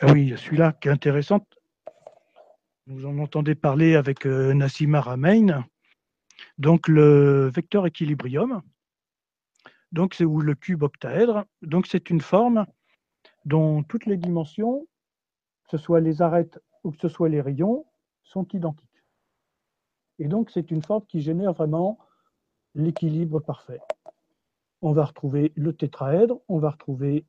[0.00, 1.46] ah oui, il y a celui-là qui est intéressant.
[2.86, 5.64] Vous en entendez parler avec euh, Nassima Ramein.
[6.58, 8.62] Donc le vecteur équilibrium,
[9.92, 11.44] donc c'est où le cube octaèdre.
[11.62, 12.66] Donc c'est une forme
[13.44, 14.86] dont toutes les dimensions,
[15.70, 17.86] ce soit les arêtes ou que ce soit les rayons,
[18.22, 19.04] sont identiques.
[20.18, 21.98] Et donc c'est une forme qui génère vraiment
[22.74, 23.80] l'équilibre parfait.
[24.82, 27.26] On va retrouver le tétraèdre, on va retrouver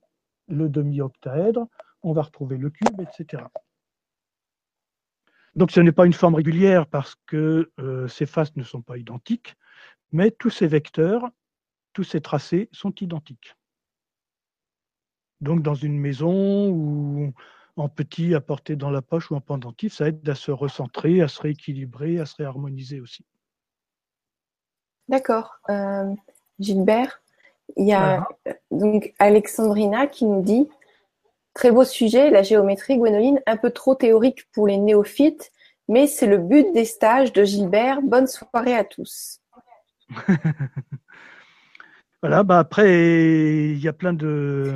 [0.47, 1.67] le demi-octaèdre,
[2.03, 3.43] on va retrouver le cube, etc.
[5.55, 8.97] Donc ce n'est pas une forme régulière parce que euh, ces faces ne sont pas
[8.97, 9.55] identiques,
[10.11, 11.29] mais tous ces vecteurs
[11.93, 13.55] tous ces tracés sont identiques.
[15.41, 17.33] Donc dans une maison ou
[17.81, 21.21] en petit à porter dans la poche ou en pendentif, ça aide à se recentrer,
[21.21, 23.25] à se rééquilibrer, à se réharmoniser aussi.
[25.07, 25.59] D'accord.
[25.69, 26.13] Euh,
[26.59, 27.21] Gilbert,
[27.75, 28.27] il y a
[28.69, 30.69] donc Alexandrina qui nous dit
[31.53, 35.51] Très beau sujet, la géométrie, Gwénoline, un peu trop théorique pour les néophytes,
[35.89, 38.01] mais c'est le but des stages de Gilbert.
[38.01, 39.41] Bonne soirée à tous.
[42.21, 44.73] voilà, bah après, il y a plein de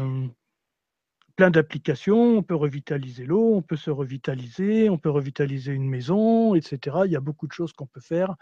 [1.35, 2.37] plein d'applications.
[2.37, 6.97] On peut revitaliser l'eau, on peut se revitaliser, on peut revitaliser une maison, etc.
[7.05, 8.35] Il y a beaucoup de choses qu'on peut faire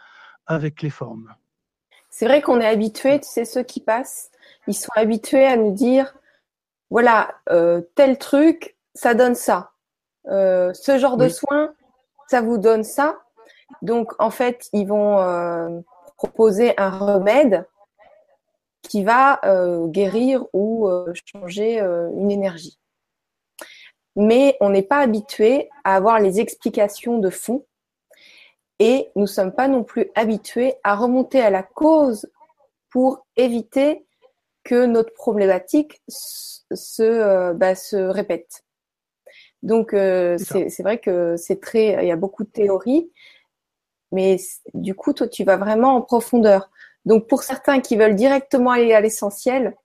[0.46, 1.34] avec les formes.
[2.10, 4.30] C'est vrai qu'on est habitué, tu sais, ceux qui passent,
[4.68, 6.14] ils sont habitués à nous dire,
[6.92, 9.72] voilà, euh, tel truc, ça donne ça.
[10.28, 11.74] Euh, ce genre de soins,
[12.28, 13.18] ça vous donne ça.
[13.82, 15.80] Donc, en fait, ils vont euh,
[16.18, 17.66] proposer un remède
[18.84, 19.40] qui va
[19.88, 20.90] guérir ou
[21.26, 22.78] changer une énergie
[24.16, 27.66] mais on n'est pas habitué à avoir les explications de fond
[28.80, 32.30] et nous ne sommes pas non plus habitués à remonter à la cause
[32.90, 34.06] pour éviter
[34.64, 38.64] que notre problématique se, euh, bah, se répète.
[39.62, 43.10] Donc euh, c'est vrai que c'est très, il y a beaucoup de théories,
[44.12, 44.38] mais
[44.74, 46.70] du coup toi tu vas vraiment en profondeur.
[47.06, 49.76] Donc pour certains qui veulent directement aller à l'essentiel,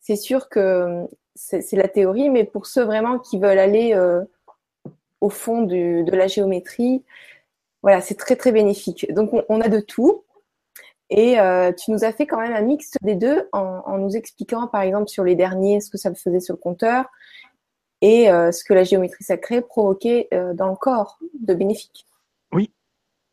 [0.00, 4.22] c'est sûr que c'est la théorie, mais pour ceux vraiment qui veulent aller euh,
[5.20, 7.04] au fond de la géométrie,
[7.82, 9.12] voilà, c'est très très bénéfique.
[9.12, 10.24] Donc on, a de tout.
[11.10, 14.66] Et euh, tu nous as fait quand même un mix des deux en, nous expliquant
[14.66, 17.06] par exemple sur les derniers ce que ça faisait sur le compteur
[18.00, 22.06] et euh, ce que la géométrie sacrée provoquait dans le corps de bénéfique.
[22.52, 22.72] Oui.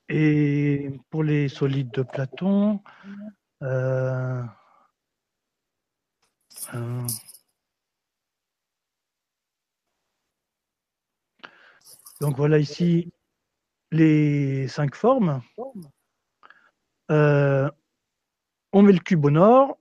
[0.09, 2.79] Et pour les solides de Platon,
[12.21, 13.11] Donc voilà ici
[13.91, 15.41] les cinq formes.
[17.11, 17.69] Euh,
[18.71, 19.79] on met le cube au nord,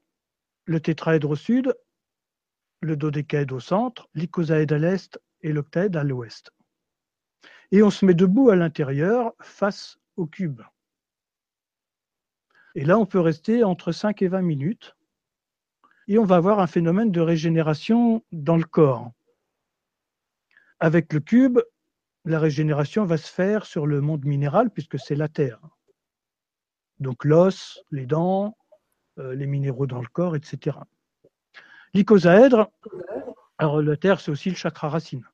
[0.64, 1.74] le tétraèdre au sud,
[2.80, 6.50] le dodécaèdre au centre, l'icosaèdre à l'est et l'octaèdre à l'ouest.
[7.70, 10.62] Et on se met debout à l'intérieur face au cube.
[12.74, 14.96] Et là, on peut rester entre 5 et 20 minutes.
[16.06, 19.10] Et on va avoir un phénomène de régénération dans le corps.
[20.80, 21.58] Avec le cube,
[22.28, 25.60] la régénération va se faire sur le monde minéral puisque c'est la terre.
[27.00, 28.56] Donc l'os, les dents,
[29.18, 30.76] euh, les minéraux dans le corps, etc.
[31.94, 32.70] L'icosaèdre,
[33.56, 35.24] alors la terre c'est aussi le chakra racine.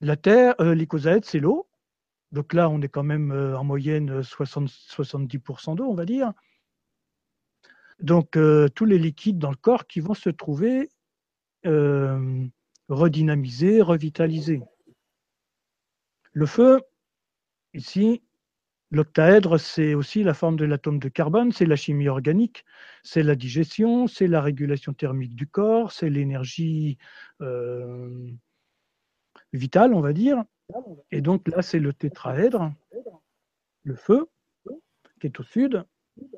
[0.00, 1.68] La terre, euh, l'icosaèdre c'est l'eau.
[2.32, 6.32] Donc là on est quand même euh, en moyenne 60, 70% d'eau on va dire.
[8.00, 8.38] Donc
[8.74, 10.90] tous les liquides dans le corps qui vont se trouver
[12.88, 14.62] redynamisés, revitalisés.
[16.36, 16.82] Le feu,
[17.72, 18.22] ici,
[18.90, 22.66] l'octaèdre, c'est aussi la forme de l'atome de carbone, c'est la chimie organique,
[23.02, 26.98] c'est la digestion, c'est la régulation thermique du corps, c'est l'énergie
[27.40, 28.30] euh,
[29.54, 30.44] vitale, on va dire.
[31.10, 32.70] Et donc là, c'est le tétraèdre,
[33.84, 34.28] le feu,
[35.22, 35.86] qui est au sud,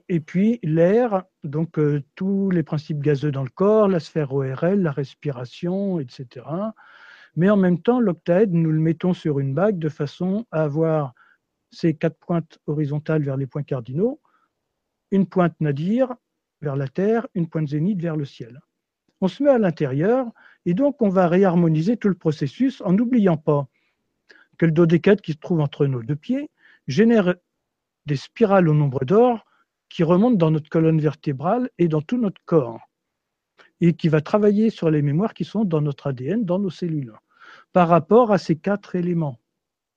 [0.08, 4.80] et puis l'air, donc euh, tous les principes gazeux dans le corps, la sphère ORL,
[4.80, 6.46] la respiration, etc.
[7.38, 11.14] Mais en même temps, l'octaèdre, nous le mettons sur une bague de façon à avoir
[11.70, 14.20] ces quatre pointes horizontales vers les points cardinaux,
[15.12, 16.16] une pointe nadir
[16.62, 18.60] vers la Terre, une pointe zénith vers le ciel.
[19.20, 20.26] On se met à l'intérieur
[20.66, 23.68] et donc on va réharmoniser tout le processus en n'oubliant pas
[24.58, 26.50] que le dodécade qui se trouve entre nos deux pieds
[26.88, 27.36] génère
[28.06, 29.46] des spirales au nombre d'or
[29.88, 32.80] qui remontent dans notre colonne vertébrale et dans tout notre corps
[33.80, 37.14] et qui va travailler sur les mémoires qui sont dans notre ADN, dans nos cellules
[37.72, 39.38] par rapport à ces quatre éléments.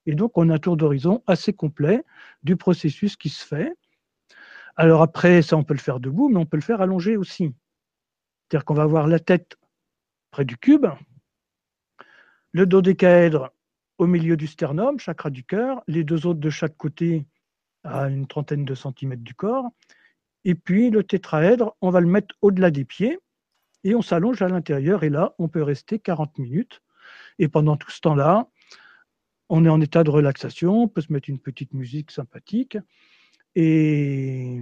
[0.06, 2.04] Et donc, on a un tour d'horizon assez complet
[2.42, 3.72] du processus qui se fait.
[4.76, 7.54] Alors après, ça, on peut le faire debout, mais on peut le faire allongé aussi.
[8.48, 9.56] C'est-à-dire qu'on va avoir la tête
[10.30, 10.86] près du cube,
[12.52, 13.50] le dodécaèdre
[13.98, 17.26] au milieu du sternum, chakra du cœur, les deux autres de chaque côté
[17.84, 19.70] à une trentaine de centimètres du corps,
[20.44, 23.18] et puis le tétraèdre, on va le mettre au-delà des pieds,
[23.84, 26.82] et on s'allonge à l'intérieur, et là, on peut rester 40 minutes
[27.38, 28.48] et pendant tout ce temps-là,
[29.48, 32.78] on est en état de relaxation, on peut se mettre une petite musique sympathique
[33.54, 34.60] et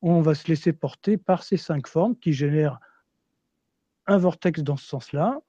[0.00, 2.80] on va se laisser porter par ces cinq formes qui génèrent
[4.06, 5.40] un vortex dans ce sens-là,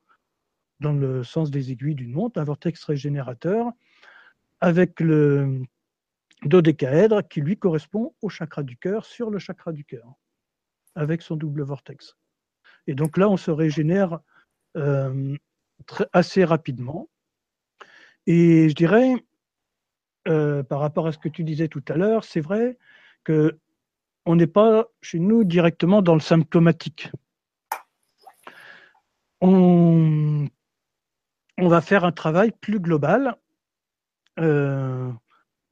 [0.80, 3.72] dans le sens des aiguilles d'une montre, un vortex régénérateur,
[4.60, 5.62] avec le
[6.44, 10.14] dodécaèdre qui lui correspond au chakra du cœur sur le chakra du cœur,
[10.96, 12.16] avec son double vortex.
[12.88, 14.20] Et donc là, on se régénère
[14.76, 15.36] euh,
[16.14, 17.10] assez rapidement.
[18.26, 19.14] Et je dirais,
[20.28, 22.78] euh, par rapport à ce que tu disais tout à l'heure, c'est vrai
[23.24, 23.60] que
[24.26, 27.12] on n'est pas chez nous directement dans le symptomatique.
[29.42, 30.48] On,
[31.58, 33.36] on va faire un travail plus global.
[34.40, 35.12] Euh,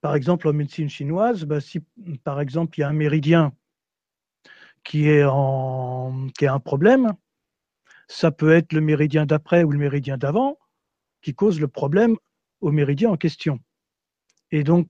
[0.01, 1.81] par exemple, en médecine chinoise, bah, si
[2.23, 3.53] par exemple il y a un méridien
[4.83, 7.13] qui est, en, qui est un problème,
[8.07, 10.57] ça peut être le méridien d'après ou le méridien d'avant
[11.21, 12.17] qui cause le problème
[12.61, 13.59] au méridien en question.
[14.51, 14.89] Et donc,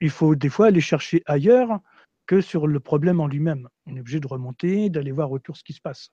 [0.00, 1.80] il faut des fois aller chercher ailleurs
[2.26, 3.68] que sur le problème en lui-même.
[3.86, 6.12] On est obligé de remonter, d'aller voir autour ce qui se passe.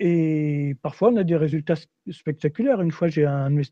[0.00, 1.76] Et parfois, on a des résultats
[2.10, 2.80] spectaculaires.
[2.80, 3.62] Une fois, j'ai un de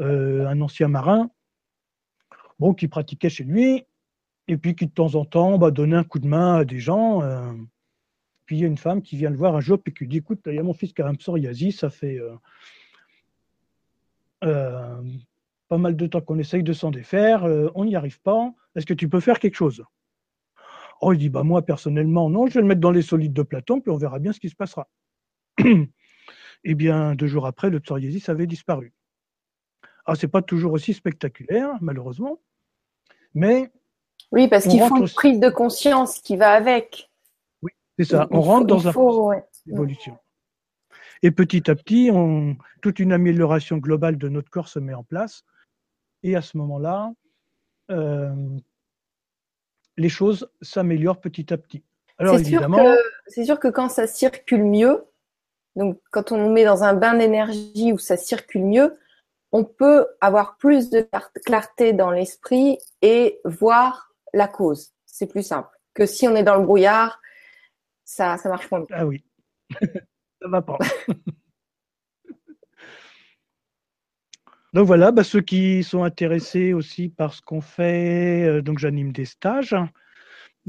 [0.00, 1.30] euh, un ancien marin,
[2.58, 3.84] bon, qui pratiquait chez lui,
[4.48, 6.80] et puis qui de temps en temps bah, donnait un coup de main à des
[6.80, 7.22] gens.
[7.22, 7.52] Euh.
[8.52, 10.08] Puis il y a une femme qui vient le voir un jour et qui lui
[10.08, 12.20] dit Écoute, il y a mon fils qui a un psoriasis, ça fait
[14.44, 15.02] euh,
[15.68, 18.52] pas mal de temps qu'on essaye de s'en défaire, on n'y arrive pas.
[18.76, 19.82] Est-ce que tu peux faire quelque chose?
[21.00, 23.42] Oh, il dit bah moi personnellement non, je vais le mettre dans les solides de
[23.42, 24.86] Platon, puis on verra bien ce qui se passera.
[26.64, 28.92] Eh bien, deux jours après, le psoriasis avait disparu.
[30.04, 32.38] Alors, c'est pas toujours aussi spectaculaire, malheureusement,
[33.34, 33.72] mais
[34.30, 37.10] oui, parce qu'il faut une prise de conscience qui va avec.
[37.98, 38.26] C'est ça.
[38.30, 40.18] on rentre dans un évolution.
[41.22, 45.04] Et petit à petit, on, toute une amélioration globale de notre corps se met en
[45.04, 45.44] place.
[46.22, 47.12] Et à ce moment-là,
[47.90, 48.34] euh,
[49.96, 51.82] les choses s'améliorent petit à petit.
[52.18, 52.94] Alors évidemment,
[53.26, 55.04] c'est sûr que quand ça circule mieux,
[55.76, 58.96] donc quand on nous met dans un bain d'énergie où ça circule mieux,
[59.52, 61.06] on peut avoir plus de
[61.44, 64.92] clarté dans l'esprit et voir la cause.
[65.04, 67.20] C'est plus simple que si on est dans le brouillard,
[68.04, 68.84] ça ça marche moins.
[68.90, 69.24] Ah oui,
[70.42, 70.78] ça va pas.
[74.74, 79.12] Donc voilà, bah, ceux qui sont intéressés aussi par ce qu'on fait, euh, donc j'anime
[79.12, 79.76] des stages.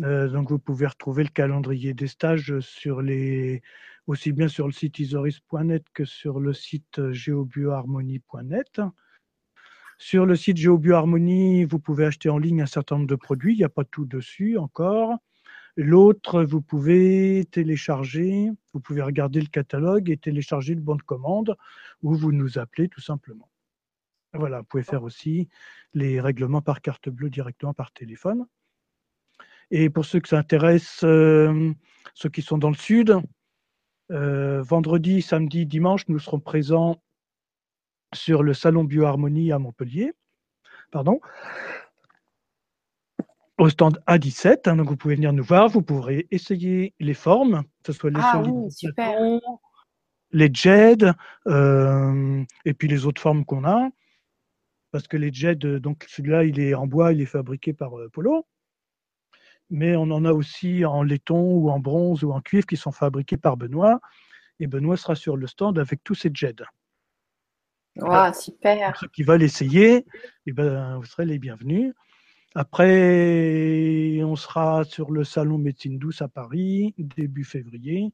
[0.01, 3.61] Euh, donc vous pouvez retrouver le calendrier des stages sur les,
[4.07, 8.81] aussi bien sur le site isoris.net que sur le site geobioharmonie.net.
[9.99, 13.53] Sur le site GeoBioHarmonie, vous pouvez acheter en ligne un certain nombre de produits.
[13.53, 15.17] Il n'y a pas tout dessus encore.
[15.75, 21.55] L'autre, vous pouvez télécharger, vous pouvez regarder le catalogue et télécharger le bon de commande
[22.03, 23.49] ou vous nous appelez tout simplement.
[24.33, 25.49] Voilà, vous pouvez faire aussi
[25.93, 28.45] les règlements par carte bleue directement par téléphone.
[29.71, 31.71] Et pour ceux que ça intéresse, euh,
[32.13, 33.15] ceux qui sont dans le sud,
[34.11, 37.01] euh, vendredi, samedi, dimanche, nous serons présents
[38.13, 40.13] sur le salon Bioharmonie à Montpellier.
[40.91, 41.19] Pardon.
[43.59, 47.63] Au stand A17, hein, donc vous pouvez venir nous voir, vous pourrez essayer les formes,
[47.83, 48.69] que ce soit les ah, solides,
[50.31, 51.13] les JED,
[51.47, 53.89] euh, et puis les autres formes qu'on a
[54.93, 58.09] parce que les jets, donc celui-là, il est en bois, il est fabriqué par euh,
[58.09, 58.45] Polo.
[59.71, 62.91] Mais on en a aussi en laiton ou en bronze ou en cuivre qui sont
[62.91, 63.99] fabriqués par Benoît.
[64.59, 66.63] Et Benoît sera sur le stand avec tous ces jets.
[67.95, 68.95] Wow, super.
[68.99, 70.05] ceux qui veulent essayer,
[70.45, 71.91] eh ben, vous serez les bienvenus.
[72.55, 78.11] Après, on sera sur le salon médecine douce à Paris, début février.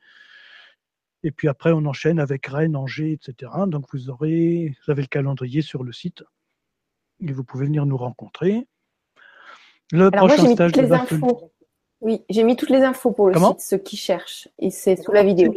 [1.23, 3.51] Et puis après, on enchaîne avec Rennes, Angers, etc.
[3.67, 6.23] Donc vous aurez, vous avez le calendrier sur le site
[7.19, 8.65] et vous pouvez venir nous rencontrer.
[9.91, 11.51] Le prochain stage de infos.
[11.99, 15.11] Oui, j'ai mis toutes les infos pour le site, ceux qui cherchent, et c'est sous
[15.11, 15.53] la vidéo.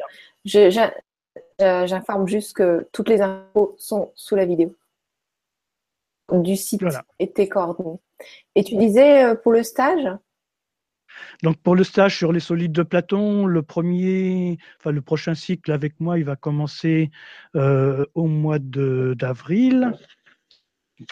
[1.61, 4.75] J'informe juste que toutes les infos sont sous la vidéo
[6.33, 6.83] du site
[7.21, 8.01] et tes coordonnées.
[8.55, 10.09] Et tu disais euh, pour le stage?
[11.43, 15.71] Donc pour le stage sur les solides de Platon, le premier, enfin le prochain cycle
[15.73, 17.11] avec moi, il va commencer
[17.55, 19.93] euh, au mois d'avril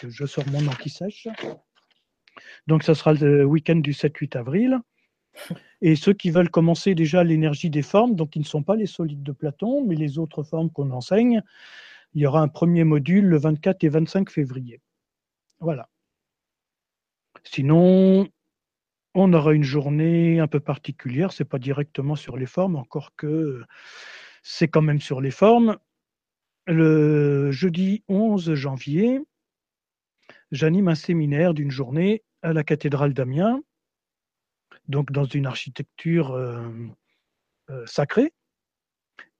[0.07, 1.27] je sors mon anti-sèche.
[2.67, 4.79] Donc, ça sera le week-end du 7-8 avril.
[5.81, 8.85] Et ceux qui veulent commencer déjà l'énergie des formes, donc qui ne sont pas les
[8.85, 11.41] solides de Platon, mais les autres formes qu'on enseigne,
[12.13, 14.81] il y aura un premier module le 24 et 25 février.
[15.59, 15.87] Voilà.
[17.43, 18.27] Sinon,
[19.13, 21.33] on aura une journée un peu particulière.
[21.33, 23.63] C'est pas directement sur les formes, encore que
[24.43, 25.77] c'est quand même sur les formes.
[26.67, 29.19] Le jeudi 11 janvier,
[30.51, 33.61] j'anime un séminaire d'une journée à la cathédrale d'Amiens,
[34.87, 36.69] donc dans une architecture euh,
[37.69, 38.33] euh, sacrée.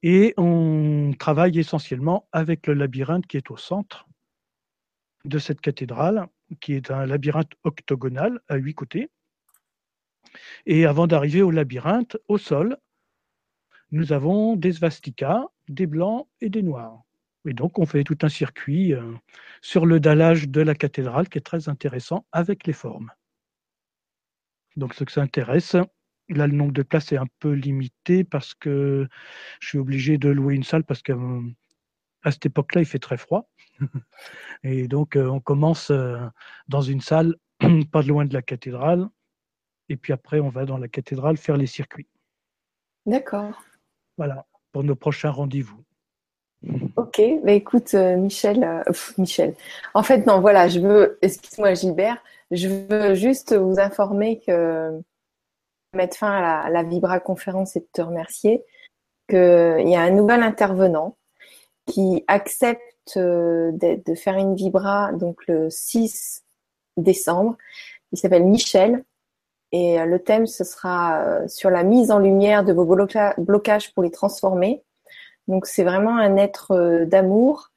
[0.04, 4.08] Et on travaille essentiellement avec le labyrinthe qui est au centre
[5.26, 6.28] de cette cathédrale,
[6.60, 9.10] qui est un labyrinthe octogonal à huit côtés.
[10.66, 12.78] Et avant d'arriver au labyrinthe, au sol,
[13.92, 17.04] nous avons des svastikas, des blancs et des noirs.
[17.46, 19.14] Et donc, on fait tout un circuit euh,
[19.62, 23.12] sur le dallage de la cathédrale qui est très intéressant avec les formes.
[24.76, 25.76] Donc, ce que ça intéresse,
[26.30, 29.08] là, le nombre de places est un peu limité parce que
[29.60, 31.02] je suis obligé de louer une salle parce
[32.24, 33.50] qu'à cette époque-là, il fait très froid.
[34.64, 36.18] Et donc, euh, on commence euh,
[36.68, 37.36] dans une salle
[37.92, 39.08] pas loin de la cathédrale.
[39.90, 42.08] Et puis après, on va dans la cathédrale faire les circuits.
[43.06, 43.64] D'accord.
[44.18, 45.84] Voilà, pour nos prochains rendez-vous.
[46.96, 48.84] Ok, bah écoute, euh, Michel, euh,
[49.18, 49.56] Michel.
[49.96, 52.22] En fait, non, voilà, je veux, excuse-moi Gilbert,
[52.52, 55.02] je veux juste vous informer que
[55.94, 58.64] mettre fin à la, Vibra conférence et de te remercier,
[59.28, 61.18] qu'il y a un nouvel intervenant
[61.86, 66.44] qui accepte euh, de faire une Vibra donc le 6
[66.98, 67.58] décembre.
[68.12, 69.04] Il s'appelle Michel
[69.72, 74.12] et le thème ce sera sur la mise en lumière de vos blocages pour les
[74.12, 74.84] transformer.
[75.48, 77.72] Donc c'est vraiment un être euh, d'amour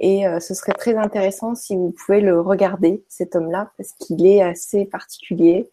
[0.00, 4.26] et euh, ce serait très intéressant si vous pouvez le regarder, cet homme-là, parce qu'il
[4.26, 5.70] est assez particulier.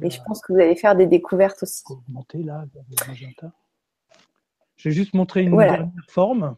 [0.00, 1.82] Et je pense que vous allez faire des découvertes aussi.
[2.34, 2.64] là,
[4.76, 6.56] Je vais juste montrer une dernière forme.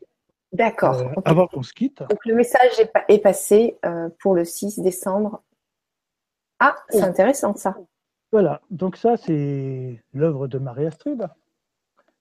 [0.55, 1.01] D'accord.
[1.01, 1.99] Euh, avant qu'on se quitte.
[2.09, 3.79] Donc le message est, passé
[4.21, 5.43] pour le 6 décembre.
[6.61, 7.07] Ah, c'est oh.
[7.07, 7.77] intéressant ça.
[8.33, 11.29] Voilà, donc ça c'est l'œuvre de Marie Astrid.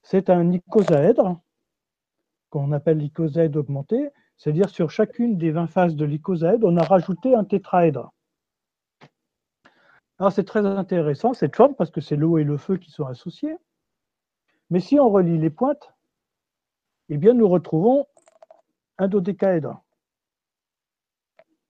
[0.02, 1.40] C'est un icosaèdre
[2.50, 7.34] qu'on appelle l'icosaèdre augmenté, c'est-à-dire sur chacune des 20 faces de l'icosaèdre, on a rajouté
[7.34, 8.14] un tétraèdre.
[10.20, 13.06] Alors c'est très intéressant cette forme parce que c'est l'eau et le feu qui sont
[13.06, 13.58] associés.
[14.70, 15.94] Mais si on relie les pointes,
[17.10, 18.06] eh bien nous retrouvons
[18.98, 19.84] un dodécaèdre.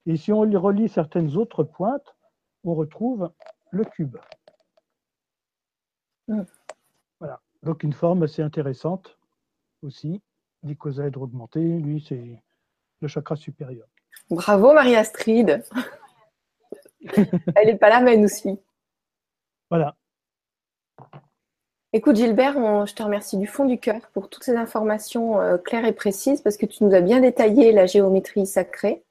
[0.06, 2.16] Et si on relie certaines autres pointes,
[2.64, 3.32] on retrouve
[3.72, 4.18] le cube.
[6.28, 6.44] Hmm.
[7.20, 7.42] Voilà.
[7.64, 9.18] Donc une forme assez intéressante
[9.82, 10.22] aussi
[10.64, 12.42] l'icosaèdre augmenté, lui, c'est
[13.02, 13.88] le chakra supérieur.
[14.30, 15.64] Bravo Marie-Astrid.
[17.56, 18.60] Elle n'est pas là, mais nous aussi.
[19.70, 19.96] Voilà.
[21.96, 22.56] Écoute Gilbert,
[22.88, 26.42] je te remercie du fond du cœur pour toutes ces informations euh, claires et précises
[26.42, 29.04] parce que tu nous as bien détaillé la géométrie sacrée.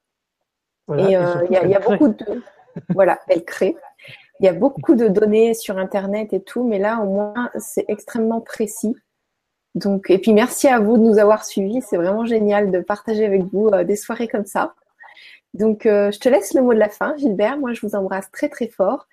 [0.99, 2.43] et euh, il y, a beaucoup de...
[2.89, 3.77] voilà, elle crée.
[4.41, 7.85] Il y a beaucoup de données sur Internet et tout, mais là, au moins, c'est
[7.87, 8.97] extrêmement précis.
[9.77, 11.83] Donc, et puis merci à vous de nous avoir suivis.
[11.83, 14.75] C'est vraiment génial de partager avec vous euh, des soirées comme ça.
[15.55, 17.59] Donc, euh, je te laisse le mot de la fin, Gilbert.
[17.59, 19.07] Moi, je vous embrasse très très fort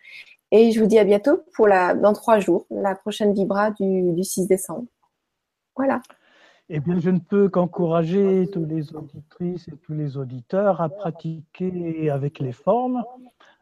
[0.51, 4.13] et je vous dis à bientôt pour la dans trois jours, la prochaine vibra du,
[4.13, 4.87] du 6 décembre.
[5.75, 6.01] Voilà.
[6.69, 12.11] Eh bien, je ne peux qu'encourager tous les auditrices et tous les auditeurs à pratiquer
[12.11, 13.03] avec les formes,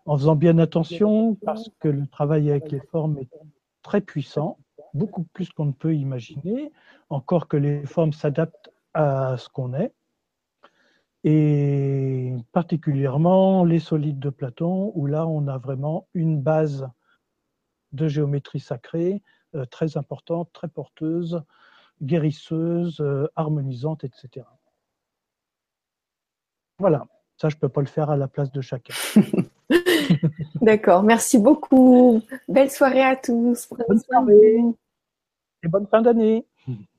[0.05, 3.29] en faisant bien attention parce que le travail avec les formes est
[3.81, 4.57] très puissant
[4.93, 6.71] beaucoup plus qu'on ne peut imaginer,
[7.09, 9.93] encore que les formes s'adaptent à ce qu'on est,
[11.29, 16.87] et particulièrement les solides de Platon, où là on a vraiment une base
[17.91, 19.21] de géométrie sacrée
[19.53, 21.41] euh, très importante, très porteuse,
[22.01, 24.45] guérisseuse, euh, harmonisante, etc.
[26.79, 27.05] Voilà,
[27.35, 28.93] ça je ne peux pas le faire à la place de chacun.
[30.61, 32.23] D'accord, merci beaucoup.
[32.47, 33.67] Belle soirée à tous.
[33.85, 34.63] Bonne soirée
[35.61, 36.45] et bonne fin d'année.